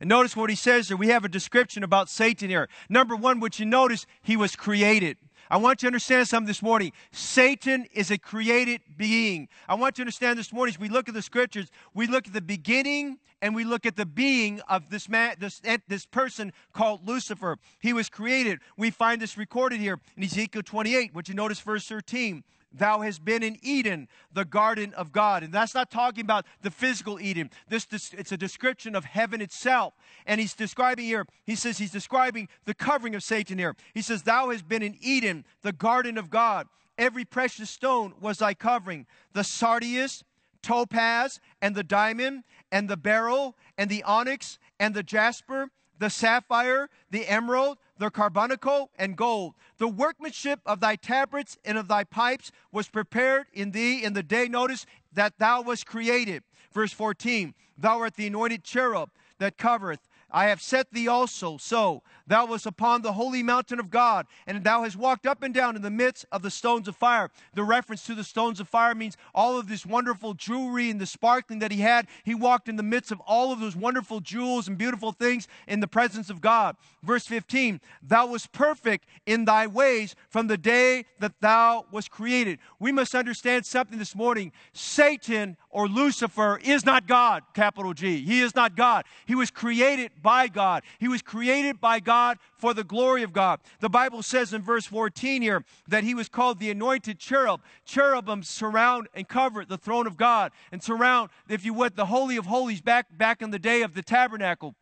And 0.00 0.08
notice 0.08 0.36
what 0.36 0.50
he 0.50 0.56
says 0.56 0.88
there. 0.88 0.96
We 0.96 1.08
have 1.08 1.24
a 1.24 1.28
description 1.28 1.84
about 1.84 2.08
Satan 2.08 2.50
here. 2.50 2.68
Number 2.88 3.14
one, 3.14 3.38
what 3.38 3.60
you 3.60 3.66
notice, 3.66 4.04
he 4.20 4.36
was 4.36 4.56
created. 4.56 5.16
I 5.54 5.56
want 5.56 5.82
you 5.82 5.86
to 5.86 5.90
understand 5.90 6.26
something 6.26 6.48
this 6.48 6.62
morning. 6.62 6.90
Satan 7.12 7.86
is 7.92 8.10
a 8.10 8.18
created 8.18 8.80
being. 8.96 9.46
I 9.68 9.76
want 9.76 9.96
you 9.96 10.02
to 10.02 10.06
understand 10.06 10.36
this 10.36 10.52
morning 10.52 10.74
as 10.74 10.80
we 10.80 10.88
look 10.88 11.08
at 11.08 11.14
the 11.14 11.22
scriptures, 11.22 11.70
we 11.94 12.08
look 12.08 12.26
at 12.26 12.32
the 12.32 12.40
beginning 12.40 13.20
and 13.40 13.54
we 13.54 13.62
look 13.62 13.86
at 13.86 13.94
the 13.94 14.04
being 14.04 14.60
of 14.62 14.90
this 14.90 15.08
man, 15.08 15.36
this, 15.38 15.60
eh, 15.62 15.78
this 15.86 16.06
person 16.06 16.52
called 16.72 17.06
Lucifer. 17.06 17.56
He 17.78 17.92
was 17.92 18.10
created. 18.10 18.58
We 18.76 18.90
find 18.90 19.22
this 19.22 19.38
recorded 19.38 19.78
here 19.78 20.00
in 20.16 20.24
Ezekiel 20.24 20.64
28, 20.64 21.14
which 21.14 21.28
you 21.28 21.36
notice 21.36 21.60
verse 21.60 21.86
13. 21.86 22.42
Thou 22.76 23.00
hast 23.00 23.24
been 23.24 23.42
in 23.42 23.58
Eden, 23.62 24.08
the 24.32 24.44
garden 24.44 24.92
of 24.94 25.12
God. 25.12 25.44
And 25.44 25.52
that's 25.52 25.74
not 25.74 25.90
talking 25.90 26.22
about 26.22 26.44
the 26.62 26.70
physical 26.70 27.20
Eden. 27.20 27.50
This, 27.68 27.84
this, 27.84 28.12
it's 28.12 28.32
a 28.32 28.36
description 28.36 28.96
of 28.96 29.04
heaven 29.04 29.40
itself. 29.40 29.94
And 30.26 30.40
he's 30.40 30.54
describing 30.54 31.04
here, 31.04 31.26
he 31.44 31.54
says 31.54 31.78
he's 31.78 31.92
describing 31.92 32.48
the 32.64 32.74
covering 32.74 33.14
of 33.14 33.22
Satan 33.22 33.58
here. 33.58 33.76
He 33.94 34.02
says, 34.02 34.22
Thou 34.22 34.50
hast 34.50 34.68
been 34.68 34.82
in 34.82 34.96
Eden, 35.00 35.44
the 35.62 35.72
garden 35.72 36.18
of 36.18 36.30
God. 36.30 36.66
Every 36.98 37.24
precious 37.24 37.70
stone 37.70 38.14
was 38.20 38.38
thy 38.38 38.54
covering. 38.54 39.06
The 39.32 39.44
sardius, 39.44 40.24
topaz, 40.62 41.40
and 41.62 41.74
the 41.74 41.84
diamond, 41.84 42.44
and 42.72 42.88
the 42.88 42.96
beryl, 42.96 43.56
and 43.78 43.88
the 43.88 44.02
onyx, 44.02 44.58
and 44.80 44.94
the 44.94 45.02
jasper, 45.02 45.70
the 45.98 46.10
sapphire, 46.10 46.88
the 47.10 47.26
emerald, 47.26 47.78
the 47.98 48.10
carbuncle, 48.10 48.90
and 48.98 49.16
gold. 49.16 49.54
The 49.78 49.88
workmanship 49.88 50.60
of 50.66 50.80
thy 50.80 50.96
tabrets 50.96 51.58
and 51.64 51.78
of 51.78 51.88
thy 51.88 52.04
pipes 52.04 52.50
was 52.72 52.88
prepared 52.88 53.46
in 53.52 53.70
thee 53.70 54.02
in 54.02 54.12
the 54.12 54.22
day, 54.22 54.48
notice, 54.48 54.86
that 55.12 55.38
thou 55.38 55.62
was 55.62 55.84
created. 55.84 56.42
Verse 56.72 56.92
14, 56.92 57.54
thou 57.78 58.00
art 58.00 58.14
the 58.16 58.26
anointed 58.26 58.64
cherub 58.64 59.10
that 59.38 59.56
covereth. 59.56 60.08
I 60.34 60.46
have 60.46 60.60
set 60.60 60.92
thee 60.92 61.06
also 61.06 61.56
so 61.56 62.02
Thou 62.26 62.46
wast 62.46 62.64
upon 62.64 63.02
the 63.02 63.12
holy 63.12 63.42
mountain 63.42 63.78
of 63.78 63.90
God, 63.90 64.26
and 64.46 64.64
thou 64.64 64.82
hast 64.82 64.96
walked 64.96 65.26
up 65.26 65.42
and 65.42 65.52
down 65.52 65.76
in 65.76 65.82
the 65.82 65.90
midst 65.90 66.24
of 66.32 66.40
the 66.40 66.50
stones 66.50 66.88
of 66.88 66.96
fire. 66.96 67.30
The 67.52 67.62
reference 67.62 68.06
to 68.06 68.14
the 68.14 68.24
stones 68.24 68.60
of 68.60 68.68
fire 68.68 68.94
means 68.94 69.18
all 69.34 69.58
of 69.58 69.68
this 69.68 69.84
wonderful 69.84 70.32
jewelry 70.32 70.90
and 70.90 70.98
the 70.98 71.06
sparkling 71.06 71.58
that 71.58 71.70
he 71.70 71.80
had. 71.80 72.06
He 72.24 72.34
walked 72.34 72.68
in 72.68 72.76
the 72.76 72.82
midst 72.82 73.12
of 73.12 73.20
all 73.20 73.52
of 73.52 73.60
those 73.60 73.76
wonderful 73.76 74.20
jewels 74.20 74.68
and 74.68 74.78
beautiful 74.78 75.12
things 75.12 75.48
in 75.68 75.80
the 75.80 75.86
presence 75.86 76.30
of 76.30 76.40
God. 76.40 76.76
Verse 77.02 77.26
15 77.26 77.80
Thou 78.02 78.26
wast 78.26 78.52
perfect 78.52 79.06
in 79.26 79.44
thy 79.44 79.66
ways 79.66 80.14
from 80.30 80.46
the 80.46 80.56
day 80.56 81.04
that 81.18 81.40
thou 81.40 81.84
was 81.90 82.08
created. 82.08 82.58
We 82.78 82.90
must 82.90 83.14
understand 83.14 83.66
something 83.66 83.98
this 83.98 84.14
morning. 84.14 84.52
Satan 84.72 85.58
or 85.74 85.88
Lucifer 85.88 86.58
is 86.62 86.86
not 86.86 87.08
God, 87.08 87.42
capital 87.52 87.92
G. 87.92 88.22
He 88.22 88.40
is 88.40 88.54
not 88.54 88.76
God. 88.76 89.04
He 89.26 89.34
was 89.34 89.50
created 89.50 90.12
by 90.22 90.46
God. 90.46 90.84
He 91.00 91.08
was 91.08 91.20
created 91.20 91.80
by 91.80 91.98
God 91.98 92.38
for 92.56 92.72
the 92.72 92.84
glory 92.84 93.24
of 93.24 93.32
God. 93.32 93.58
The 93.80 93.90
Bible 93.90 94.22
says 94.22 94.54
in 94.54 94.62
verse 94.62 94.86
14 94.86 95.42
here 95.42 95.64
that 95.88 96.04
he 96.04 96.14
was 96.14 96.28
called 96.28 96.60
the 96.60 96.70
anointed 96.70 97.18
cherub. 97.18 97.60
Cherubim 97.84 98.44
surround 98.44 99.08
and 99.14 99.28
cover 99.28 99.64
the 99.64 99.76
throne 99.76 100.06
of 100.06 100.16
God 100.16 100.52
and 100.70 100.80
surround, 100.80 101.30
if 101.48 101.64
you 101.64 101.74
would, 101.74 101.96
the 101.96 102.06
Holy 102.06 102.36
of 102.36 102.46
Holies 102.46 102.80
back, 102.80 103.06
back 103.18 103.42
in 103.42 103.50
the 103.50 103.58
day 103.58 103.82
of 103.82 103.94
the 103.94 104.02
tabernacle 104.02 104.76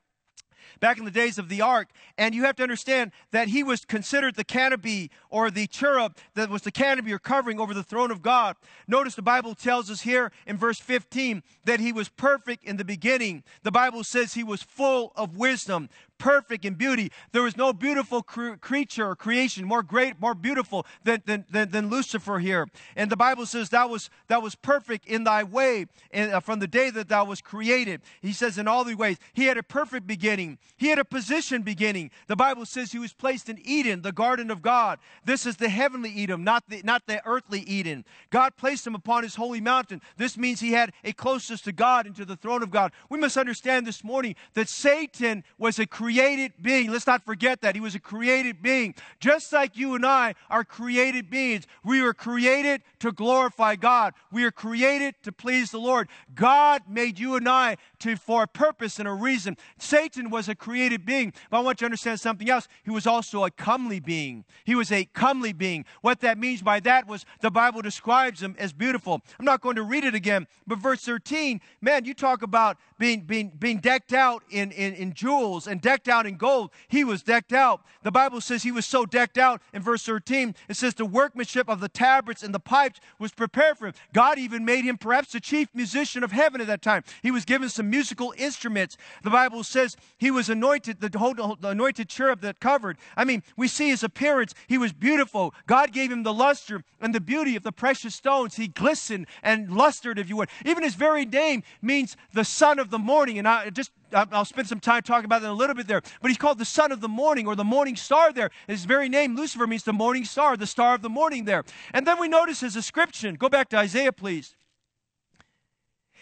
back 0.83 0.99
in 0.99 1.05
the 1.05 1.13
days 1.13 1.39
of 1.39 1.49
the 1.49 1.63
ark. 1.63 1.89
And 2.19 2.35
you 2.35 2.43
have 2.43 2.57
to 2.57 2.63
understand 2.65 3.13
that 3.31 3.47
he 3.47 3.63
was 3.63 3.85
considered 3.85 4.35
the 4.35 4.43
canopy 4.43 5.13
or 5.31 5.49
the 5.49 5.69
cherub 5.69 6.17
that 6.35 6.51
was 6.51 6.63
the 6.63 6.73
canopy 6.73 7.13
or 7.13 7.21
covering 7.21 7.61
over 7.61 7.73
the 7.73 7.85
throne 7.85 8.11
of 8.11 8.21
God. 8.21 8.57
Notice 8.89 9.15
the 9.15 9.23
Bible 9.23 9.55
tells 9.55 9.91
us 9.93 10.01
here 10.01 10.33
in 10.45 10.59
verse 10.59 10.81
15 10.81 11.45
that 11.65 11.79
he 11.79 11.93
was 11.93 12.09
perfect 12.09 12.65
in 12.65 12.79
the 12.79 12.85
beginning. 12.85 13.45
The 13.63 13.71
Bible 13.71 14.03
says 14.03 14.35
he 14.35 14.43
was 14.43 14.61
full 14.61 15.13
of 15.15 15.37
wisdom, 15.37 15.89
perfect 16.23 16.65
in 16.65 16.75
beauty. 16.75 17.11
There 17.33 17.43
was 17.43 17.57
no 17.57 17.73
beautiful 17.73 18.23
cr- 18.23 18.53
creature 18.55 19.09
or 19.09 19.17
creation 19.17 19.65
more 19.65 19.83
great, 19.83 20.21
more 20.21 20.37
beautiful 20.37 20.87
than, 21.03 21.21
than, 21.27 21.45
than, 21.51 21.71
than, 21.71 21.91
Lucifer 21.91 22.39
here. 22.39 22.69
And 22.95 23.11
the 23.11 23.17
Bible 23.17 23.45
says 23.45 23.71
that 23.71 23.91
was, 23.91 24.09
that 24.29 24.41
was 24.41 24.55
perfect 24.55 25.05
in 25.07 25.25
thy 25.25 25.43
way 25.43 25.87
and, 26.13 26.33
uh, 26.33 26.39
from 26.39 26.61
the 26.61 26.69
day 26.69 26.91
that 26.91 27.09
thou 27.09 27.25
was 27.25 27.41
created. 27.41 28.03
He 28.21 28.33
says 28.33 28.57
in 28.57 28.69
all 28.69 28.85
the 28.85 28.95
ways, 28.95 29.17
he 29.33 29.47
had 29.47 29.59
a 29.59 29.65
perfect 29.65 30.07
beginning. 30.07 30.59
He 30.77 30.91
had 30.91 31.01
a 31.01 31.05
position 31.05 31.63
beginning. 31.63 32.13
The 32.29 32.37
Bible 32.37 32.67
says 32.67 32.93
he 32.93 33.01
was 33.01 33.13
placed 33.13 33.49
in 33.49 33.59
Eden, 33.65 34.03
the 34.03 34.13
garden 34.13 34.53
of 34.53 34.63
God. 34.63 35.01
This 35.25 35.45
is 35.45 35.57
the 35.57 35.69
heavenly 35.69 36.11
Eden, 36.11 36.45
not 36.45 36.69
the, 36.69 36.83
not 36.85 37.03
the 37.09 37.21
earthly 37.27 37.63
Eden. 37.63 38.05
God 38.31 38.57
placed 38.57 38.87
him 38.87 38.95
upon 38.95 39.25
his 39.25 39.35
holy 39.35 39.61
mountain. 39.61 40.01
This 40.19 40.39
means 40.39 40.61
he 40.61 40.71
had 40.71 40.93
a 41.03 41.13
closeness 41.13 41.63
to 41.63 41.73
God 41.73 42.07
and 42.07 42.15
to 42.15 42.25
the 42.25 42.37
throne 42.37 42.63
of 42.63 42.71
God. 42.71 42.93
We 43.11 43.19
must 43.19 43.37
understand 43.37 43.89
this 43.89 44.05
morning 44.05 44.37
that 44.55 44.69
Satan 44.69 45.43
was 45.59 45.81
a 45.81 45.87
creator 45.87 46.12
created 46.13 46.53
being. 46.61 46.91
Let's 46.91 47.07
not 47.07 47.25
forget 47.25 47.63
that. 47.63 47.75
He 47.75 47.81
was 47.81 47.95
a 47.95 48.01
created 48.01 48.61
being. 48.61 48.95
Just 49.19 49.51
like 49.51 49.79
you 49.79 49.95
and 49.95 50.05
I 50.05 50.35
are 50.51 50.63
created 50.63 51.31
beings. 51.31 51.67
We 51.85 52.03
were 52.03 52.13
created 52.13 52.83
to 52.99 53.13
glorify 53.13 53.77
God. 53.77 54.13
We 54.31 54.45
are 54.45 54.51
created 54.51 55.15
to 55.23 55.33
please 55.33 55.71
the 55.71 55.79
Lord. 55.79 56.09
God 56.35 56.83
made 56.87 57.19
you 57.19 57.37
and 57.37 57.49
I 57.49 57.79
to, 58.01 58.17
for 58.17 58.43
a 58.43 58.47
purpose 58.47 58.99
and 58.99 59.09
a 59.09 59.13
reason. 59.13 59.57
Satan 59.79 60.29
was 60.29 60.51
a 60.51 60.55
created 60.55 61.07
being, 61.07 61.33
but 61.51 61.59
I 61.59 61.61
want 61.61 61.81
you 61.81 61.85
to 61.85 61.87
understand 61.87 62.21
something 62.21 62.51
else. 62.51 62.69
He 62.85 62.91
was 62.91 63.07
also 63.07 63.45
a 63.45 63.51
comely 63.51 64.01
being. 64.01 64.45
He 64.65 64.75
was 64.75 64.93
a 64.93 65.07
comely 65.07 65.55
being. 65.55 65.87
What 66.03 66.21
that 66.21 66.37
means 66.37 66.61
by 66.61 66.81
that 66.81 67.07
was 67.07 67.25
the 67.41 67.51
Bible 67.51 67.81
describes 67.81 68.43
him 68.43 68.55
as 68.59 68.75
beautiful. 68.75 69.23
I'm 69.39 69.47
not 69.47 69.63
going 69.63 69.77
to 69.77 69.83
read 69.83 70.05
it 70.05 70.15
again, 70.15 70.47
but 70.67 70.79
verse 70.79 71.01
13, 71.01 71.61
man, 71.81 72.05
you 72.05 72.13
talk 72.13 72.43
about 72.43 72.77
being, 72.99 73.23
being, 73.23 73.53
being 73.59 73.79
decked 73.79 74.13
out 74.13 74.43
in, 74.51 74.73
in, 74.73 74.95
in 74.95 75.15
jewels 75.15 75.67
and 75.67 75.81
decked 75.81 76.02
decked 76.03 76.15
out 76.15 76.27
in 76.27 76.37
gold. 76.37 76.71
He 76.89 77.05
was 77.05 77.23
decked 77.23 77.53
out. 77.53 77.83
The 78.03 78.11
Bible 78.11 78.41
says 78.41 78.63
he 78.63 78.73
was 78.73 78.87
so 78.87 79.07
decked 79.07 79.39
out 79.39 79.63
in 79.73 79.83
verse 79.83 80.05
13. 80.05 80.57
It 80.69 80.77
says 80.77 80.95
the 80.95 81.07
workmanship 81.07 81.69
of 81.69 81.79
the 81.79 81.89
tabrets 81.89 82.43
and 82.43 82.53
the 82.53 82.61
pipes 82.61 82.99
was 83.21 83.31
prepared 83.31 83.79
for 83.79 83.87
him. 83.87 83.95
God 84.13 84.39
even 84.39 84.65
made 84.65 84.85
him 84.85 84.99
perhaps 84.99 85.33
the 85.33 85.41
chief 85.41 85.69
musician 85.75 86.25
of 86.25 86.33
heaven 86.33 86.61
at 86.61 86.67
that 86.67 86.83
time. 86.83 87.05
He 87.23 87.31
was 87.31 87.45
given 87.45 87.69
some 87.69 87.89
musical 87.89 88.35
instruments. 88.37 88.97
The 89.23 89.31
Bible 89.31 89.63
says 89.63 89.97
he 90.19 90.33
was 90.33 90.49
anointed, 90.49 91.01
the, 91.01 91.17
whole, 91.19 91.35
the 91.35 91.69
anointed 91.69 92.09
cherub 92.09 92.41
that 92.41 92.59
covered. 92.59 92.99
I 93.17 93.25
mean, 93.25 93.45
we 93.57 93.69
see 93.69 93.89
his 93.89 94.03
appearance. 94.03 94.55
He 94.67 94.79
was 94.79 94.93
beautiful. 94.93 95.55
God 95.69 95.93
gave 95.93 96.11
him 96.11 96.25
the 96.25 96.35
luster 96.35 96.83
and 97.01 97.15
the 97.15 97.21
beauty 97.21 97.55
of 97.55 97.63
the 97.63 97.73
precious 97.73 98.15
stones. 98.15 98.57
He 98.57 98.67
glistened 98.67 99.27
and 99.43 99.71
lustered, 99.73 100.19
if 100.19 100.29
you 100.29 100.37
would. 100.37 100.49
Even 100.65 100.83
his 100.83 100.97
very 100.97 101.25
name 101.25 101.63
means 101.81 102.17
the 102.33 102.45
son 102.45 102.81
of 102.81 102.91
the 102.91 102.99
morning. 102.99 103.39
And 103.39 103.47
I 103.47 103.71
just 103.71 103.93
I'll 104.15 104.45
spend 104.45 104.69
some 104.69 104.81
time 104.81 105.03
talking 105.03 105.25
about 105.25 105.43
that 105.43 105.51
a 105.51 105.55
little 105.55 105.75
bit 105.75 105.87
there. 105.87 106.03
But 106.21 106.31
he's 106.31 106.39
called 106.39 106.59
the 106.59 106.65
son 106.65 106.93
of 106.93 107.01
the 107.01 107.09
morning 107.09 107.47
or 107.47 107.57
the 107.57 107.65
morning 107.65 107.97
star 107.97 108.33
there. 108.33 108.51
His 108.67 108.85
very 108.85 109.09
name, 109.09 109.37
Lucifer, 109.37 109.67
means 109.67 109.85
the 109.85 109.93
morning 109.93 110.25
star, 110.25 110.57
the 110.57 110.67
star 110.67 110.95
of 110.95 111.03
the 111.03 111.09
morning 111.09 111.45
there. 111.45 111.65
And 111.93 112.07
then 112.07 112.21
we 112.21 112.29
notice 112.29 112.61
his 112.61 112.75
description. 112.75 113.35
Go 113.37 113.49
back 113.49 113.69
to 113.71 113.79
Isaiah, 113.79 114.13
please. 114.13 114.55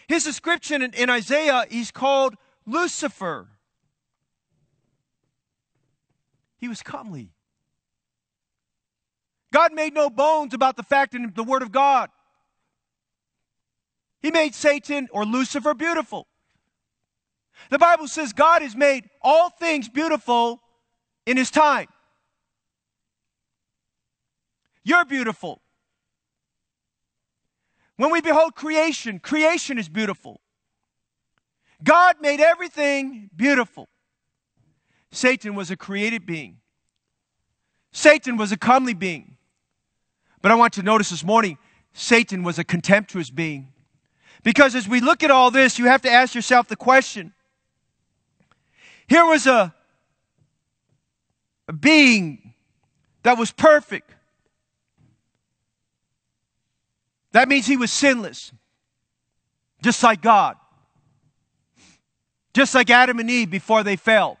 His 0.07 0.23
description 0.23 0.81
in, 0.81 0.93
in 0.93 1.09
Isaiah, 1.09 1.65
he's 1.69 1.91
called 1.91 2.35
Lucifer. 2.65 3.47
He 6.57 6.67
was 6.67 6.81
comely. 6.81 7.31
God 9.51 9.73
made 9.73 9.93
no 9.93 10.09
bones 10.09 10.53
about 10.53 10.77
the 10.77 10.83
fact 10.83 11.13
in 11.13 11.31
the 11.35 11.43
Word 11.43 11.61
of 11.61 11.71
God. 11.71 12.09
He 14.21 14.31
made 14.31 14.53
Satan 14.53 15.07
or 15.11 15.25
Lucifer 15.25 15.73
beautiful. 15.73 16.27
The 17.69 17.79
Bible 17.79 18.07
says 18.07 18.33
God 18.33 18.61
has 18.61 18.75
made 18.75 19.09
all 19.21 19.49
things 19.49 19.87
beautiful 19.89 20.61
in 21.25 21.37
His 21.37 21.51
time. 21.51 21.87
You're 24.83 25.05
beautiful. 25.05 25.61
When 27.97 28.11
we 28.11 28.21
behold 28.21 28.55
creation, 28.55 29.19
creation 29.19 29.77
is 29.77 29.87
beautiful. 29.87 30.41
God 31.83 32.15
made 32.19 32.39
everything 32.39 33.29
beautiful. 33.35 33.87
Satan 35.11 35.55
was 35.55 35.71
a 35.71 35.77
created 35.77 36.25
being. 36.25 36.57
Satan 37.91 38.37
was 38.37 38.51
a 38.51 38.57
comely 38.57 38.93
being. 38.93 39.37
But 40.41 40.51
I 40.51 40.55
want 40.55 40.77
you 40.77 40.83
to 40.83 40.85
notice 40.85 41.09
this 41.09 41.23
morning, 41.23 41.57
Satan 41.93 42.43
was 42.43 42.57
a 42.57 42.63
contemptuous 42.63 43.29
being. 43.29 43.73
Because 44.43 44.73
as 44.73 44.87
we 44.87 45.01
look 45.01 45.23
at 45.23 45.29
all 45.29 45.51
this, 45.51 45.77
you 45.77 45.85
have 45.85 46.01
to 46.01 46.09
ask 46.09 46.33
yourself 46.33 46.67
the 46.67 46.75
question 46.75 47.33
here 49.11 49.25
was 49.25 49.45
a, 49.45 49.75
a 51.67 51.73
being 51.73 52.53
that 53.23 53.37
was 53.37 53.51
perfect. 53.51 54.09
That 57.33 57.49
means 57.49 57.65
he 57.65 57.75
was 57.75 57.91
sinless, 57.91 58.53
just 59.83 60.01
like 60.01 60.21
God, 60.21 60.55
just 62.53 62.73
like 62.73 62.89
Adam 62.89 63.19
and 63.19 63.29
Eve 63.29 63.51
before 63.51 63.83
they 63.83 63.97
fell. 63.97 64.37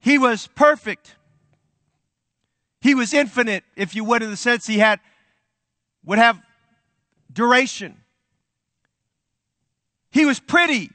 He 0.00 0.16
was 0.16 0.46
perfect. 0.54 1.14
He 2.80 2.94
was 2.94 3.12
infinite, 3.12 3.64
if 3.76 3.94
you 3.94 4.02
would, 4.04 4.22
in 4.22 4.30
the 4.30 4.38
sense 4.38 4.66
he 4.66 4.78
had 4.78 4.98
would 6.06 6.16
have 6.16 6.40
duration. 7.30 7.98
He 10.10 10.24
was 10.24 10.40
pretty. 10.40 10.90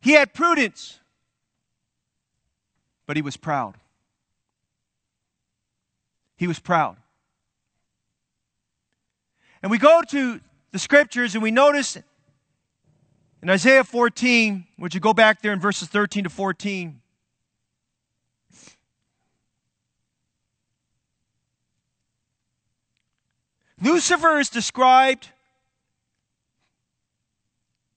He 0.00 0.12
had 0.12 0.32
prudence, 0.32 0.98
but 3.06 3.16
he 3.16 3.22
was 3.22 3.36
proud. 3.36 3.74
He 6.36 6.46
was 6.46 6.58
proud. 6.58 6.96
And 9.62 9.70
we 9.70 9.76
go 9.76 10.00
to 10.08 10.40
the 10.72 10.78
scriptures 10.78 11.34
and 11.34 11.42
we 11.42 11.50
notice 11.50 11.98
in 13.42 13.50
Isaiah 13.50 13.84
14, 13.84 14.66
would 14.78 14.94
you 14.94 15.00
go 15.00 15.12
back 15.12 15.42
there 15.42 15.52
in 15.52 15.60
verses 15.60 15.88
13 15.88 16.24
to 16.24 16.30
14? 16.30 17.00
Lucifer 23.82 24.38
is 24.38 24.50
described 24.50 25.28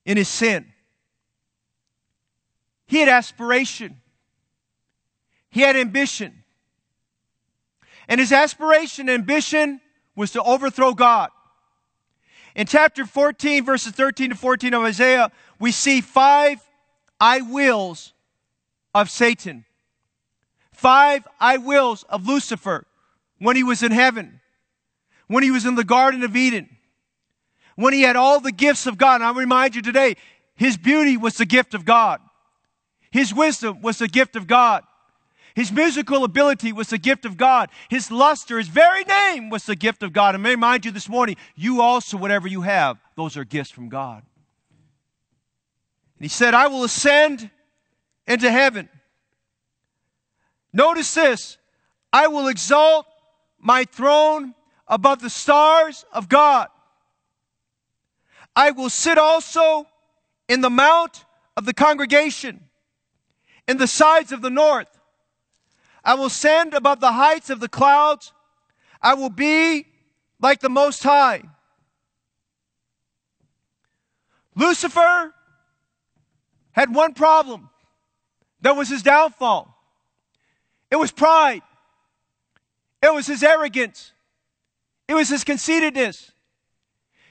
in 0.04 0.16
his 0.16 0.28
sin. 0.28 0.73
He 2.94 3.00
had 3.00 3.08
aspiration. 3.08 4.00
He 5.50 5.62
had 5.62 5.74
ambition. 5.74 6.44
And 8.06 8.20
his 8.20 8.30
aspiration 8.30 9.08
and 9.08 9.18
ambition 9.18 9.80
was 10.14 10.30
to 10.30 10.42
overthrow 10.44 10.94
God. 10.94 11.30
In 12.54 12.68
chapter 12.68 13.04
14, 13.04 13.64
verses 13.64 13.90
13 13.94 14.30
to 14.30 14.36
14 14.36 14.74
of 14.74 14.84
Isaiah, 14.84 15.32
we 15.58 15.72
see 15.72 16.02
five 16.02 16.60
I 17.18 17.40
wills 17.40 18.12
of 18.94 19.10
Satan. 19.10 19.64
Five 20.70 21.26
I 21.40 21.56
wills 21.56 22.04
of 22.04 22.28
Lucifer 22.28 22.86
when 23.40 23.56
he 23.56 23.64
was 23.64 23.82
in 23.82 23.90
heaven, 23.90 24.40
when 25.26 25.42
he 25.42 25.50
was 25.50 25.66
in 25.66 25.74
the 25.74 25.82
Garden 25.82 26.22
of 26.22 26.36
Eden, 26.36 26.68
when 27.74 27.92
he 27.92 28.02
had 28.02 28.14
all 28.14 28.38
the 28.38 28.52
gifts 28.52 28.86
of 28.86 28.96
God. 28.98 29.16
And 29.16 29.24
I'll 29.24 29.34
remind 29.34 29.74
you 29.74 29.82
today, 29.82 30.14
his 30.54 30.76
beauty 30.76 31.16
was 31.16 31.38
the 31.38 31.44
gift 31.44 31.74
of 31.74 31.84
God. 31.84 32.20
His 33.14 33.32
wisdom 33.32 33.80
was 33.80 33.98
the 33.98 34.08
gift 34.08 34.34
of 34.34 34.48
God. 34.48 34.82
His 35.54 35.70
musical 35.70 36.24
ability 36.24 36.72
was 36.72 36.88
the 36.88 36.98
gift 36.98 37.24
of 37.24 37.36
God. 37.36 37.70
His 37.88 38.10
luster, 38.10 38.58
his 38.58 38.66
very 38.66 39.04
name 39.04 39.50
was 39.50 39.66
the 39.66 39.76
gift 39.76 40.02
of 40.02 40.12
God. 40.12 40.34
And 40.34 40.42
may 40.42 40.50
remind 40.50 40.84
you 40.84 40.90
this 40.90 41.08
morning, 41.08 41.36
you 41.54 41.80
also, 41.80 42.16
whatever 42.16 42.48
you 42.48 42.62
have, 42.62 42.98
those 43.14 43.36
are 43.36 43.44
gifts 43.44 43.70
from 43.70 43.88
God. 43.88 44.24
And 46.18 46.24
he 46.24 46.28
said, 46.28 46.54
I 46.54 46.66
will 46.66 46.82
ascend 46.82 47.48
into 48.26 48.50
heaven. 48.50 48.88
Notice 50.72 51.14
this 51.14 51.56
I 52.12 52.26
will 52.26 52.48
exalt 52.48 53.06
my 53.60 53.84
throne 53.84 54.56
above 54.88 55.20
the 55.20 55.30
stars 55.30 56.04
of 56.12 56.28
God. 56.28 56.66
I 58.56 58.72
will 58.72 58.90
sit 58.90 59.18
also 59.18 59.86
in 60.48 60.62
the 60.62 60.70
mount 60.70 61.24
of 61.56 61.64
the 61.64 61.74
congregation 61.74 62.64
in 63.66 63.76
the 63.78 63.86
sides 63.86 64.32
of 64.32 64.42
the 64.42 64.50
north. 64.50 64.88
I 66.04 66.14
will 66.14 66.28
send 66.28 66.74
above 66.74 67.00
the 67.00 67.12
heights 67.12 67.50
of 67.50 67.60
the 67.60 67.68
clouds. 67.68 68.32
I 69.00 69.14
will 69.14 69.30
be 69.30 69.86
like 70.40 70.60
the 70.60 70.68
Most 70.68 71.02
High. 71.02 71.42
Lucifer 74.54 75.34
had 76.72 76.94
one 76.94 77.14
problem. 77.14 77.70
That 78.60 78.76
was 78.76 78.88
his 78.88 79.02
downfall. 79.02 79.74
It 80.90 80.96
was 80.96 81.10
pride. 81.10 81.62
It 83.02 83.12
was 83.12 83.26
his 83.26 83.42
arrogance. 83.42 84.12
It 85.08 85.14
was 85.14 85.28
his 85.28 85.44
conceitedness. 85.44 86.32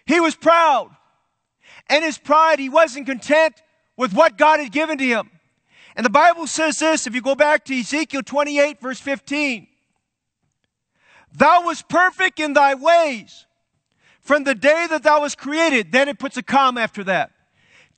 He 0.05 0.19
was 0.19 0.35
proud. 0.35 0.89
And 1.87 2.03
his 2.03 2.17
pride, 2.17 2.59
he 2.59 2.69
wasn't 2.69 3.05
content 3.05 3.55
with 3.97 4.13
what 4.13 4.37
God 4.37 4.59
had 4.59 4.71
given 4.71 4.97
to 4.97 5.03
him. 5.03 5.29
And 5.95 6.05
the 6.05 6.09
Bible 6.09 6.47
says 6.47 6.79
this, 6.79 7.05
if 7.07 7.13
you 7.13 7.21
go 7.21 7.35
back 7.35 7.65
to 7.65 7.79
Ezekiel 7.79 8.23
28 8.23 8.81
verse 8.81 8.99
15. 8.99 9.67
Thou 11.35 11.63
was 11.63 11.81
perfect 11.81 12.39
in 12.39 12.53
thy 12.53 12.75
ways 12.75 13.45
from 14.21 14.43
the 14.43 14.55
day 14.55 14.87
that 14.89 15.03
thou 15.03 15.21
was 15.21 15.35
created. 15.35 15.91
Then 15.91 16.07
it 16.07 16.19
puts 16.19 16.37
a 16.37 16.43
comma 16.43 16.81
after 16.81 17.03
that. 17.05 17.31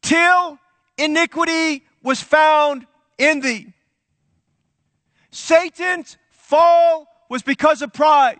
Till 0.01 0.57
iniquity 0.97 1.83
was 2.01 2.21
found 2.21 2.85
in 3.17 3.41
thee. 3.41 3.73
Satan's 5.31 6.17
fall 6.31 7.07
was 7.29 7.41
because 7.43 7.81
of 7.81 7.91
pride. 7.91 8.39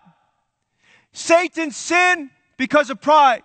Satan's 1.12 1.76
sin 1.76 2.30
because 2.58 2.90
of 2.90 3.02
pride. 3.02 3.44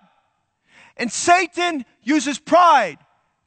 And 0.96 1.10
Satan 1.10 1.84
uses 2.02 2.38
pride 2.38 2.98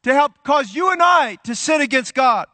to 0.03 0.13
help 0.13 0.43
cause 0.43 0.73
you 0.73 0.91
and 0.91 1.01
I 1.01 1.35
to 1.43 1.55
sin 1.55 1.81
against 1.81 2.13
God. 2.13 2.47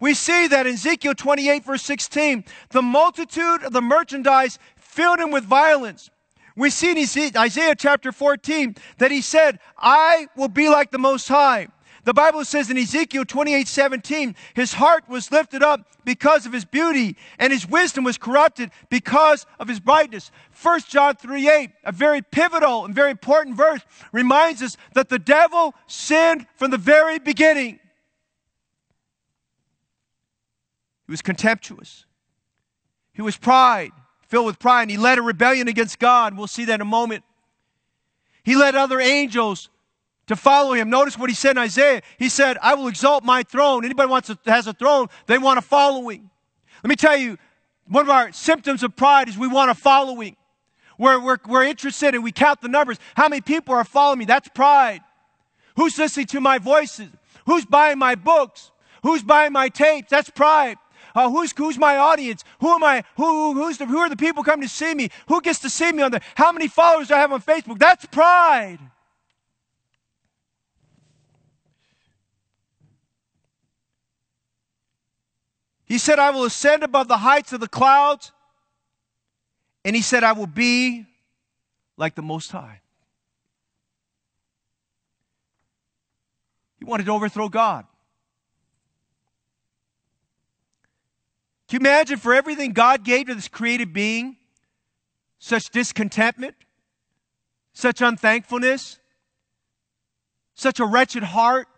We 0.00 0.14
see 0.14 0.48
that 0.48 0.66
in 0.66 0.74
Ezekiel 0.74 1.14
28 1.14 1.64
verse 1.64 1.82
16, 1.82 2.44
the 2.70 2.82
multitude 2.82 3.62
of 3.62 3.72
the 3.72 3.82
merchandise 3.82 4.58
filled 4.76 5.20
him 5.20 5.30
with 5.30 5.44
violence. 5.44 6.10
We 6.56 6.70
see 6.70 6.90
in 6.90 7.36
Isaiah 7.36 7.74
chapter 7.76 8.10
14 8.10 8.76
that 8.98 9.10
he 9.10 9.20
said, 9.20 9.60
I 9.78 10.26
will 10.36 10.48
be 10.48 10.68
like 10.68 10.90
the 10.90 10.98
Most 10.98 11.28
High. 11.28 11.68
The 12.04 12.14
Bible 12.14 12.44
says 12.44 12.70
in 12.70 12.78
Ezekiel 12.78 13.24
28 13.26 13.68
17, 13.68 14.34
his 14.54 14.72
heart 14.72 15.04
was 15.08 15.30
lifted 15.30 15.62
up 15.62 15.86
because 16.04 16.46
of 16.46 16.52
his 16.52 16.64
beauty, 16.64 17.16
and 17.38 17.52
his 17.52 17.68
wisdom 17.68 18.04
was 18.04 18.16
corrupted 18.16 18.70
because 18.88 19.44
of 19.58 19.68
his 19.68 19.80
brightness. 19.80 20.30
1 20.62 20.80
John 20.88 21.16
3 21.16 21.48
8, 21.48 21.70
a 21.84 21.92
very 21.92 22.22
pivotal 22.22 22.86
and 22.86 22.94
very 22.94 23.10
important 23.10 23.56
verse, 23.56 23.82
reminds 24.12 24.62
us 24.62 24.78
that 24.94 25.10
the 25.10 25.18
devil 25.18 25.74
sinned 25.86 26.46
from 26.56 26.70
the 26.70 26.78
very 26.78 27.18
beginning. 27.18 27.78
He 31.10 31.12
was 31.12 31.22
contemptuous. 31.22 32.04
He 33.12 33.20
was 33.20 33.36
pride, 33.36 33.90
filled 34.28 34.46
with 34.46 34.60
pride, 34.60 34.82
and 34.82 34.92
he 34.92 34.96
led 34.96 35.18
a 35.18 35.22
rebellion 35.22 35.66
against 35.66 35.98
God. 35.98 36.36
We'll 36.36 36.46
see 36.46 36.66
that 36.66 36.74
in 36.74 36.80
a 36.80 36.84
moment. 36.84 37.24
He 38.44 38.54
led 38.54 38.76
other 38.76 39.00
angels 39.00 39.70
to 40.28 40.36
follow 40.36 40.72
him. 40.72 40.88
Notice 40.88 41.18
what 41.18 41.28
he 41.28 41.34
said 41.34 41.50
in 41.50 41.58
Isaiah. 41.58 42.02
He 42.16 42.28
said, 42.28 42.58
I 42.62 42.74
will 42.76 42.86
exalt 42.86 43.24
my 43.24 43.42
throne. 43.42 43.84
Anybody 43.84 44.08
wants 44.08 44.28
to, 44.28 44.38
has 44.46 44.68
a 44.68 44.72
throne, 44.72 45.08
they 45.26 45.36
want 45.36 45.58
a 45.58 45.62
following. 45.62 46.30
Let 46.84 46.88
me 46.88 46.94
tell 46.94 47.16
you, 47.16 47.38
one 47.88 48.04
of 48.04 48.10
our 48.10 48.30
symptoms 48.30 48.84
of 48.84 48.94
pride 48.94 49.28
is 49.28 49.36
we 49.36 49.48
want 49.48 49.72
a 49.72 49.74
following. 49.74 50.36
We're, 50.96 51.18
we're, 51.18 51.38
we're 51.44 51.64
interested 51.64 52.14
and 52.14 52.22
we 52.22 52.30
count 52.30 52.60
the 52.60 52.68
numbers. 52.68 52.98
How 53.16 53.28
many 53.28 53.40
people 53.40 53.74
are 53.74 53.82
following 53.82 54.20
me? 54.20 54.26
That's 54.26 54.48
pride. 54.50 55.00
Who's 55.74 55.98
listening 55.98 56.26
to 56.26 56.40
my 56.40 56.58
voices? 56.58 57.08
Who's 57.46 57.66
buying 57.66 57.98
my 57.98 58.14
books? 58.14 58.70
Who's 59.02 59.24
buying 59.24 59.52
my 59.52 59.70
tapes? 59.70 60.10
That's 60.10 60.30
pride. 60.30 60.76
Uh, 61.14 61.30
who's, 61.30 61.52
who's 61.56 61.78
my 61.78 61.96
audience? 61.96 62.44
Who 62.60 62.74
am 62.74 62.84
I? 62.84 63.04
Who, 63.16 63.54
who's 63.54 63.78
the, 63.78 63.86
who 63.86 63.98
are 63.98 64.08
the 64.08 64.16
people 64.16 64.42
coming 64.42 64.66
to 64.66 64.74
see 64.74 64.94
me? 64.94 65.10
Who 65.28 65.40
gets 65.40 65.58
to 65.60 65.70
see 65.70 65.92
me 65.92 66.02
on 66.02 66.10
there? 66.10 66.22
How 66.34 66.52
many 66.52 66.68
followers 66.68 67.08
do 67.08 67.14
I 67.14 67.18
have 67.18 67.32
on 67.32 67.42
Facebook? 67.42 67.78
That's 67.78 68.06
pride. 68.06 68.78
He 75.90 75.98
said, 75.98 76.20
I 76.20 76.30
will 76.30 76.44
ascend 76.44 76.84
above 76.84 77.08
the 77.08 77.18
heights 77.18 77.52
of 77.52 77.58
the 77.58 77.66
clouds. 77.66 78.30
And 79.84 79.96
he 79.96 80.02
said, 80.02 80.22
I 80.22 80.32
will 80.32 80.46
be 80.46 81.06
like 81.96 82.14
the 82.14 82.22
Most 82.22 82.52
High. 82.52 82.80
He 86.78 86.84
wanted 86.84 87.06
to 87.06 87.12
overthrow 87.12 87.48
God. 87.48 87.86
Can 91.70 91.82
you 91.82 91.88
imagine 91.88 92.18
for 92.18 92.34
everything 92.34 92.72
God 92.72 93.04
gave 93.04 93.28
to 93.28 93.34
this 93.36 93.46
created 93.46 93.92
being, 93.92 94.36
such 95.38 95.70
discontentment, 95.70 96.56
such 97.74 98.00
unthankfulness, 98.00 98.98
such 100.54 100.80
a 100.80 100.84
wretched 100.84 101.22
heart? 101.22 101.68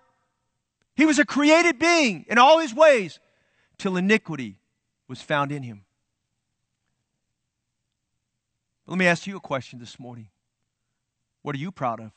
He 0.97 1.05
was 1.05 1.19
a 1.19 1.27
created 1.27 1.79
being 1.79 2.25
in 2.27 2.39
all 2.39 2.59
his 2.59 2.75
ways 2.75 3.21
till 3.77 3.99
iniquity 3.99 4.57
was 5.09 5.21
found 5.21 5.53
in 5.53 5.63
him. 5.63 5.85
Let 8.87 8.97
me 8.97 9.07
ask 9.07 9.27
you 9.27 9.37
a 9.37 9.41
question 9.41 9.79
this 9.79 10.01
morning. 10.01 10.29
What 11.43 11.55
are 11.55 11.59
you 11.59 11.71
proud 11.71 12.01
of? 12.01 12.13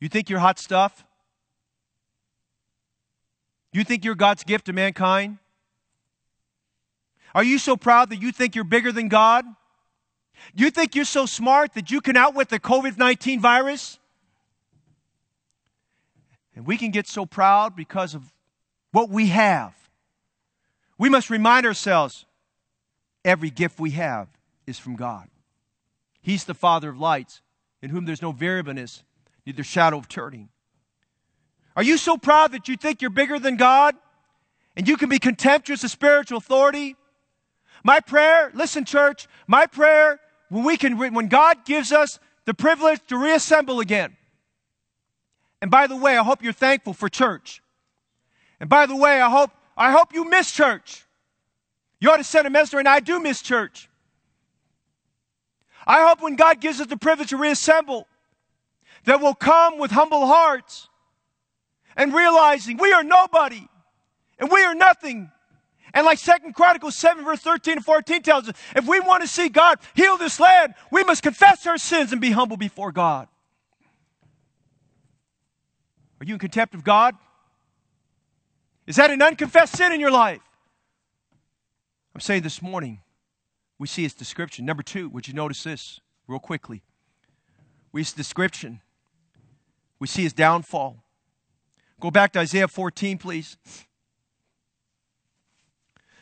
You 0.00 0.08
think 0.08 0.30
you're 0.30 0.38
hot 0.38 0.58
stuff? 0.58 1.04
You 3.72 3.84
think 3.84 4.04
you're 4.04 4.14
God's 4.14 4.44
gift 4.44 4.66
to 4.66 4.72
mankind? 4.72 5.38
Are 7.34 7.44
you 7.44 7.58
so 7.58 7.76
proud 7.76 8.10
that 8.10 8.22
you 8.22 8.32
think 8.32 8.54
you're 8.54 8.64
bigger 8.64 8.92
than 8.92 9.08
God? 9.08 9.44
You 10.54 10.70
think 10.70 10.94
you're 10.94 11.04
so 11.04 11.26
smart 11.26 11.74
that 11.74 11.90
you 11.90 12.00
can 12.00 12.16
outwit 12.16 12.48
the 12.48 12.60
COVID 12.60 12.96
19 12.96 13.40
virus? 13.40 13.98
And 16.54 16.66
we 16.66 16.76
can 16.76 16.90
get 16.90 17.06
so 17.06 17.26
proud 17.26 17.76
because 17.76 18.14
of 18.14 18.32
what 18.92 19.10
we 19.10 19.28
have. 19.28 19.74
We 20.96 21.08
must 21.08 21.30
remind 21.30 21.66
ourselves 21.66 22.24
every 23.24 23.50
gift 23.50 23.78
we 23.78 23.92
have 23.92 24.28
is 24.66 24.78
from 24.78 24.96
God. 24.96 25.28
He's 26.20 26.44
the 26.44 26.54
Father 26.54 26.88
of 26.88 26.98
lights, 26.98 27.42
in 27.80 27.90
whom 27.90 28.06
there's 28.06 28.22
no 28.22 28.32
variableness, 28.32 29.04
neither 29.46 29.62
shadow 29.62 29.98
of 29.98 30.08
turning. 30.08 30.48
Are 31.78 31.84
you 31.84 31.96
so 31.96 32.16
proud 32.16 32.50
that 32.52 32.66
you 32.66 32.76
think 32.76 33.00
you're 33.00 33.08
bigger 33.08 33.38
than 33.38 33.54
God 33.54 33.94
and 34.76 34.88
you 34.88 34.96
can 34.96 35.08
be 35.08 35.20
contemptuous 35.20 35.84
of 35.84 35.92
spiritual 35.92 36.38
authority? 36.38 36.96
My 37.84 38.00
prayer, 38.00 38.50
listen, 38.52 38.84
church, 38.84 39.28
my 39.46 39.66
prayer 39.66 40.18
when 40.48 40.64
we 40.64 40.76
can, 40.76 40.98
when 40.98 41.28
God 41.28 41.64
gives 41.64 41.92
us 41.92 42.18
the 42.46 42.52
privilege 42.52 42.98
to 43.06 43.16
reassemble 43.16 43.78
again, 43.78 44.16
and 45.62 45.70
by 45.70 45.86
the 45.86 45.94
way, 45.94 46.18
I 46.18 46.24
hope 46.24 46.42
you're 46.42 46.52
thankful 46.52 46.94
for 46.94 47.08
church. 47.08 47.62
And 48.58 48.68
by 48.68 48.86
the 48.86 48.96
way, 48.96 49.20
I 49.20 49.30
hope, 49.30 49.52
I 49.76 49.92
hope 49.92 50.12
you 50.12 50.28
miss 50.28 50.50
church. 50.50 51.06
You 52.00 52.10
ought 52.10 52.16
to 52.16 52.24
send 52.24 52.48
a 52.48 52.50
message, 52.50 52.76
and 52.76 52.88
I 52.88 52.98
do 52.98 53.20
miss 53.20 53.40
church. 53.40 53.88
I 55.86 56.08
hope 56.08 56.22
when 56.22 56.34
God 56.34 56.60
gives 56.60 56.80
us 56.80 56.88
the 56.88 56.96
privilege 56.96 57.30
to 57.30 57.36
reassemble, 57.36 58.08
that 59.04 59.20
we'll 59.20 59.34
come 59.34 59.78
with 59.78 59.92
humble 59.92 60.26
hearts 60.26 60.87
and 61.98 62.14
realizing 62.14 62.78
we 62.78 62.92
are 62.92 63.02
nobody 63.02 63.68
and 64.38 64.50
we 64.50 64.64
are 64.64 64.74
nothing. 64.74 65.30
And 65.92 66.06
like 66.06 66.18
Second 66.18 66.54
Chronicles 66.54 66.94
7, 66.96 67.24
verse 67.24 67.40
13 67.40 67.78
and 67.78 67.84
14 67.84 68.22
tells 68.22 68.48
us, 68.48 68.54
if 68.76 68.86
we 68.86 69.00
want 69.00 69.22
to 69.22 69.28
see 69.28 69.48
God 69.48 69.78
heal 69.94 70.16
this 70.16 70.38
land, 70.38 70.74
we 70.92 71.02
must 71.02 71.22
confess 71.22 71.66
our 71.66 71.76
sins 71.76 72.12
and 72.12 72.20
be 72.20 72.30
humble 72.30 72.56
before 72.56 72.92
God. 72.92 73.26
Are 76.20 76.24
you 76.24 76.34
in 76.34 76.38
contempt 76.38 76.74
of 76.74 76.84
God? 76.84 77.16
Is 78.86 78.96
that 78.96 79.10
an 79.10 79.20
unconfessed 79.20 79.76
sin 79.76 79.92
in 79.92 80.00
your 80.00 80.10
life? 80.10 80.40
I'm 82.14 82.20
saying 82.20 82.42
this 82.42 82.62
morning, 82.62 83.00
we 83.78 83.86
see 83.86 84.02
his 84.02 84.14
description. 84.14 84.64
Number 84.64 84.82
two, 84.82 85.08
would 85.08 85.28
you 85.28 85.34
notice 85.34 85.64
this 85.64 86.00
real 86.26 86.40
quickly? 86.40 86.82
We 87.92 88.04
see 88.04 88.16
description. 88.16 88.80
We 89.98 90.06
see 90.06 90.22
his 90.22 90.32
downfall. 90.32 91.04
Go 92.00 92.10
back 92.10 92.32
to 92.32 92.38
Isaiah 92.38 92.68
14, 92.68 93.18
please. 93.18 93.56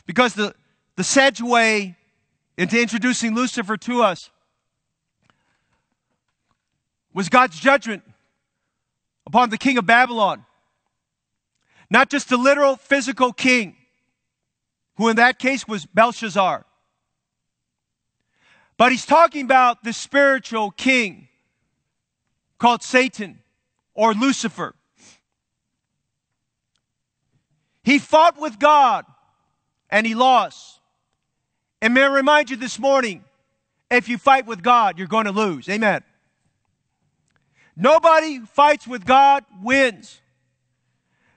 Because 0.06 0.34
the, 0.34 0.54
the 0.96 1.02
segue 1.02 1.94
into 2.56 2.80
introducing 2.80 3.34
Lucifer 3.34 3.76
to 3.76 4.02
us 4.02 4.30
was 7.12 7.28
God's 7.28 7.58
judgment 7.58 8.02
upon 9.26 9.50
the 9.50 9.58
king 9.58 9.76
of 9.78 9.86
Babylon. 9.86 10.44
Not 11.90 12.10
just 12.10 12.28
the 12.28 12.36
literal 12.36 12.76
physical 12.76 13.32
king, 13.32 13.76
who 14.96 15.08
in 15.08 15.16
that 15.16 15.38
case 15.38 15.68
was 15.68 15.84
Belshazzar. 15.84 16.64
But 18.76 18.92
he's 18.92 19.06
talking 19.06 19.44
about 19.44 19.82
the 19.82 19.92
spiritual 19.92 20.70
king 20.70 21.28
called 22.58 22.82
Satan 22.82 23.40
or 23.94 24.14
Lucifer. 24.14 24.75
He 27.86 28.00
fought 28.00 28.36
with 28.40 28.58
God 28.58 29.06
and 29.90 30.04
he 30.04 30.16
lost. 30.16 30.80
And 31.80 31.94
may 31.94 32.02
I 32.02 32.08
remind 32.08 32.50
you 32.50 32.56
this 32.56 32.80
morning 32.80 33.22
if 33.88 34.08
you 34.08 34.18
fight 34.18 34.44
with 34.44 34.60
God, 34.60 34.98
you're 34.98 35.06
going 35.06 35.26
to 35.26 35.30
lose. 35.30 35.68
Amen. 35.68 36.02
Nobody 37.76 38.40
fights 38.40 38.88
with 38.88 39.04
God 39.04 39.44
wins. 39.62 40.20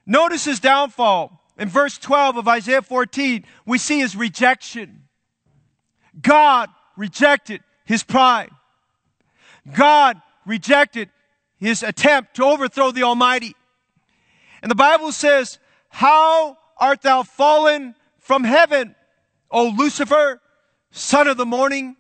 Notice 0.08 0.44
his 0.44 0.60
downfall. 0.60 1.40
In 1.60 1.70
verse 1.70 2.00
12 2.00 2.38
of 2.38 2.48
Isaiah 2.48 2.82
14, 2.82 3.46
we 3.68 3.78
see 3.78 4.00
his 4.00 4.16
rejection. 4.16 5.04
God 6.20 6.70
rejected 6.98 7.62
his 7.86 8.02
pride. 8.02 8.50
God 9.72 10.20
rejected 10.48 11.12
his 11.58 11.84
attempt 11.84 12.38
to 12.38 12.44
overthrow 12.46 12.90
the 12.90 13.04
Almighty. 13.04 13.56
And 14.64 14.72
the 14.72 14.76
Bible 14.76 15.12
says, 15.12 15.60
How 15.90 16.58
art 16.78 17.02
thou 17.02 17.24
fallen 17.24 17.96
from 18.20 18.44
heaven, 18.44 18.96
O 19.52 19.74
Lucifer, 19.78 20.42
son 20.92 21.28
of 21.28 21.38
the 21.38 21.46
morning? 21.46 21.96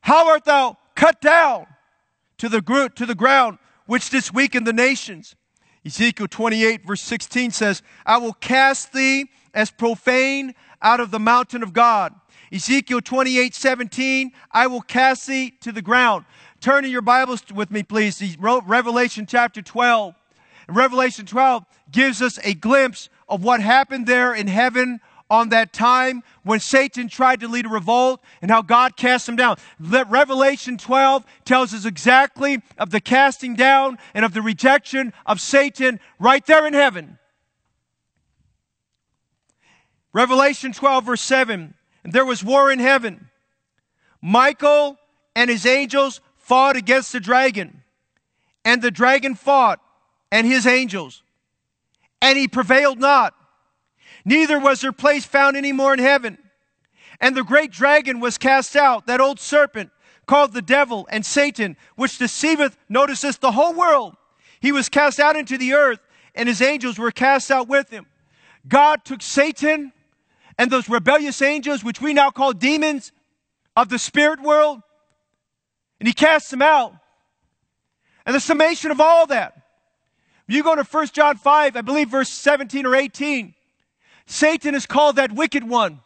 How 0.00 0.28
art 0.28 0.44
thou 0.44 0.76
cut 0.94 1.20
down 1.20 1.66
to 2.38 2.48
the, 2.48 2.90
to 2.96 3.06
the 3.06 3.14
ground, 3.14 3.58
which 3.86 4.10
this 4.10 4.32
the 4.64 4.72
nations. 4.72 5.36
Ezekiel 5.84 6.28
28 6.28 6.86
verse 6.86 7.02
16 7.02 7.50
says, 7.50 7.82
I 8.06 8.18
will 8.18 8.32
cast 8.34 8.92
thee 8.92 9.26
as 9.54 9.70
profane 9.70 10.54
out 10.80 11.00
of 11.00 11.10
the 11.10 11.18
mountain 11.18 11.62
of 11.62 11.72
God. 11.72 12.14
Ezekiel 12.52 13.00
28 13.00 13.54
17, 13.54 14.32
I 14.50 14.66
will 14.66 14.80
cast 14.80 15.26
thee 15.26 15.52
to 15.60 15.72
the 15.72 15.82
ground. 15.82 16.24
Turn 16.60 16.84
in 16.84 16.90
your 16.90 17.02
Bibles 17.02 17.44
with 17.52 17.70
me, 17.70 17.82
please. 17.82 18.36
Revelation 18.38 19.26
chapter 19.26 19.62
12. 19.62 20.14
Revelation 20.68 21.26
12 21.26 21.64
gives 21.90 22.22
us 22.22 22.38
a 22.44 22.54
glimpse 22.54 23.08
of 23.28 23.42
what 23.42 23.60
happened 23.60 24.06
there 24.06 24.34
in 24.34 24.46
heaven 24.46 25.00
on 25.30 25.48
that 25.48 25.72
time 25.72 26.22
when 26.42 26.60
Satan 26.60 27.08
tried 27.08 27.40
to 27.40 27.48
lead 27.48 27.64
a 27.64 27.68
revolt 27.70 28.22
and 28.42 28.50
how 28.50 28.60
God 28.60 28.96
cast 28.96 29.26
him 29.26 29.34
down. 29.34 29.56
Revelation 29.80 30.76
12 30.76 31.24
tells 31.46 31.72
us 31.72 31.86
exactly 31.86 32.60
of 32.76 32.90
the 32.90 33.00
casting 33.00 33.56
down 33.56 33.96
and 34.12 34.26
of 34.26 34.34
the 34.34 34.42
rejection 34.42 35.14
of 35.24 35.40
Satan 35.40 36.00
right 36.18 36.44
there 36.44 36.66
in 36.66 36.74
heaven. 36.74 37.18
Revelation 40.12 40.74
12 40.74 41.04
verse 41.04 41.22
7, 41.22 41.72
and 42.04 42.12
there 42.12 42.26
was 42.26 42.44
war 42.44 42.70
in 42.70 42.78
heaven. 42.78 43.30
Michael 44.20 44.98
and 45.34 45.48
his 45.48 45.64
angels 45.64 46.20
fought 46.36 46.76
against 46.76 47.12
the 47.12 47.20
dragon, 47.20 47.82
and 48.64 48.82
the 48.82 48.90
dragon 48.90 49.34
fought 49.34 49.80
and 50.30 50.46
his 50.46 50.66
angels, 50.66 51.21
and 52.22 52.38
he 52.38 52.48
prevailed 52.48 53.00
not. 53.00 53.34
Neither 54.24 54.58
was 54.58 54.80
their 54.80 54.92
place 54.92 55.26
found 55.26 55.56
any 55.56 55.72
more 55.72 55.92
in 55.92 55.98
heaven. 55.98 56.38
And 57.20 57.36
the 57.36 57.42
great 57.42 57.72
dragon 57.72 58.20
was 58.20 58.38
cast 58.38 58.76
out, 58.76 59.06
that 59.08 59.20
old 59.20 59.40
serpent, 59.40 59.90
called 60.26 60.52
the 60.52 60.62
devil 60.62 61.06
and 61.10 61.26
Satan, 61.26 61.76
which 61.96 62.18
deceiveth, 62.18 62.78
notice 62.88 63.22
the 63.36 63.52
whole 63.52 63.74
world. 63.74 64.16
He 64.60 64.70
was 64.70 64.88
cast 64.88 65.18
out 65.18 65.34
into 65.36 65.58
the 65.58 65.74
earth, 65.74 65.98
and 66.34 66.48
his 66.48 66.62
angels 66.62 66.96
were 66.96 67.10
cast 67.10 67.50
out 67.50 67.68
with 67.68 67.90
him. 67.90 68.06
God 68.66 69.04
took 69.04 69.20
Satan 69.20 69.92
and 70.56 70.70
those 70.70 70.88
rebellious 70.88 71.42
angels, 71.42 71.82
which 71.82 72.00
we 72.00 72.14
now 72.14 72.30
call 72.30 72.52
demons 72.52 73.10
of 73.76 73.88
the 73.88 73.98
spirit 73.98 74.40
world, 74.40 74.80
and 75.98 76.06
he 76.06 76.12
cast 76.12 76.52
them 76.52 76.62
out. 76.62 76.94
And 78.24 78.34
the 78.34 78.40
summation 78.40 78.92
of 78.92 79.00
all 79.00 79.26
that, 79.26 79.61
you 80.54 80.62
go 80.62 80.74
to 80.74 80.82
1 80.82 81.06
John 81.08 81.36
5, 81.36 81.76
I 81.76 81.80
believe 81.80 82.10
verse 82.10 82.28
17 82.28 82.86
or 82.86 82.94
18, 82.94 83.54
Satan 84.26 84.74
is 84.74 84.86
called 84.86 85.16
that 85.16 85.32
wicked 85.32 85.68
one. 85.68 86.00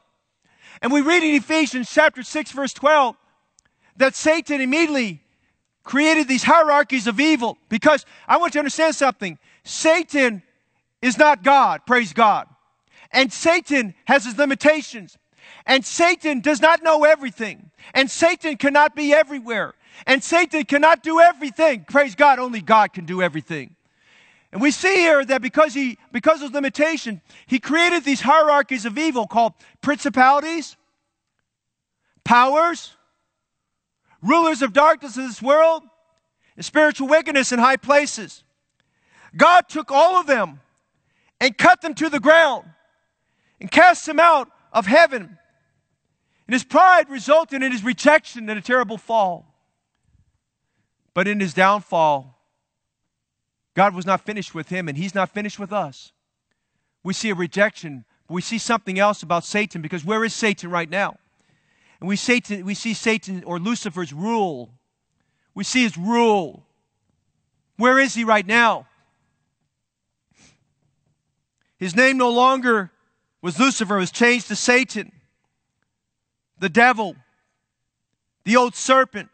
And 0.83 0.93
we 0.93 1.01
read 1.01 1.23
in 1.23 1.35
Ephesians 1.35 1.91
chapter 1.91 2.23
6, 2.23 2.53
verse 2.53 2.73
12, 2.73 3.17
that 3.97 4.15
Satan 4.15 4.61
immediately 4.61 5.23
created 5.85 6.29
these 6.29 6.43
hierarchies 6.43 7.07
of 7.07 7.19
evil. 7.19 7.57
Because 7.69 8.05
I 8.29 8.37
want 8.37 8.51
you 8.51 8.59
to 8.59 8.61
understand 8.61 8.95
something. 8.95 9.39
Satan 9.65 10.43
is 11.01 11.17
not 11.17 11.43
God, 11.43 11.83
praise 11.87 12.13
God. 12.13 12.49
And 13.13 13.33
Satan 13.33 13.95
has 14.05 14.25
his 14.25 14.37
limitations. 14.37 15.17
And 15.65 15.85
Satan 15.85 16.41
does 16.41 16.61
not 16.61 16.83
know 16.83 17.05
everything. 17.05 17.71
And 17.95 18.11
Satan 18.11 18.57
cannot 18.57 18.95
be 18.95 19.13
everywhere. 19.13 19.75
And 20.07 20.23
Satan 20.23 20.65
cannot 20.65 21.03
do 21.03 21.21
everything. 21.21 21.85
Praise 21.89 22.15
God, 22.15 22.39
only 22.39 22.61
God 22.61 22.93
can 22.93 23.07
do 23.07 23.23
everything. 23.23 23.76
And 24.53 24.61
we 24.61 24.71
see 24.71 24.95
here 24.95 25.25
that 25.25 25.43
because 25.43 25.75
he, 25.75 25.99
because 26.13 26.43
of 26.43 26.53
limitation, 26.53 27.21
he 27.47 27.59
created 27.59 28.05
these 28.05 28.21
hierarchies 28.21 28.85
of 28.85 28.97
evil 28.97 29.27
called 29.27 29.55
principalities, 29.81 30.77
powers, 32.25 32.93
rulers 34.23 34.63
of 34.63 34.73
darkness 34.73 35.17
in 35.17 35.27
this 35.27 35.43
world, 35.43 35.83
and 36.57 36.65
spiritual 36.65 37.09
wickedness 37.09 37.53
in 37.53 37.59
high 37.59 37.77
places. 37.77 38.45
God 39.37 39.69
took 39.69 39.91
all 39.91 40.17
of 40.17 40.27
them 40.27 40.61
and 41.41 41.57
cut 41.57 41.83
them 41.83 41.95
to 41.95 42.09
the 42.09 42.21
ground 42.21 42.65
and 43.61 43.71
cast 43.71 44.07
them 44.07 44.21
out 44.21 44.51
of 44.73 44.87
heaven. 44.87 45.39
And 46.47 46.55
his 46.55 46.65
pride 46.65 47.11
resulted 47.11 47.63
in 47.63 47.73
his 47.73 47.85
rejection 47.85 48.49
and 48.49 48.59
a 48.59 48.63
terrible 48.63 48.99
fall. 48.99 49.55
But 51.13 51.27
in 51.27 51.41
his 51.41 51.55
downfall, 51.55 52.36
God 53.77 53.95
was 53.95 54.07
not 54.07 54.23
finished 54.23 54.55
with 54.55 54.71
him, 54.71 54.89
and 54.89 54.97
he's 54.97 55.15
not 55.15 55.29
finished 55.29 55.59
with 55.59 55.71
us. 55.71 56.11
We 57.05 57.13
see 57.13 57.29
a 57.29 57.35
rejection, 57.35 58.07
but 58.27 58.33
we 58.33 58.41
see 58.41 58.57
something 58.57 58.99
else 58.99 59.23
about 59.23 59.45
Satan 59.45 59.83
because 59.83 60.03
where 60.03 60.25
is 60.25 60.33
Satan 60.33 60.71
right 60.71 60.89
now? 60.89 61.19
And 62.01 62.09
we, 62.09 62.17
Satan, 62.17 62.65
we 62.65 62.73
see 62.73 62.95
Satan 62.95 63.45
or 63.45 63.59
Lucifer's 63.59 64.15
rule. 64.15 64.71
We 65.55 65.63
see 65.63 65.83
his 65.83 65.99
rule. 65.99 66.65
Where 67.77 67.99
is 67.99 68.15
he 68.15 68.25
right 68.25 68.47
now? 68.47 68.87
His 71.77 71.95
name 71.95 72.17
no 72.17 72.31
longer 72.31 72.91
was 73.43 73.61
Lucifer, 73.61 73.97
it 73.97 74.01
was 74.01 74.11
changed 74.11 74.49
to 74.49 74.57
Satan, 74.57 75.13
the 76.59 76.71
devil, 76.71 77.15
the 78.45 78.57
old 78.57 78.75
serpent, 78.75 79.29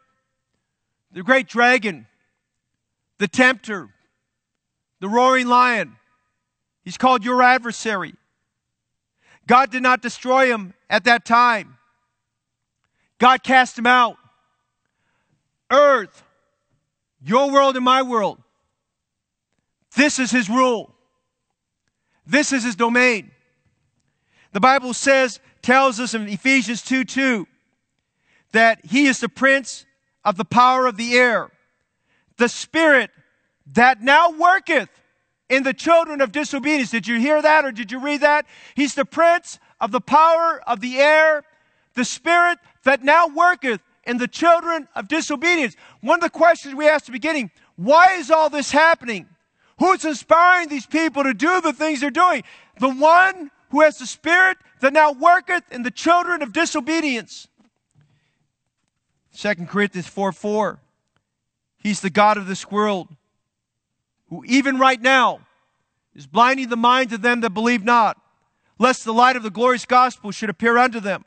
the 1.13 1.23
great 1.23 1.47
dragon, 1.47 2.07
the 3.19 3.29
tempter, 3.29 3.89
the 5.03 5.09
roaring 5.09 5.47
lion. 5.47 5.97
He's 6.85 6.95
called 6.95 7.25
your 7.25 7.43
adversary. 7.43 8.13
God 9.45 9.69
did 9.69 9.83
not 9.83 10.01
destroy 10.01 10.45
him 10.45 10.73
at 10.89 11.03
that 11.03 11.25
time. 11.25 11.75
God 13.19 13.43
cast 13.43 13.77
him 13.77 13.85
out. 13.85 14.15
Earth, 15.69 16.23
your 17.21 17.51
world 17.51 17.75
and 17.75 17.83
my 17.83 18.01
world. 18.01 18.41
This 19.97 20.19
is 20.19 20.31
his 20.31 20.49
rule. 20.49 20.95
This 22.25 22.53
is 22.53 22.63
his 22.63 22.77
domain. 22.77 23.31
The 24.53 24.61
Bible 24.61 24.93
says, 24.93 25.41
tells 25.61 25.99
us 25.99 26.13
in 26.13 26.29
Ephesians 26.29 26.81
2 26.81 27.03
2 27.03 27.45
that 28.53 28.85
he 28.85 29.07
is 29.07 29.19
the 29.19 29.27
prince 29.27 29.85
of 30.23 30.37
the 30.37 30.45
power 30.45 30.85
of 30.85 30.95
the 30.95 31.17
air, 31.17 31.51
the 32.37 32.47
spirit 32.47 33.11
that 33.73 34.01
now 34.01 34.31
worketh 34.31 34.89
in 35.49 35.63
the 35.63 35.73
children 35.73 36.21
of 36.21 36.31
disobedience. 36.31 36.91
Did 36.91 37.07
you 37.07 37.19
hear 37.19 37.41
that 37.41 37.65
or 37.65 37.71
did 37.71 37.91
you 37.91 37.99
read 37.99 38.21
that? 38.21 38.45
He's 38.75 38.95
the 38.95 39.05
prince 39.05 39.59
of 39.79 39.91
the 39.91 40.01
power 40.01 40.61
of 40.65 40.81
the 40.81 40.97
air, 40.97 41.43
the 41.93 42.05
spirit 42.05 42.59
that 42.83 43.03
now 43.03 43.27
worketh 43.27 43.81
in 44.05 44.17
the 44.17 44.27
children 44.27 44.87
of 44.95 45.07
disobedience. 45.07 45.75
One 46.01 46.19
of 46.19 46.21
the 46.21 46.29
questions 46.29 46.75
we 46.75 46.87
asked 46.87 47.03
at 47.03 47.07
the 47.07 47.11
beginning, 47.13 47.51
why 47.75 48.15
is 48.17 48.31
all 48.31 48.49
this 48.49 48.71
happening? 48.71 49.27
Who's 49.79 50.05
inspiring 50.05 50.69
these 50.69 50.85
people 50.85 51.23
to 51.23 51.33
do 51.33 51.61
the 51.61 51.73
things 51.73 51.99
they're 51.99 52.11
doing? 52.11 52.43
The 52.79 52.89
one 52.89 53.51
who 53.69 53.81
has 53.81 53.97
the 53.97 54.05
spirit 54.05 54.57
that 54.81 54.93
now 54.93 55.11
worketh 55.11 55.63
in 55.71 55.83
the 55.83 55.91
children 55.91 56.41
of 56.41 56.53
disobedience. 56.53 57.47
2 59.35 59.55
Corinthians 59.65 60.07
4 60.07 60.31
4. 60.31 60.79
He's 61.77 62.01
the 62.01 62.09
God 62.09 62.37
of 62.37 62.47
this 62.47 62.69
world, 62.69 63.09
who 64.33 64.43
even 64.45 64.79
right 64.79 64.99
now 64.99 65.39
is 66.15 66.25
blinding 66.25 66.67
the 66.67 66.75
minds 66.75 67.13
of 67.13 67.21
them 67.21 67.41
that 67.41 67.51
believe 67.51 67.83
not, 67.83 68.19
lest 68.79 69.05
the 69.05 69.13
light 69.13 69.35
of 69.35 69.43
the 69.43 69.51
glorious 69.51 69.85
gospel 69.85 70.31
should 70.31 70.49
appear 70.49 70.75
unto 70.75 70.99
them. 70.99 71.23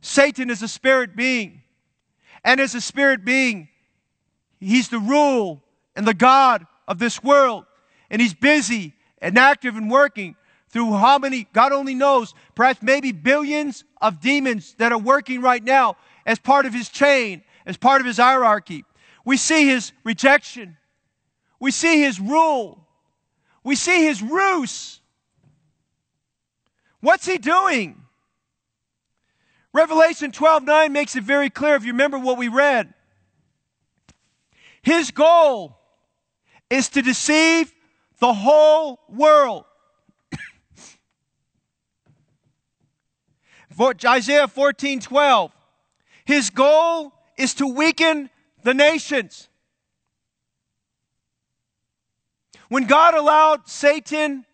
Satan 0.00 0.50
is 0.50 0.62
a 0.62 0.68
spirit 0.68 1.16
being. 1.16 1.62
And 2.44 2.60
as 2.60 2.76
a 2.76 2.80
spirit 2.80 3.24
being, 3.24 3.68
he's 4.60 4.88
the 4.88 5.00
rule 5.00 5.64
and 5.96 6.06
the 6.06 6.14
God 6.14 6.64
of 6.86 7.00
this 7.00 7.24
world. 7.24 7.64
And 8.08 8.22
he's 8.22 8.34
busy 8.34 8.94
and 9.20 9.36
active 9.36 9.76
and 9.76 9.90
working 9.90 10.36
through 10.68 10.92
how 10.92 11.18
many, 11.18 11.48
God 11.52 11.72
only 11.72 11.96
knows, 11.96 12.34
perhaps 12.54 12.82
maybe 12.82 13.10
billions 13.10 13.82
of 14.00 14.20
demons 14.20 14.76
that 14.78 14.92
are 14.92 14.98
working 14.98 15.42
right 15.42 15.62
now 15.62 15.96
as 16.24 16.38
part 16.38 16.66
of 16.66 16.72
his 16.72 16.88
chain, 16.88 17.42
as 17.66 17.76
part 17.76 18.00
of 18.00 18.06
his 18.06 18.18
hierarchy. 18.18 18.84
We 19.24 19.36
see 19.36 19.66
his 19.66 19.90
rejection. 20.04 20.76
We 21.60 21.70
see 21.70 22.00
his 22.00 22.18
rule. 22.18 22.88
We 23.62 23.76
see 23.76 24.06
his 24.06 24.22
ruse. 24.22 25.00
What's 27.00 27.26
he 27.26 27.36
doing? 27.38 28.02
Revelation 29.72 30.32
12 30.32 30.64
9 30.64 30.92
makes 30.92 31.14
it 31.14 31.22
very 31.22 31.50
clear 31.50 31.76
if 31.76 31.84
you 31.84 31.92
remember 31.92 32.18
what 32.18 32.38
we 32.38 32.48
read. 32.48 32.92
His 34.82 35.10
goal 35.10 35.78
is 36.70 36.88
to 36.90 37.02
deceive 37.02 37.72
the 38.18 38.32
whole 38.32 38.98
world. 39.08 39.66
For 43.76 43.94
Isaiah 44.06 44.48
14 44.48 45.00
12. 45.00 45.52
His 46.24 46.50
goal 46.50 47.12
is 47.36 47.54
to 47.54 47.66
weaken 47.66 48.30
the 48.62 48.74
nations. 48.74 49.49
When 52.70 52.86
God 52.86 53.14
allowed 53.14 53.68
Satan 53.68 54.46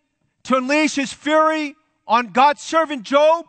to 0.45 0.55
unleash 0.55 0.95
his 0.95 1.13
fury 1.13 1.75
on 2.07 2.31
God's 2.31 2.61
servant 2.61 3.03
Job, 3.03 3.45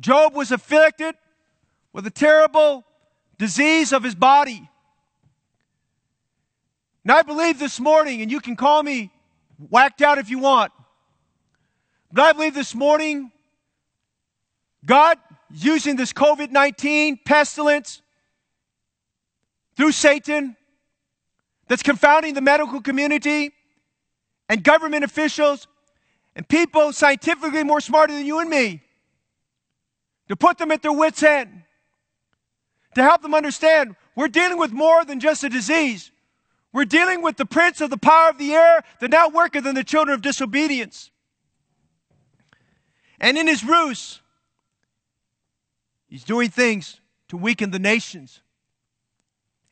Job 0.00 0.34
was 0.34 0.50
afflicted 0.50 1.14
with 1.92 2.04
a 2.04 2.10
terrible 2.10 2.84
disease 3.38 3.92
of 3.92 4.02
his 4.02 4.16
body. 4.16 4.68
And 7.04 7.12
I 7.12 7.22
believe 7.22 7.60
this 7.60 7.78
morning, 7.78 8.22
and 8.22 8.30
you 8.30 8.40
can 8.40 8.56
call 8.56 8.82
me 8.82 9.12
whacked 9.70 10.02
out 10.02 10.18
if 10.18 10.28
you 10.28 10.40
want, 10.40 10.72
but 12.10 12.22
I 12.22 12.32
believe 12.32 12.54
this 12.54 12.74
morning, 12.74 13.30
God, 14.84 15.16
using 15.48 15.94
this 15.94 16.12
COVID 16.12 16.50
19 16.50 17.20
pestilence 17.24 18.02
through 19.76 19.92
Satan 19.92 20.56
that's 21.72 21.82
confounding 21.82 22.34
the 22.34 22.42
medical 22.42 22.82
community 22.82 23.50
and 24.50 24.62
government 24.62 25.04
officials 25.04 25.66
and 26.36 26.46
people 26.46 26.92
scientifically 26.92 27.64
more 27.64 27.80
smarter 27.80 28.12
than 28.12 28.26
you 28.26 28.40
and 28.40 28.50
me 28.50 28.82
to 30.28 30.36
put 30.36 30.58
them 30.58 30.70
at 30.70 30.82
their 30.82 30.92
wits' 30.92 31.22
end, 31.22 31.62
to 32.94 33.02
help 33.02 33.22
them 33.22 33.32
understand 33.34 33.96
we're 34.14 34.28
dealing 34.28 34.58
with 34.58 34.70
more 34.70 35.02
than 35.06 35.18
just 35.18 35.44
a 35.44 35.48
disease. 35.48 36.10
We're 36.74 36.84
dealing 36.84 37.22
with 37.22 37.38
the 37.38 37.46
prince 37.46 37.80
of 37.80 37.88
the 37.88 37.96
power 37.96 38.28
of 38.28 38.36
the 38.36 38.52
air 38.52 38.84
that 39.00 39.10
now 39.10 39.30
worketh 39.30 39.64
in 39.64 39.74
the 39.74 39.82
children 39.82 40.14
of 40.14 40.20
disobedience. 40.20 41.10
And 43.18 43.38
in 43.38 43.46
his 43.46 43.64
ruse, 43.64 44.20
he's 46.06 46.24
doing 46.24 46.50
things 46.50 47.00
to 47.28 47.38
weaken 47.38 47.70
the 47.70 47.78
nations 47.78 48.42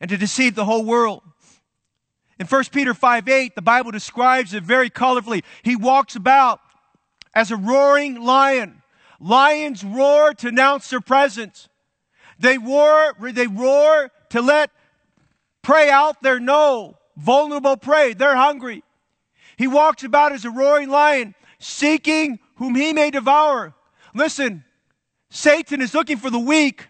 and 0.01 0.09
to 0.09 0.17
deceive 0.17 0.55
the 0.55 0.65
whole 0.65 0.87
world. 0.87 1.30
In 2.41 2.47
1 2.47 2.65
Peter 2.73 2.95
5 2.95 3.29
8, 3.29 3.55
the 3.55 3.61
Bible 3.61 3.91
describes 3.91 4.55
it 4.55 4.63
very 4.63 4.89
colorfully. 4.89 5.45
He 5.63 5.77
walks 5.77 6.17
about 6.17 6.61
as 7.35 7.51
a 7.51 7.57
roaring 7.57 8.23
lion. 8.23 8.83
Lions 9.21 9.85
roar 9.85 10.33
to 10.33 10.49
announce 10.49 10.89
their 10.89 11.03
presence. 11.03 11.69
They 12.39 12.57
roar, 12.57 13.15
they 13.21 13.47
roar 13.47 14.11
to 14.31 14.41
let 14.41 14.71
prey 15.61 15.91
out 15.91 16.23
there 16.23 16.41
know, 16.41 16.97
vulnerable 17.15 17.77
prey. 17.77 18.15
They're 18.15 18.35
hungry. 18.35 18.83
He 19.59 19.67
walks 19.67 20.03
about 20.03 20.33
as 20.33 20.47
a 20.47 20.51
roaring 20.51 20.89
lion, 20.89 21.35
seeking 21.59 22.39
whom 22.55 22.75
he 22.75 22.95
may 22.95 23.11
devour. 23.11 23.75
Listen, 24.15 24.65
Satan 25.29 25.83
is 25.83 25.93
looking 25.93 26.17
for 26.17 26.31
the 26.31 26.39
weak. 26.39 26.89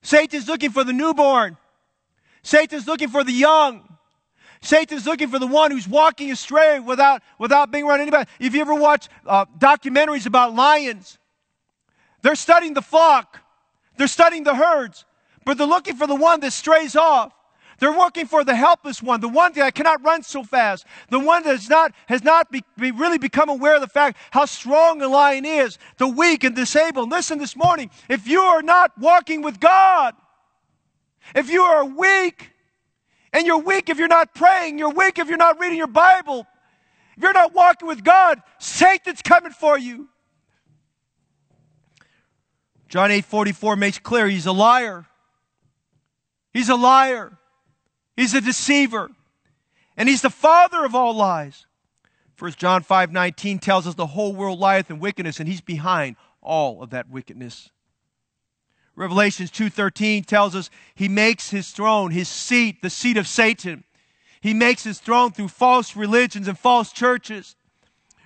Satan 0.00 0.40
is 0.40 0.48
looking 0.48 0.70
for 0.70 0.84
the 0.84 0.94
newborn. 0.94 1.58
Satan 2.42 2.78
is 2.78 2.86
looking 2.86 3.08
for 3.08 3.22
the 3.22 3.32
young. 3.32 3.91
Satan's 4.62 5.06
looking 5.06 5.28
for 5.28 5.40
the 5.40 5.46
one 5.46 5.72
who's 5.72 5.88
walking 5.88 6.30
astray 6.30 6.78
without, 6.78 7.20
without 7.38 7.72
being 7.72 7.84
around 7.84 8.00
anybody. 8.00 8.30
If 8.38 8.54
you 8.54 8.60
ever 8.60 8.74
watch 8.74 9.08
uh, 9.26 9.44
documentaries 9.58 10.24
about 10.24 10.54
lions, 10.54 11.18
they're 12.22 12.36
studying 12.36 12.72
the 12.72 12.82
flock, 12.82 13.40
they're 13.96 14.06
studying 14.06 14.44
the 14.44 14.54
herds, 14.54 15.04
but 15.44 15.58
they're 15.58 15.66
looking 15.66 15.96
for 15.96 16.06
the 16.06 16.14
one 16.14 16.40
that 16.40 16.52
strays 16.52 16.94
off. 16.94 17.32
They're 17.80 17.98
working 17.98 18.26
for 18.26 18.44
the 18.44 18.54
helpless 18.54 19.02
one, 19.02 19.20
the 19.20 19.28
one 19.28 19.52
that 19.54 19.74
cannot 19.74 20.04
run 20.04 20.22
so 20.22 20.44
fast, 20.44 20.86
the 21.10 21.18
one 21.18 21.42
that 21.42 21.50
has 21.50 21.68
not, 21.68 21.92
has 22.06 22.22
not 22.22 22.48
be, 22.52 22.62
be 22.78 22.92
really 22.92 23.18
become 23.18 23.48
aware 23.48 23.74
of 23.74 23.80
the 23.80 23.88
fact 23.88 24.16
how 24.30 24.44
strong 24.44 25.02
a 25.02 25.08
lion 25.08 25.44
is, 25.44 25.78
the 25.96 26.06
weak 26.06 26.44
and 26.44 26.54
disabled. 26.54 27.10
Listen 27.10 27.38
this 27.38 27.56
morning, 27.56 27.90
if 28.08 28.28
you 28.28 28.40
are 28.40 28.62
not 28.62 28.96
walking 28.96 29.42
with 29.42 29.58
God, 29.58 30.14
if 31.34 31.50
you 31.50 31.62
are 31.62 31.84
weak, 31.84 32.52
and 33.32 33.46
you're 33.46 33.58
weak 33.58 33.88
if 33.88 33.98
you're 33.98 34.08
not 34.08 34.34
praying, 34.34 34.78
you're 34.78 34.92
weak 34.92 35.18
if 35.18 35.28
you're 35.28 35.36
not 35.36 35.58
reading 35.58 35.78
your 35.78 35.86
Bible, 35.86 36.46
if 37.16 37.22
you're 37.22 37.32
not 37.32 37.54
walking 37.54 37.88
with 37.88 38.04
God, 38.04 38.42
Satan's 38.58 39.22
coming 39.22 39.52
for 39.52 39.78
you. 39.78 40.08
John 42.88 43.10
8 43.10 43.24
44 43.24 43.76
makes 43.76 43.98
clear 43.98 44.28
he's 44.28 44.46
a 44.46 44.52
liar. 44.52 45.06
He's 46.52 46.68
a 46.68 46.76
liar. 46.76 47.38
He's 48.16 48.34
a 48.34 48.40
deceiver. 48.40 49.10
And 49.96 50.08
he's 50.08 50.22
the 50.22 50.30
father 50.30 50.84
of 50.84 50.94
all 50.94 51.14
lies. 51.14 51.66
1 52.38 52.52
John 52.52 52.82
5 52.82 53.12
19 53.12 53.58
tells 53.58 53.86
us 53.86 53.94
the 53.94 54.08
whole 54.08 54.34
world 54.34 54.58
lieth 54.58 54.90
in 54.90 54.98
wickedness, 54.98 55.38
and 55.38 55.48
he's 55.48 55.60
behind 55.60 56.16
all 56.40 56.82
of 56.82 56.90
that 56.90 57.08
wickedness. 57.08 57.70
Revelations 58.94 59.50
2:13 59.50 60.24
tells 60.24 60.54
us 60.54 60.70
he 60.94 61.08
makes 61.08 61.50
his 61.50 61.70
throne, 61.70 62.10
his 62.10 62.28
seat, 62.28 62.82
the 62.82 62.90
seat 62.90 63.16
of 63.16 63.26
Satan. 63.26 63.84
He 64.40 64.52
makes 64.52 64.84
his 64.84 64.98
throne 64.98 65.32
through 65.32 65.48
false 65.48 65.96
religions 65.96 66.48
and 66.48 66.58
false 66.58 66.92
churches. 66.92 67.56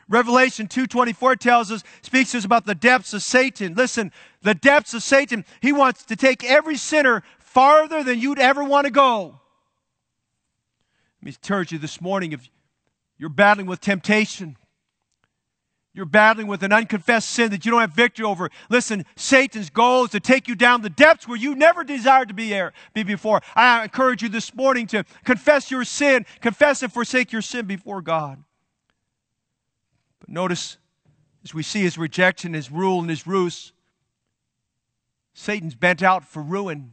Revelation 0.09 0.69
2:24 0.69 1.37
tells 1.37 1.71
us 1.71 1.83
speaks 2.03 2.33
to 2.33 2.39
us 2.39 2.45
about 2.45 2.65
the 2.65 2.75
depths 2.75 3.13
of 3.13 3.23
Satan. 3.23 3.75
Listen, 3.75 4.13
the 4.43 4.55
depths 4.55 4.95
of 4.95 5.03
Satan. 5.03 5.45
He 5.61 5.73
wants 5.73 6.05
to 6.05 6.17
take 6.17 6.45
every 6.45 6.77
sinner 6.77 7.23
farther 7.39 8.03
than 8.03 8.21
you'd 8.21 8.39
ever 8.39 8.63
want 8.65 8.87
to 8.87 8.91
go. 8.91 9.41
Let 11.21 11.25
me 11.25 11.31
encourage 11.31 11.73
you 11.73 11.79
this 11.79 12.01
morning 12.01 12.33
if 12.33 12.49
you're 13.19 13.29
battling 13.29 13.67
with 13.67 13.81
temptation, 13.81 14.57
you're 15.97 16.05
battling 16.05 16.47
with 16.47 16.63
an 16.63 16.75
unconfessed 16.75 17.31
sin 17.31 17.51
that 17.53 17.65
you 17.65 17.71
don't 17.71 17.81
have 17.81 17.93
victory 17.93 18.27
over. 18.27 18.51
Listen, 18.69 19.07
Satan's 19.17 19.71
goal 19.71 20.05
is 20.05 20.11
to 20.11 20.21
take 20.21 20.47
you 20.47 20.55
down 20.55 20.83
the 20.83 20.91
depths 20.91 21.27
where 21.27 21.39
you 21.39 21.55
never 21.55 21.85
desired 21.85 22.29
to 22.29 22.35
be, 22.35 22.51
there, 22.51 22.75
be 22.93 23.03
before. 23.03 23.41
I 23.55 23.83
encourage 23.85 24.23
you 24.23 24.29
this 24.29 24.55
morning 24.55 24.87
to 24.89 25.05
confess 25.25 25.71
your 25.71 25.85
sin, 25.85 26.27
confess 26.43 26.83
and 26.83 26.93
forsake 26.93 27.33
your 27.33 27.41
sin 27.41 27.65
before 27.65 28.03
God. 28.03 28.45
But 30.21 30.29
notice, 30.29 30.77
as 31.43 31.55
we 31.55 31.63
see 31.63 31.81
his 31.81 31.97
rejection, 31.97 32.53
his 32.53 32.71
rule, 32.71 33.01
and 33.01 33.09
his 33.09 33.27
ruse, 33.27 33.73
Satan's 35.33 35.75
bent 35.75 36.03
out 36.03 36.25
for 36.25 36.43
ruin. 36.43 36.93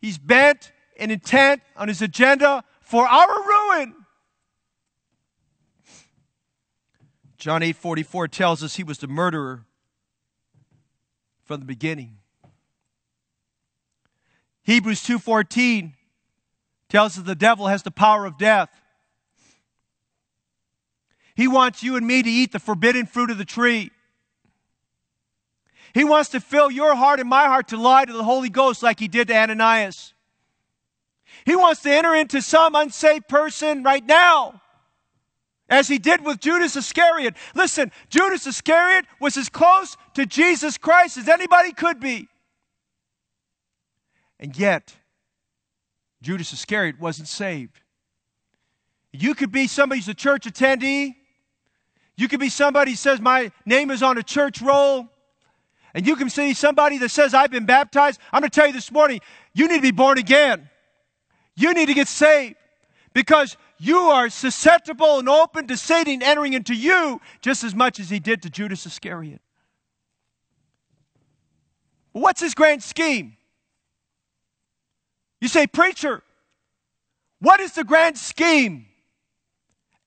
He's 0.00 0.18
bent 0.18 0.70
and 1.00 1.10
intent 1.10 1.62
on 1.76 1.88
his 1.88 2.00
agenda 2.00 2.62
for 2.80 3.08
our 3.08 3.42
ruin. 3.42 3.96
John 7.38 7.62
8 7.62 7.76
44 7.76 8.28
tells 8.28 8.62
us 8.64 8.76
he 8.76 8.82
was 8.82 8.98
the 8.98 9.06
murderer 9.06 9.64
from 11.44 11.60
the 11.60 11.66
beginning. 11.66 12.18
Hebrews 14.64 15.02
2:14 15.02 15.94
tells 16.88 17.16
us 17.16 17.24
the 17.24 17.34
devil 17.34 17.68
has 17.68 17.84
the 17.84 17.90
power 17.92 18.26
of 18.26 18.36
death. 18.36 18.68
He 21.36 21.46
wants 21.46 21.82
you 21.84 21.94
and 21.94 22.04
me 22.04 22.22
to 22.22 22.28
eat 22.28 22.50
the 22.50 22.58
forbidden 22.58 23.06
fruit 23.06 23.30
of 23.30 23.38
the 23.38 23.44
tree. 23.44 23.92
He 25.94 26.02
wants 26.02 26.30
to 26.30 26.40
fill 26.40 26.70
your 26.70 26.96
heart 26.96 27.20
and 27.20 27.28
my 27.28 27.44
heart 27.44 27.68
to 27.68 27.76
lie 27.76 28.04
to 28.04 28.12
the 28.12 28.24
Holy 28.24 28.48
Ghost 28.48 28.82
like 28.82 28.98
he 28.98 29.08
did 29.08 29.28
to 29.28 29.36
Ananias. 29.36 30.12
He 31.46 31.54
wants 31.54 31.82
to 31.82 31.90
enter 31.90 32.14
into 32.14 32.42
some 32.42 32.74
unsaved 32.74 33.28
person 33.28 33.84
right 33.84 34.04
now 34.04 34.60
as 35.68 35.88
he 35.88 35.98
did 35.98 36.24
with 36.24 36.40
Judas 36.40 36.76
Iscariot. 36.76 37.34
Listen, 37.54 37.92
Judas 38.08 38.46
Iscariot 38.46 39.04
was 39.20 39.36
as 39.36 39.48
close 39.48 39.96
to 40.14 40.26
Jesus 40.26 40.78
Christ 40.78 41.18
as 41.18 41.28
anybody 41.28 41.72
could 41.72 42.00
be. 42.00 42.28
And 44.40 44.56
yet, 44.56 44.94
Judas 46.22 46.52
Iscariot 46.52 46.98
wasn't 47.00 47.28
saved. 47.28 47.80
You 49.12 49.34
could 49.34 49.52
be 49.52 49.66
somebody 49.66 50.00
who's 50.00 50.08
a 50.08 50.14
church 50.14 50.44
attendee. 50.44 51.14
You 52.16 52.28
could 52.28 52.40
be 52.40 52.48
somebody 52.48 52.92
who 52.92 52.96
says, 52.96 53.20
My 53.20 53.52
name 53.64 53.90
is 53.90 54.02
on 54.02 54.18
a 54.18 54.22
church 54.22 54.60
roll. 54.60 55.08
And 55.94 56.06
you 56.06 56.16
can 56.16 56.28
see 56.28 56.52
somebody 56.54 56.98
that 56.98 57.10
says, 57.10 57.32
I've 57.34 57.50
been 57.50 57.66
baptized. 57.66 58.20
I'm 58.32 58.42
going 58.42 58.50
to 58.50 58.54
tell 58.54 58.66
you 58.66 58.72
this 58.72 58.92
morning, 58.92 59.20
you 59.54 59.68
need 59.68 59.76
to 59.76 59.82
be 59.82 59.90
born 59.90 60.18
again. 60.18 60.68
You 61.56 61.72
need 61.74 61.86
to 61.86 61.94
get 61.94 62.08
saved 62.08 62.56
because 63.14 63.56
you 63.78 63.96
are 63.96 64.28
susceptible 64.28 65.18
and 65.18 65.28
open 65.28 65.66
to 65.68 65.76
Satan 65.76 66.22
entering 66.22 66.52
into 66.52 66.74
you 66.74 67.20
just 67.40 67.62
as 67.62 67.74
much 67.74 68.00
as 68.00 68.10
he 68.10 68.18
did 68.18 68.42
to 68.42 68.50
Judas 68.50 68.84
Iscariot. 68.86 69.40
What's 72.12 72.40
his 72.40 72.54
grand 72.54 72.82
scheme? 72.82 73.36
You 75.40 75.48
say, 75.48 75.66
Preacher, 75.68 76.22
what 77.40 77.60
is 77.60 77.72
the 77.72 77.84
grand 77.84 78.18
scheme 78.18 78.86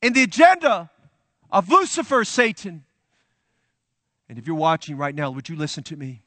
in 0.01 0.11
the 0.11 0.23
agenda 0.23 0.89
of 1.49 1.69
Lucifer, 1.69 2.25
Satan? 2.25 2.83
And 4.27 4.37
if 4.37 4.45
you're 4.45 4.55
watching 4.55 4.97
right 4.97 5.15
now, 5.15 5.31
would 5.31 5.47
you 5.47 5.55
listen 5.55 5.83
to 5.85 5.95
me? 5.95 6.23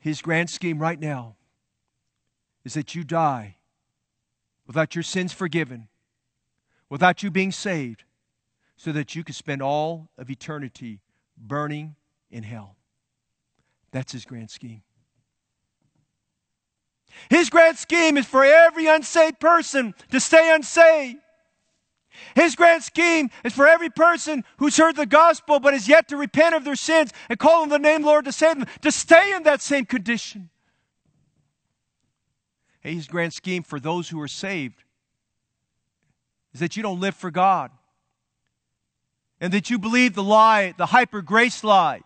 His 0.00 0.20
grand 0.22 0.50
scheme 0.50 0.78
right 0.78 0.98
now 0.98 1.36
is 2.64 2.74
that 2.74 2.94
you 2.94 3.04
die 3.04 3.56
without 4.66 4.96
your 4.96 5.02
sins 5.04 5.32
forgiven 5.32 5.88
without 6.90 7.22
you 7.22 7.30
being 7.30 7.52
saved 7.52 8.04
so 8.76 8.92
that 8.92 9.14
you 9.14 9.24
could 9.24 9.34
spend 9.34 9.62
all 9.62 10.10
of 10.18 10.28
eternity 10.28 11.00
burning 11.38 11.94
in 12.30 12.42
hell. 12.42 12.76
That's 13.92 14.12
his 14.12 14.24
grand 14.24 14.50
scheme. 14.50 14.82
His 17.28 17.50
grand 17.50 17.78
scheme 17.78 18.16
is 18.16 18.26
for 18.26 18.44
every 18.44 18.86
unsaved 18.86 19.40
person 19.40 19.94
to 20.10 20.20
stay 20.20 20.54
unsaved. 20.54 21.18
His 22.34 22.56
grand 22.56 22.82
scheme 22.82 23.30
is 23.44 23.52
for 23.52 23.66
every 23.66 23.90
person 23.90 24.44
who's 24.58 24.76
heard 24.76 24.96
the 24.96 25.06
gospel 25.06 25.60
but 25.60 25.74
has 25.74 25.88
yet 25.88 26.08
to 26.08 26.16
repent 26.16 26.54
of 26.54 26.64
their 26.64 26.76
sins 26.76 27.12
and 27.28 27.38
call 27.38 27.62
on 27.62 27.68
the 27.68 27.78
name 27.78 28.02
Lord 28.02 28.24
to 28.26 28.32
save 28.32 28.58
them 28.58 28.68
to 28.82 28.92
stay 28.92 29.32
in 29.34 29.44
that 29.44 29.62
same 29.62 29.86
condition. 29.86 30.50
His 32.80 33.06
grand 33.06 33.32
scheme 33.32 33.62
for 33.62 33.78
those 33.78 34.08
who 34.08 34.20
are 34.20 34.28
saved 34.28 34.82
is 36.52 36.60
that 36.60 36.76
you 36.76 36.82
don't 36.82 37.00
live 37.00 37.14
for 37.14 37.30
God. 37.30 37.70
And 39.40 39.52
that 39.52 39.70
you 39.70 39.78
believe 39.78 40.14
the 40.14 40.22
lie, 40.22 40.74
the 40.76 40.86
hyper 40.86 41.22
grace 41.22 41.64
lie, 41.64 42.02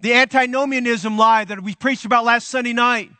the 0.00 0.12
antinomianism 0.12 1.16
lie 1.16 1.44
that 1.44 1.62
we 1.62 1.74
preached 1.74 2.04
about 2.04 2.24
last 2.24 2.48
Sunday 2.48 2.72
night. 2.72 3.10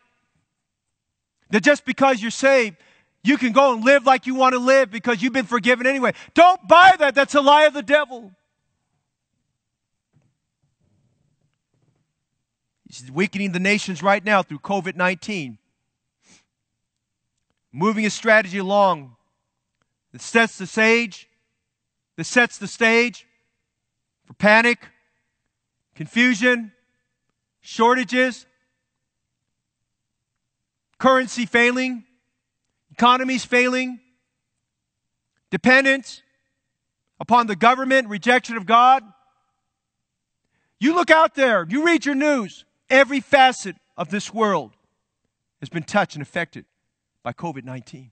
That 1.50 1.62
just 1.62 1.84
because 1.84 2.20
you're 2.20 2.30
saved, 2.30 2.76
you 3.22 3.36
can 3.36 3.52
go 3.52 3.74
and 3.74 3.84
live 3.84 4.06
like 4.06 4.26
you 4.26 4.34
want 4.34 4.54
to 4.54 4.58
live 4.58 4.90
because 4.90 5.22
you've 5.22 5.32
been 5.32 5.46
forgiven 5.46 5.86
anyway. 5.86 6.12
Don't 6.34 6.66
buy 6.68 6.94
that. 6.98 7.14
That's 7.14 7.34
a 7.34 7.40
lie 7.40 7.64
of 7.64 7.74
the 7.74 7.82
devil. 7.82 8.32
He's 12.86 13.10
weakening 13.10 13.52
the 13.52 13.60
nations 13.60 14.02
right 14.02 14.24
now 14.24 14.42
through 14.42 14.58
COVID 14.60 14.96
19, 14.96 15.58
moving 17.72 18.04
his 18.04 18.14
strategy 18.14 18.58
along 18.58 19.16
that 20.12 20.20
sets 20.20 20.58
the 20.58 20.66
stage, 20.66 21.28
that 22.16 22.24
sets 22.24 22.58
the 22.58 22.66
stage 22.66 23.26
for 24.24 24.34
panic, 24.34 24.88
confusion, 25.94 26.72
shortages, 27.60 28.46
currency 30.98 31.46
failing, 31.46 32.04
economies 32.90 33.44
failing, 33.44 34.00
dependence 35.50 36.22
upon 37.18 37.46
the 37.46 37.56
government, 37.56 38.08
rejection 38.08 38.56
of 38.56 38.66
God. 38.66 39.02
You 40.78 40.94
look 40.94 41.10
out 41.10 41.34
there, 41.34 41.66
you 41.68 41.84
read 41.84 42.06
your 42.06 42.14
news, 42.14 42.64
every 42.88 43.20
facet 43.20 43.76
of 43.96 44.10
this 44.10 44.32
world 44.32 44.72
has 45.60 45.68
been 45.68 45.82
touched 45.82 46.14
and 46.14 46.22
affected 46.22 46.64
by 47.22 47.32
COVID 47.32 47.64
19. 47.64 48.10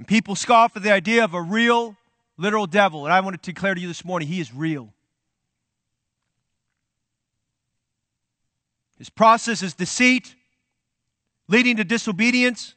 And 0.00 0.08
people 0.08 0.34
scoff 0.34 0.74
at 0.78 0.82
the 0.82 0.90
idea 0.90 1.22
of 1.24 1.34
a 1.34 1.42
real, 1.42 1.94
literal 2.38 2.66
devil. 2.66 3.04
And 3.04 3.12
I 3.12 3.20
want 3.20 3.40
to 3.42 3.52
declare 3.52 3.74
to 3.74 3.80
you 3.82 3.86
this 3.86 4.02
morning, 4.02 4.28
he 4.28 4.40
is 4.40 4.50
real. 4.50 4.94
His 8.96 9.10
process 9.10 9.62
is 9.62 9.74
deceit, 9.74 10.36
leading 11.48 11.76
to 11.76 11.84
disobedience, 11.84 12.76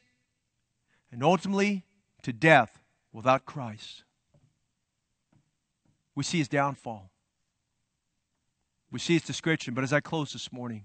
and 1.10 1.24
ultimately 1.24 1.86
to 2.24 2.32
death 2.34 2.78
without 3.10 3.46
Christ. 3.46 4.04
We 6.14 6.24
see 6.24 6.36
his 6.36 6.48
downfall. 6.48 7.10
We 8.90 8.98
see 8.98 9.14
his 9.14 9.22
description. 9.22 9.72
But 9.72 9.82
as 9.82 9.94
I 9.94 10.00
close 10.00 10.34
this 10.34 10.52
morning, 10.52 10.84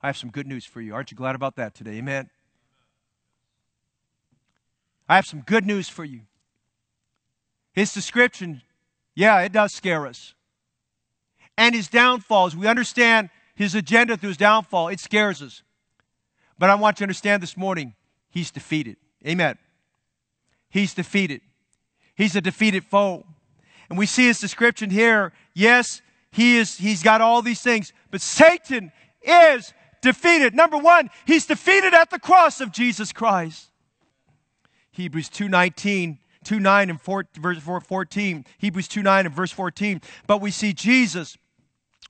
I 0.00 0.06
have 0.06 0.16
some 0.16 0.30
good 0.30 0.46
news 0.46 0.64
for 0.64 0.80
you. 0.80 0.94
Aren't 0.94 1.10
you 1.10 1.16
glad 1.18 1.34
about 1.34 1.56
that 1.56 1.74
today? 1.74 1.98
Amen. 1.98 2.30
I 5.08 5.16
have 5.16 5.26
some 5.26 5.40
good 5.40 5.66
news 5.66 5.88
for 5.88 6.04
you. 6.04 6.20
His 7.72 7.92
description, 7.92 8.62
yeah, 9.14 9.40
it 9.40 9.52
does 9.52 9.72
scare 9.72 10.06
us. 10.06 10.34
And 11.56 11.74
his 11.74 11.88
downfall, 11.88 12.46
as 12.46 12.56
we 12.56 12.66
understand 12.66 13.30
his 13.54 13.74
agenda 13.74 14.16
through 14.16 14.30
his 14.30 14.36
downfall, 14.36 14.88
it 14.88 15.00
scares 15.00 15.42
us. 15.42 15.62
But 16.58 16.70
I 16.70 16.74
want 16.74 16.96
you 16.96 16.98
to 16.98 17.04
understand 17.04 17.42
this 17.42 17.56
morning, 17.56 17.94
he's 18.30 18.50
defeated. 18.50 18.96
Amen. 19.26 19.58
He's 20.70 20.94
defeated. 20.94 21.40
He's 22.14 22.36
a 22.36 22.40
defeated 22.40 22.84
foe. 22.84 23.26
And 23.88 23.98
we 23.98 24.06
see 24.06 24.26
his 24.26 24.40
description 24.40 24.90
here. 24.90 25.32
Yes, 25.52 26.00
he 26.30 26.56
is, 26.56 26.78
he's 26.78 27.02
got 27.02 27.20
all 27.20 27.42
these 27.42 27.60
things, 27.60 27.92
but 28.10 28.20
Satan 28.20 28.92
is 29.22 29.72
defeated. 30.02 30.54
Number 30.54 30.78
one, 30.78 31.10
he's 31.26 31.46
defeated 31.46 31.94
at 31.94 32.10
the 32.10 32.18
cross 32.18 32.60
of 32.60 32.72
Jesus 32.72 33.12
Christ. 33.12 33.70
Hebrews 34.94 35.28
2.19, 35.28 36.18
2 36.44 36.60
9 36.60 36.90
and 36.90 37.00
4, 37.00 37.26
verse 37.34 37.58
14. 37.58 38.44
Hebrews 38.58 38.88
2 38.88 39.02
9 39.02 39.26
and 39.26 39.34
verse 39.34 39.50
14. 39.50 40.00
But 40.26 40.40
we 40.40 40.50
see 40.50 40.72
Jesus 40.72 41.36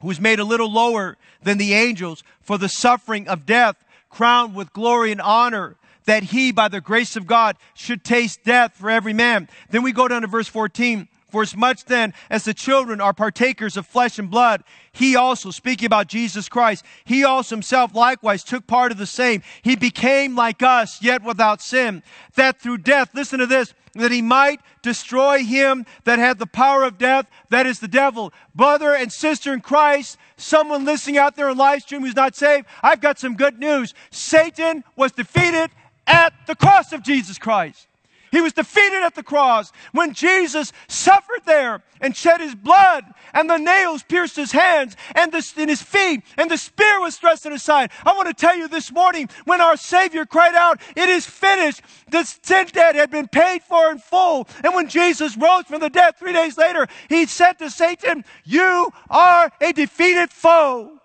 who 0.01 0.09
was 0.09 0.21
made 0.21 0.39
a 0.39 0.45
little 0.45 0.71
lower 0.71 1.17
than 1.43 1.57
the 1.57 1.73
angels 1.73 2.23
for 2.43 2.59
the 2.59 2.69
suffering 2.69 3.27
of 3.27 3.47
death, 3.47 3.77
crowned 4.11 4.55
with 4.55 4.73
glory 4.75 5.13
and 5.13 5.21
honor, 5.21 5.77
that 6.05 6.25
he, 6.25 6.53
by 6.53 6.69
the 6.69 6.83
grace 6.83 7.17
of 7.17 7.27
God, 7.27 7.57
should 7.73 8.05
taste 8.05 8.45
death 8.45 8.75
for 8.75 8.91
every 8.91 9.15
man. 9.15 9.49
Then 9.71 9.83
we 9.83 9.93
go 9.93 10.07
down 10.07 10.21
to 10.21 10.29
verse 10.29 10.49
14. 10.49 11.09
For 11.35 11.43
as 11.43 11.57
much 11.57 11.87
then 11.87 12.15
as 12.31 12.45
the 12.45 12.55
children 12.55 13.01
are 13.01 13.13
partakers 13.13 13.77
of 13.77 13.89
flesh 13.89 14.21
and 14.21 14.31
blood, 14.31 14.63
he 14.93 15.17
also, 15.17 15.51
speaking 15.51 15.87
about 15.87 16.07
Jesus 16.07 16.49
Christ, 16.49 16.85
he 17.05 17.25
also 17.25 17.57
himself 17.57 17.93
likewise 17.93 18.45
took 18.45 18.69
part 18.69 18.93
of 18.93 18.99
the 18.99 19.05
same. 19.05 19.43
He 19.63 19.75
became 19.75 20.37
like 20.37 20.63
us, 20.63 21.03
yet 21.03 21.25
without 21.25 21.61
sin, 21.61 22.05
that 22.37 22.61
through 22.61 22.79
death, 22.79 23.11
listen 23.15 23.41
to 23.41 23.49
this, 23.49 23.75
that 23.95 24.13
he 24.13 24.23
might 24.23 24.61
destroy 24.81 25.43
him 25.43 25.87
that 26.05 26.21
had 26.21 26.39
the 26.39 26.47
power 26.47 26.85
of 26.85 26.99
death, 26.99 27.27
that 27.49 27.67
is 27.67 27.81
the 27.81 27.89
devil. 27.89 28.33
Brother 28.55 28.95
and 28.95 29.13
sister 29.13 29.53
in 29.53 29.61
Christ, 29.61 30.19
someone 30.37 30.85
listening 30.85 31.19
out 31.19 31.35
there 31.35 31.51
in 31.51 31.59
live 31.59 31.83
stream 31.83 32.03
who's 32.03 32.15
not 32.15 32.37
saved, 32.37 32.69
I've 32.81 33.01
got 33.01 33.19
some 33.19 33.35
good 33.35 33.59
news. 33.59 33.93
Satan 34.13 34.85
was 34.95 35.11
defeated 35.11 35.73
at 36.07 36.33
the 36.47 36.55
cross 36.55 36.93
of 36.93 37.03
Jesus 37.03 37.39
Christ. 37.39 37.89
He 38.35 38.41
was 38.41 38.53
defeated 38.53 39.05
at 39.05 39.15
the 39.15 39.23
cross 39.23 39.71
when 39.93 40.13
Jesus 40.13 40.73
suffered 40.89 41.43
there 41.47 41.85
and 42.01 42.17
shed 42.17 42.41
his 42.41 42.57
blood 42.57 43.05
and 43.33 43.49
the 43.49 43.59
nails 43.59 44.03
pierced 44.03 44.35
his 44.35 44.51
hands 44.51 44.97
and 45.15 45.31
the, 45.31 45.53
in 45.57 45.69
his 45.69 45.81
feet 45.81 46.25
and 46.37 46.51
the 46.51 46.59
spear 46.59 47.01
was 47.01 47.17
thrust 47.17 47.47
in 47.47 47.53
his 47.53 47.63
side. 47.63 47.93
I 48.05 48.13
want 48.17 48.27
to 48.27 48.35
tell 48.35 48.57
you 48.57 48.67
this 48.67 48.91
morning 48.91 49.29
when 49.45 49.61
our 49.61 49.77
Savior 49.77 50.27
cried 50.27 50.57
out, 50.57 50.81
it 50.97 51.09
is 51.09 51.25
finished. 51.25 51.83
The 52.11 52.25
sin 52.25 52.67
debt 52.73 52.97
had 52.97 53.13
been 53.13 53.29
paid 53.29 53.63
for 53.63 53.93
in 53.93 53.99
full. 53.99 54.49
And 54.65 54.75
when 54.75 54.89
Jesus 54.89 55.37
rose 55.37 55.67
from 55.67 55.81
the 55.81 55.89
dead 55.89 56.17
three 56.19 56.33
days 56.33 56.59
later, 56.59 56.89
he 57.09 57.27
said 57.27 57.53
to 57.61 57.71
Satan, 57.71 58.25
you 58.43 58.91
are 59.09 59.53
a 59.61 59.73
defeated 59.73 60.31
foe. 60.31 60.99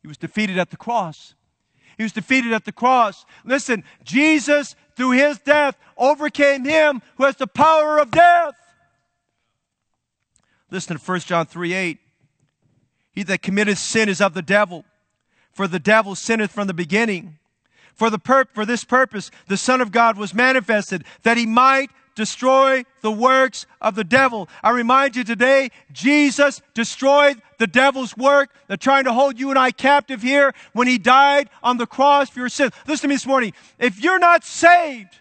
He 0.00 0.08
was 0.08 0.16
defeated 0.16 0.56
at 0.56 0.70
the 0.70 0.78
cross. 0.78 1.34
He 1.98 2.02
was 2.02 2.12
defeated 2.12 2.54
at 2.54 2.64
the 2.64 2.72
cross. 2.72 3.26
Listen, 3.44 3.84
Jesus 4.02 4.74
through 4.96 5.12
his 5.12 5.38
death 5.38 5.76
overcame 5.96 6.64
him 6.64 7.02
who 7.16 7.24
has 7.24 7.36
the 7.36 7.46
power 7.46 7.98
of 7.98 8.10
death. 8.10 8.54
Listen 10.70 10.98
to 10.98 11.02
1 11.02 11.20
John 11.20 11.46
3 11.46 11.72
8. 11.72 11.98
He 13.12 13.22
that 13.22 13.42
committeth 13.42 13.78
sin 13.78 14.08
is 14.08 14.20
of 14.20 14.34
the 14.34 14.42
devil, 14.42 14.84
for 15.52 15.68
the 15.68 15.78
devil 15.78 16.14
sinneth 16.14 16.50
from 16.50 16.66
the 16.66 16.74
beginning. 16.74 17.38
For, 17.94 18.10
the 18.10 18.18
pur- 18.18 18.46
for 18.52 18.66
this 18.66 18.82
purpose, 18.82 19.30
the 19.46 19.56
Son 19.56 19.80
of 19.80 19.92
God 19.92 20.18
was 20.18 20.34
manifested, 20.34 21.04
that 21.22 21.36
he 21.36 21.46
might 21.46 21.90
destroy 22.14 22.84
the 23.00 23.10
works 23.10 23.66
of 23.80 23.94
the 23.94 24.04
devil. 24.04 24.48
I 24.62 24.70
remind 24.70 25.16
you 25.16 25.24
today, 25.24 25.70
Jesus 25.92 26.62
destroyed 26.74 27.40
the 27.58 27.66
devil's 27.66 28.16
work. 28.16 28.50
They're 28.68 28.76
trying 28.76 29.04
to 29.04 29.12
hold 29.12 29.38
you 29.38 29.50
and 29.50 29.58
I 29.58 29.70
captive 29.70 30.22
here 30.22 30.54
when 30.72 30.88
he 30.88 30.98
died 30.98 31.50
on 31.62 31.76
the 31.76 31.86
cross 31.86 32.30
for 32.30 32.40
your 32.40 32.48
sins. 32.48 32.72
Listen 32.86 33.02
to 33.02 33.08
me 33.08 33.14
this 33.14 33.26
morning. 33.26 33.52
If 33.78 34.02
you're 34.02 34.18
not 34.18 34.44
saved, 34.44 35.18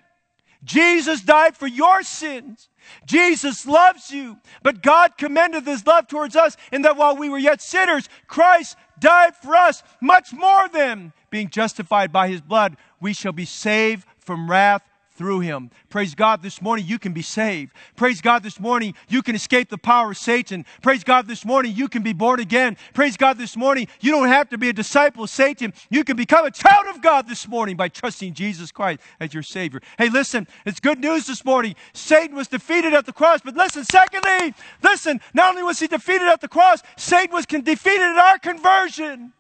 Jesus 0.64 1.22
died 1.22 1.58
for 1.58 1.68
your 1.68 2.04
sins. 2.04 2.70
Jesus 3.06 3.66
loves 3.66 4.12
you, 4.12 4.38
but 4.62 4.82
God 4.82 5.18
commended 5.18 5.66
his 5.66 5.86
love 5.86 6.08
towards 6.08 6.36
us 6.36 6.58
in 6.72 6.84
that 6.84 6.98
while 6.98 7.16
we 7.16 7.30
were 7.30 7.38
yet 7.38 7.62
sinners, 7.62 8.10
Christ 8.28 8.78
died 9.00 9.36
for 9.36 9.56
us 9.56 9.84
much 10.02 10.34
more 10.34 10.68
than 10.70 11.14
being 11.30 11.50
justified 11.50 12.12
by 12.12 12.28
his 12.28 12.42
blood. 12.42 12.78
We 13.00 13.14
shall 13.14 13.32
be 13.32 13.46
saved 13.46 14.06
from 14.20 14.50
wrath 14.50 14.84
through 15.16 15.42
him. 15.42 15.70
Praise 15.90 16.16
God 16.16 16.42
this 16.42 16.62
morning 16.62 16.86
you 16.86 16.98
can 16.98 17.14
be 17.14 17.22
saved. 17.22 17.72
Praise 17.96 18.22
God 18.22 18.44
this 18.44 18.60
morning 18.60 18.96
you 19.08 19.22
can 19.22 19.36
escape 19.36 19.70
the 19.70 19.78
power 19.78 20.12
of 20.12 20.18
Satan. 20.18 20.66
Praise 20.82 21.04
God 21.04 21.28
this 21.28 21.46
morning 21.46 21.74
you 21.76 21.88
can 21.88 22.02
be 22.02 22.14
born 22.14 22.40
again. 22.40 22.78
Praise 22.94 23.18
God 23.18 23.38
this 23.38 23.56
morning 23.56 23.88
you 24.00 24.12
don't 24.12 24.28
have 24.28 24.50
to 24.50 24.58
be 24.58 24.70
a 24.70 24.74
disciple 24.74 25.24
of 25.24 25.30
Satan. 25.30 25.74
You 25.90 26.04
can 26.04 26.18
become 26.18 26.46
a 26.46 26.52
child 26.52 26.88
of 26.88 27.02
God 27.02 27.28
this 27.28 27.48
morning 27.48 27.78
by 27.78 27.90
trusting 27.90 28.34
Jesus 28.34 28.72
Christ 28.72 29.02
as 29.20 29.34
your 29.34 29.44
Savior. 29.44 29.82
Hey, 29.98 30.10
listen, 30.10 30.48
it's 30.66 30.80
good 30.80 31.00
news 31.00 31.28
this 31.28 31.46
morning. 31.46 31.76
Satan 31.94 32.36
was 32.36 32.48
defeated 32.48 32.94
at 32.94 33.06
the 33.06 33.14
cross, 33.14 33.42
but 33.44 33.56
listen, 33.56 33.84
secondly, 33.84 34.54
listen, 34.82 35.22
not 35.34 35.52
only 35.52 35.64
was 35.64 35.80
he 35.80 35.88
defeated 35.88 36.28
at 36.28 36.42
the 36.42 36.48
cross, 36.48 36.82
Satan 36.98 37.34
was 37.34 37.46
defeated 37.46 38.02
at 38.02 38.18
our 38.18 38.40
conversion. 38.40 39.34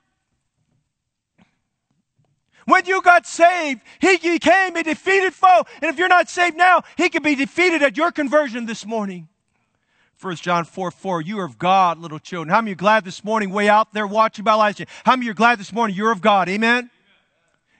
When 2.65 2.85
you 2.85 3.01
got 3.01 3.25
saved, 3.25 3.81
he 3.99 4.17
became 4.17 4.75
a 4.75 4.83
defeated 4.83 5.33
foe. 5.33 5.63
And 5.81 5.91
if 5.91 5.97
you're 5.97 6.07
not 6.07 6.29
saved 6.29 6.57
now, 6.57 6.83
he 6.97 7.09
can 7.09 7.23
be 7.23 7.35
defeated 7.35 7.81
at 7.81 7.97
your 7.97 8.11
conversion 8.11 8.65
this 8.65 8.85
morning. 8.85 9.27
1 10.21 10.35
John 10.37 10.63
4 10.63 10.89
4, 10.91 11.21
you 11.21 11.39
are 11.39 11.45
of 11.45 11.57
God, 11.57 11.97
little 11.97 12.19
children. 12.19 12.49
How 12.49 12.61
many 12.61 12.71
are 12.71 12.75
glad 12.75 13.03
this 13.03 13.25
morning, 13.25 13.49
way 13.49 13.67
out 13.67 13.93
there 13.93 14.07
watching 14.07 14.45
by 14.45 14.53
live 14.53 14.79
How 15.03 15.17
many 15.17 15.29
are 15.29 15.33
glad 15.33 15.59
this 15.59 15.73
morning 15.73 15.97
you're 15.97 16.11
of 16.11 16.21
God? 16.21 16.47
Amen? 16.47 16.89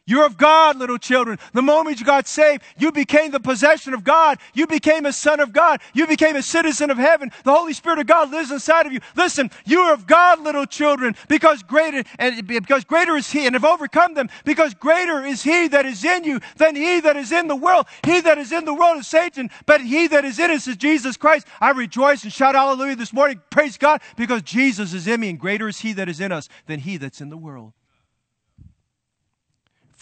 You're 0.06 0.26
of 0.26 0.36
God, 0.36 0.78
little 0.78 0.98
children. 0.98 1.40
The 1.54 1.62
moment 1.62 2.00
you 2.00 2.06
got 2.06 2.28
saved, 2.28 2.62
you 2.78 2.92
became 2.92 3.32
the 3.32 3.40
possession 3.40 3.94
of 3.94 4.04
God. 4.04 4.38
You 4.54 4.68
became 4.68 5.06
a 5.06 5.14
son 5.14 5.40
of 5.40 5.54
God. 5.54 5.80
You 5.94 6.08
became 6.08 6.36
a 6.36 6.42
citizen 6.42 6.92
of 6.92 6.98
heaven. 6.98 7.32
The 7.46 7.54
Holy 7.54 7.72
Spirit 7.72 8.00
of 8.00 8.08
God 8.08 8.30
lives 8.30 8.52
inside 8.52 8.86
of 8.86 8.92
you. 8.92 9.00
Listen, 9.16 9.50
you 9.66 9.80
are 9.80 9.94
of 9.94 10.06
God, 10.06 10.42
little 10.42 10.66
children, 10.66 11.16
because 11.30 11.64
greater, 11.64 12.04
and 12.20 12.46
because 12.46 12.84
greater 12.84 13.16
is 13.16 13.32
He, 13.32 13.46
and 13.46 13.56
have 13.56 13.64
overcome 13.64 14.14
them, 14.14 14.30
because 14.44 14.74
greater 14.74 15.24
is 15.24 15.42
He 15.42 15.70
that 15.70 15.86
is 15.86 16.04
in 16.04 16.26
you 16.26 16.42
than 16.58 16.76
He 16.76 17.00
that 17.00 17.16
is 17.16 17.32
in 17.32 17.48
the 17.48 17.56
world. 17.56 17.86
He 18.06 18.20
that 18.20 18.38
is 18.38 18.52
in 18.52 18.66
the 18.66 18.74
world 18.74 18.98
is 18.98 19.08
Satan, 19.08 19.50
but 19.66 19.80
He 19.80 20.08
that 20.08 20.26
is 20.26 20.38
in 20.38 20.52
us 20.52 20.68
is 20.68 20.76
Jesus 20.76 21.16
Christ. 21.16 21.48
I 21.62 21.72
rejoice 21.72 22.24
and 22.24 22.34
shout 22.34 22.56
hallelujah 22.56 22.98
this 22.98 23.14
morning. 23.14 23.42
Praise 23.50 23.78
God, 23.78 24.02
because 24.18 24.42
Jesus 24.42 24.94
is 24.94 25.08
in 25.08 25.22
me, 25.22 25.30
and 25.30 25.40
greater 25.40 25.70
is 25.70 25.80
He 25.80 25.94
that 25.94 26.10
is 26.10 26.20
in 26.20 26.34
us 26.34 26.50
than 26.68 26.82
He 26.82 26.98
that's 26.98 27.22
in 27.22 27.30
the 27.30 27.38
world. 27.38 27.72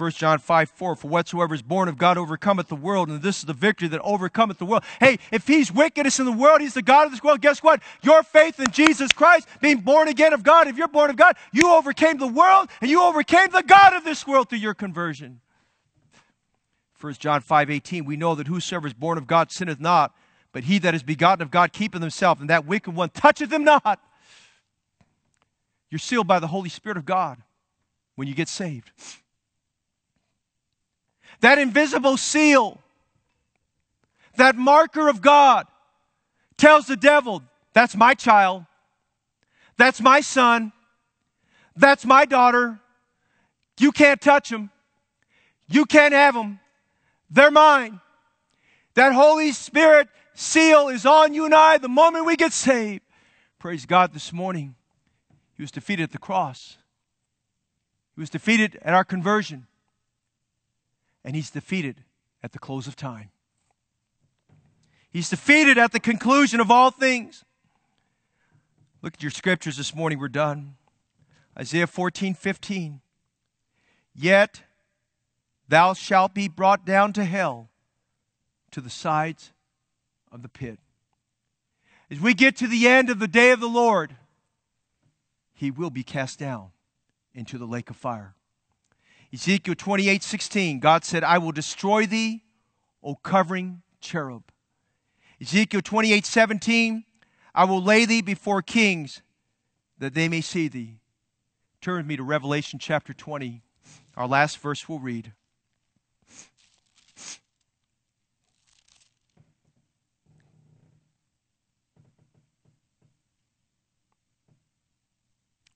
1 0.01 0.09
John 0.13 0.39
5 0.39 0.69
4, 0.71 0.95
for 0.95 1.07
whatsoever 1.07 1.53
is 1.53 1.61
born 1.61 1.87
of 1.87 1.95
God 1.95 2.17
overcometh 2.17 2.69
the 2.69 2.75
world, 2.75 3.09
and 3.09 3.21
this 3.21 3.37
is 3.37 3.45
the 3.45 3.53
victory 3.53 3.87
that 3.89 4.01
overcometh 4.01 4.57
the 4.57 4.65
world. 4.65 4.83
Hey, 4.99 5.19
if 5.31 5.45
he's 5.45 5.71
wickedness 5.71 6.19
in 6.19 6.25
the 6.25 6.31
world, 6.31 6.59
he's 6.59 6.73
the 6.73 6.81
God 6.81 7.05
of 7.05 7.11
this 7.11 7.23
world, 7.23 7.39
guess 7.39 7.61
what? 7.61 7.83
Your 8.01 8.23
faith 8.23 8.59
in 8.59 8.71
Jesus 8.71 9.11
Christ, 9.11 9.47
being 9.59 9.81
born 9.81 10.07
again 10.07 10.33
of 10.33 10.41
God, 10.41 10.67
if 10.67 10.75
you're 10.75 10.87
born 10.87 11.11
of 11.11 11.17
God, 11.17 11.35
you 11.53 11.71
overcame 11.71 12.17
the 12.17 12.25
world 12.25 12.67
and 12.81 12.89
you 12.89 12.99
overcame 13.03 13.51
the 13.51 13.61
God 13.61 13.93
of 13.93 14.03
this 14.03 14.25
world 14.25 14.49
through 14.49 14.57
your 14.57 14.73
conversion. 14.73 15.39
1 16.99 17.13
John 17.13 17.41
5 17.41 17.69
18, 17.69 18.03
we 18.03 18.17
know 18.17 18.33
that 18.33 18.47
whosoever 18.47 18.87
is 18.87 18.95
born 18.95 19.19
of 19.19 19.27
God 19.27 19.51
sinneth 19.51 19.79
not, 19.79 20.15
but 20.51 20.63
he 20.63 20.79
that 20.79 20.95
is 20.95 21.03
begotten 21.03 21.43
of 21.43 21.51
God 21.51 21.73
keepeth 21.73 22.01
himself, 22.01 22.41
and 22.41 22.49
that 22.49 22.65
wicked 22.65 22.95
one 22.95 23.11
toucheth 23.11 23.53
him 23.53 23.63
not. 23.63 24.01
You're 25.91 25.99
sealed 25.99 26.25
by 26.25 26.39
the 26.39 26.47
Holy 26.47 26.69
Spirit 26.69 26.97
of 26.97 27.05
God 27.05 27.37
when 28.15 28.27
you 28.27 28.33
get 28.33 28.47
saved. 28.47 28.91
That 31.41 31.59
invisible 31.59 32.17
seal, 32.17 32.79
that 34.37 34.55
marker 34.55 35.09
of 35.09 35.21
God, 35.21 35.67
tells 36.57 36.87
the 36.87 36.95
devil, 36.95 37.43
That's 37.73 37.95
my 37.95 38.13
child. 38.13 38.65
That's 39.77 40.01
my 40.01 40.21
son. 40.21 40.73
That's 41.75 42.05
my 42.05 42.25
daughter. 42.25 42.79
You 43.79 43.91
can't 43.91 44.21
touch 44.21 44.49
them. 44.49 44.69
You 45.67 45.85
can't 45.85 46.13
have 46.13 46.35
them. 46.35 46.59
They're 47.29 47.49
mine. 47.49 47.99
That 48.93 49.13
Holy 49.13 49.51
Spirit 49.53 50.09
seal 50.35 50.89
is 50.89 51.05
on 51.05 51.33
you 51.33 51.45
and 51.45 51.55
I 51.55 51.77
the 51.77 51.89
moment 51.89 52.25
we 52.25 52.35
get 52.35 52.53
saved. 52.53 53.01
Praise 53.57 53.85
God 53.85 54.13
this 54.13 54.31
morning. 54.33 54.75
He 55.55 55.63
was 55.63 55.71
defeated 55.71 56.03
at 56.03 56.11
the 56.11 56.17
cross. 56.17 56.77
He 58.15 58.21
was 58.21 58.29
defeated 58.29 58.77
at 58.81 58.93
our 58.93 59.05
conversion. 59.05 59.67
And 61.23 61.35
he's 61.35 61.49
defeated 61.49 62.03
at 62.43 62.51
the 62.51 62.59
close 62.59 62.87
of 62.87 62.95
time. 62.95 63.29
He's 65.11 65.29
defeated 65.29 65.77
at 65.77 65.91
the 65.91 65.99
conclusion 65.99 66.59
of 66.59 66.71
all 66.71 66.89
things. 66.89 67.43
Look 69.01 69.15
at 69.15 69.21
your 69.21 69.31
scriptures 69.31 69.77
this 69.77 69.93
morning. 69.93 70.19
We're 70.19 70.29
done. 70.29 70.75
Isaiah 71.57 71.87
14, 71.87 72.33
15. 72.33 73.01
Yet 74.15 74.61
thou 75.67 75.93
shalt 75.93 76.33
be 76.33 76.47
brought 76.47 76.85
down 76.85 77.13
to 77.13 77.25
hell, 77.25 77.69
to 78.71 78.81
the 78.81 78.89
sides 78.89 79.51
of 80.31 80.41
the 80.41 80.49
pit. 80.49 80.79
As 82.09 82.19
we 82.19 82.33
get 82.33 82.55
to 82.57 82.67
the 82.67 82.87
end 82.87 83.09
of 83.09 83.19
the 83.19 83.27
day 83.27 83.51
of 83.51 83.59
the 83.59 83.69
Lord, 83.69 84.15
he 85.53 85.71
will 85.71 85.89
be 85.89 86.03
cast 86.03 86.39
down 86.39 86.71
into 87.33 87.57
the 87.57 87.65
lake 87.65 87.89
of 87.89 87.95
fire. 87.95 88.35
Ezekiel 89.33 89.75
28 89.75 90.23
16, 90.23 90.79
God 90.79 91.05
said, 91.05 91.23
I 91.23 91.37
will 91.37 91.53
destroy 91.53 92.05
thee, 92.05 92.43
O 93.01 93.15
covering 93.15 93.81
cherub. 94.01 94.43
Ezekiel 95.39 95.81
28 95.81 96.25
17, 96.25 97.05
I 97.55 97.63
will 97.63 97.81
lay 97.81 98.05
thee 98.05 98.21
before 98.21 98.61
kings 98.61 99.21
that 99.97 100.13
they 100.13 100.27
may 100.27 100.41
see 100.41 100.67
thee. 100.67 100.99
Turn 101.79 101.97
with 101.97 102.05
me 102.05 102.17
to 102.17 102.23
Revelation 102.23 102.77
chapter 102.77 103.13
20. 103.13 103.61
Our 104.17 104.27
last 104.27 104.57
verse 104.59 104.87
we'll 104.89 104.99
read. 104.99 105.33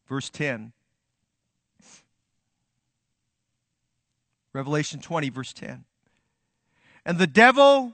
Verse 0.08 0.30
10. 0.30 0.74
Revelation 4.56 5.02
20, 5.02 5.30
verse 5.30 5.52
10. 5.52 5.84
And 7.06 7.18
the 7.18 7.28
devil 7.28 7.94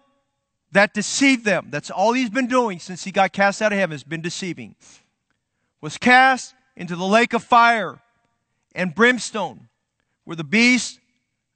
that 0.71 0.93
deceived 0.93 1.43
them, 1.43 1.69
that's 1.71 1.89
all 1.89 2.13
he's 2.13 2.29
been 2.29 2.45
doing 2.45 2.77
since 2.77 3.03
he 3.03 3.11
got 3.11 3.33
cast 3.33 3.63
out 3.63 3.73
of 3.73 3.79
heaven, 3.79 3.95
has 3.95 4.03
been 4.03 4.21
deceiving, 4.21 4.75
was 5.81 5.97
cast 5.97 6.53
into 6.75 6.95
the 6.95 7.05
lake 7.05 7.33
of 7.33 7.43
fire 7.43 7.99
and 8.75 8.93
brimstone, 8.93 9.69
where 10.23 10.35
the 10.35 10.43
beast 10.43 10.99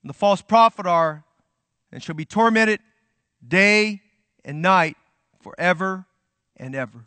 and 0.02 0.10
the 0.10 0.14
false 0.14 0.42
prophet 0.42 0.88
are, 0.88 1.24
and 1.92 2.02
shall 2.02 2.16
be 2.16 2.26
tormented 2.26 2.80
day 3.48 4.02
and 4.44 4.64
night 4.64 4.98
forever 5.40 6.06
and 6.58 6.74
ever. 6.74 7.06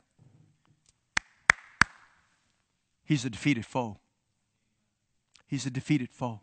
He's 3.05 3.25
a 3.25 3.31
defeated 3.31 3.67
foe. 3.67 3.99
He's 5.49 5.67
a 5.67 5.71
defeated 5.71 6.11
foe. 6.13 6.43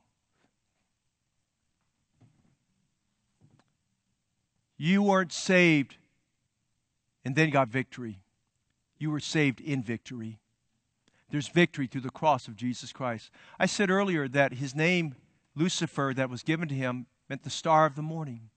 You 4.77 5.01
weren't 5.03 5.31
saved 5.31 5.97
and 7.23 7.35
then 7.35 7.49
got 7.49 7.69
victory. 7.69 8.19
You 8.97 9.11
were 9.11 9.19
saved 9.19 9.61
in 9.61 9.81
victory. 9.81 10.39
There's 11.29 11.47
victory 11.47 11.87
through 11.87 12.01
the 12.01 12.09
cross 12.09 12.47
of 12.47 12.55
Jesus 12.55 12.91
Christ. 12.91 13.31
I 13.59 13.65
said 13.65 13.89
earlier 13.89 14.27
that 14.27 14.53
his 14.53 14.75
name, 14.75 15.15
Lucifer, 15.55 16.13
that 16.15 16.29
was 16.29 16.43
given 16.43 16.67
to 16.69 16.75
him, 16.75 17.07
meant 17.29 17.43
the 17.43 17.49
star 17.49 17.85
of 17.85 17.95
the 17.95 18.01
morning. 18.01 18.49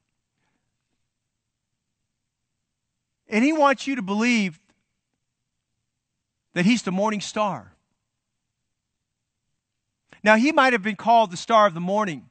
And 3.29 3.45
he 3.45 3.53
wants 3.53 3.87
you 3.87 3.97
to 3.97 4.03
believe 4.03 4.59
that 6.55 6.66
he's 6.66 6.83
the 6.83 6.93
morning 6.93 7.21
star. 7.21 7.73
Now, 10.23 10.37
he 10.37 10.53
might 10.53 10.73
have 10.73 10.83
been 10.83 10.97
called 10.97 11.31
the 11.31 11.37
star 11.37 11.66
of 11.66 11.75
the 11.75 11.81
morning, 11.81 12.29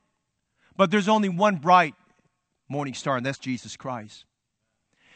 but 0.75 0.91
there's 0.91 1.07
only 1.07 1.29
one 1.29 1.55
bright 1.55 1.95
morning 2.69 2.93
star, 2.93 3.17
and 3.17 3.25
that's 3.25 3.37
Jesus 3.37 3.75
Christ. 3.75 4.25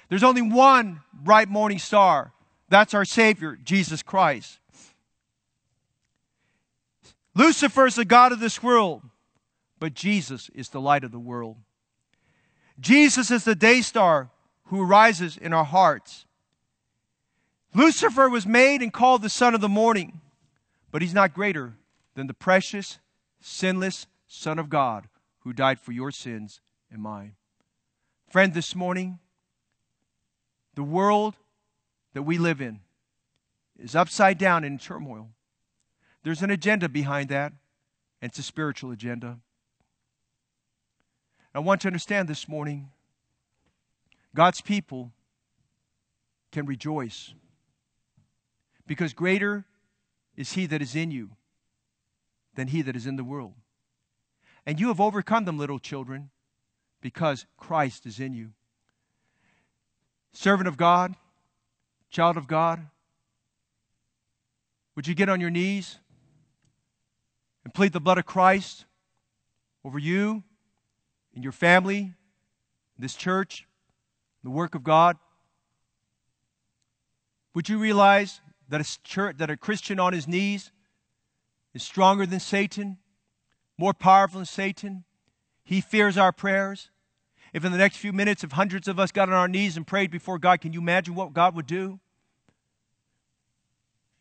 There's 0.09 0.23
only 0.23 0.41
one 0.41 1.01
bright 1.13 1.49
morning 1.49 1.79
star. 1.79 2.33
That's 2.69 2.93
our 2.93 3.05
Savior, 3.05 3.57
Jesus 3.63 4.03
Christ. 4.03 4.59
Lucifer 7.33 7.85
is 7.85 7.95
the 7.95 8.05
God 8.05 8.31
of 8.31 8.39
this 8.39 8.61
world, 8.61 9.03
but 9.79 9.93
Jesus 9.93 10.49
is 10.53 10.69
the 10.69 10.81
light 10.81 11.03
of 11.03 11.11
the 11.11 11.19
world. 11.19 11.57
Jesus 12.79 13.31
is 13.31 13.43
the 13.43 13.55
day 13.55 13.81
star 13.81 14.31
who 14.65 14.83
rises 14.83 15.37
in 15.37 15.53
our 15.53 15.65
hearts. 15.65 16.25
Lucifer 17.73 18.27
was 18.27 18.45
made 18.45 18.81
and 18.81 18.91
called 18.91 19.21
the 19.21 19.29
son 19.29 19.55
of 19.55 19.61
the 19.61 19.69
morning, 19.69 20.19
but 20.91 21.01
he's 21.01 21.13
not 21.13 21.33
greater 21.33 21.75
than 22.15 22.27
the 22.27 22.33
precious, 22.33 22.99
sinless 23.39 24.07
Son 24.27 24.59
of 24.59 24.69
God 24.69 25.07
who 25.39 25.53
died 25.53 25.79
for 25.79 25.91
your 25.91 26.11
sins 26.11 26.61
and 26.89 27.01
mine. 27.01 27.33
Friend, 28.31 28.53
this 28.53 28.75
morning, 28.75 29.19
the 30.75 30.83
world 30.83 31.35
that 32.13 32.23
we 32.23 32.37
live 32.37 32.61
in 32.61 32.79
is 33.77 33.95
upside 33.95 34.37
down 34.37 34.63
in 34.63 34.77
turmoil. 34.77 35.29
There's 36.23 36.41
an 36.41 36.49
agenda 36.49 36.87
behind 36.87 37.29
that, 37.29 37.51
and 38.21 38.29
it's 38.29 38.39
a 38.39 38.43
spiritual 38.43 38.91
agenda. 38.91 39.39
I 41.53 41.59
want 41.59 41.81
to 41.81 41.87
understand 41.87 42.29
this 42.29 42.47
morning 42.47 42.89
God's 44.33 44.61
people 44.61 45.11
can 46.53 46.65
rejoice 46.65 47.33
because 48.87 49.13
greater 49.13 49.65
is 50.37 50.53
He 50.53 50.67
that 50.67 50.81
is 50.81 50.95
in 50.95 51.11
you 51.11 51.31
than 52.55 52.67
he 52.67 52.81
that 52.81 52.95
is 52.95 53.07
in 53.07 53.15
the 53.15 53.23
world. 53.23 53.53
And 54.65 54.79
you 54.79 54.87
have 54.89 55.01
overcome 55.01 55.45
them, 55.45 55.57
little 55.57 55.79
children, 55.79 56.29
because 57.01 57.45
Christ 57.57 58.05
is 58.05 58.19
in 58.19 58.33
you. 58.33 58.51
Servant 60.33 60.67
of 60.67 60.77
God, 60.77 61.15
child 62.09 62.37
of 62.37 62.47
God, 62.47 62.87
would 64.95 65.07
you 65.07 65.15
get 65.15 65.29
on 65.29 65.41
your 65.41 65.49
knees 65.49 65.97
and 67.63 67.73
plead 67.73 67.93
the 67.93 67.99
blood 67.99 68.17
of 68.17 68.25
Christ 68.25 68.85
over 69.83 69.99
you 69.99 70.43
and 71.33 71.43
your 71.43 71.53
family, 71.53 72.13
this 72.97 73.15
church, 73.15 73.65
the 74.43 74.49
work 74.49 74.75
of 74.75 74.83
God? 74.83 75.17
Would 77.53 77.67
you 77.67 77.79
realize 77.79 78.39
that 78.71 78.79
a, 78.81 79.03
church, 79.03 79.37
that 79.37 79.49
a 79.49 79.57
Christian 79.57 79.99
on 79.99 80.13
his 80.13 80.27
knees 80.27 80.71
is 81.73 81.83
stronger 81.83 82.25
than 82.25 82.39
Satan, 82.39 82.97
more 83.77 83.93
powerful 83.93 84.39
than 84.39 84.45
Satan. 84.45 85.03
He 85.71 85.79
fears 85.79 86.17
our 86.17 86.33
prayers. 86.33 86.89
If 87.53 87.63
in 87.63 87.71
the 87.71 87.77
next 87.77 87.95
few 87.95 88.11
minutes, 88.11 88.43
if 88.43 88.51
hundreds 88.51 88.89
of 88.89 88.99
us 88.99 89.13
got 89.13 89.29
on 89.29 89.35
our 89.35 89.47
knees 89.47 89.77
and 89.77 89.87
prayed 89.87 90.11
before 90.11 90.37
God, 90.37 90.59
can 90.59 90.73
you 90.73 90.81
imagine 90.81 91.15
what 91.15 91.31
God 91.31 91.55
would 91.55 91.65
do? 91.65 92.01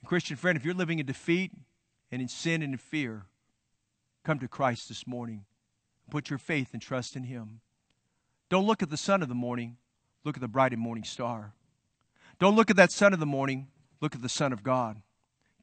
Christian 0.07 0.37
friend, 0.37 0.57
if 0.57 0.65
you're 0.65 0.75
living 0.75 1.01
in 1.01 1.07
defeat 1.07 1.51
and 2.13 2.23
in 2.23 2.29
sin 2.29 2.63
and 2.63 2.75
in 2.75 2.79
fear, 2.79 3.25
come 4.23 4.39
to 4.39 4.47
Christ 4.47 4.89
this 4.89 5.09
morning. 5.09 5.45
Put 6.09 6.31
your 6.31 6.39
faith 6.39 6.69
and 6.73 6.81
trust 6.81 7.17
in 7.17 7.25
Him. 7.25 7.63
Don't 8.49 8.65
look 8.65 8.81
at 8.81 8.91
the 8.91 8.97
son 8.97 9.21
of 9.21 9.29
the 9.29 9.35
morning, 9.35 9.77
look 10.23 10.37
at 10.37 10.41
the 10.41 10.47
bright 10.47 10.73
and 10.73 10.81
morning 10.81 11.03
star. 11.03 11.53
Don't 12.39 12.55
look 12.55 12.71
at 12.71 12.77
that 12.77 12.93
son 12.93 13.13
of 13.13 13.19
the 13.19 13.27
morning, 13.27 13.67
look 14.01 14.15
at 14.15 14.23
the 14.23 14.29
Son 14.29 14.53
of 14.53 14.63
God. 14.63 15.03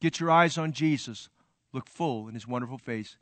Get 0.00 0.20
your 0.20 0.30
eyes 0.30 0.58
on 0.58 0.72
Jesus. 0.72 1.30
Look 1.72 1.88
full 1.88 2.28
in 2.28 2.34
his 2.34 2.46
wonderful 2.46 2.76
face. 2.76 3.16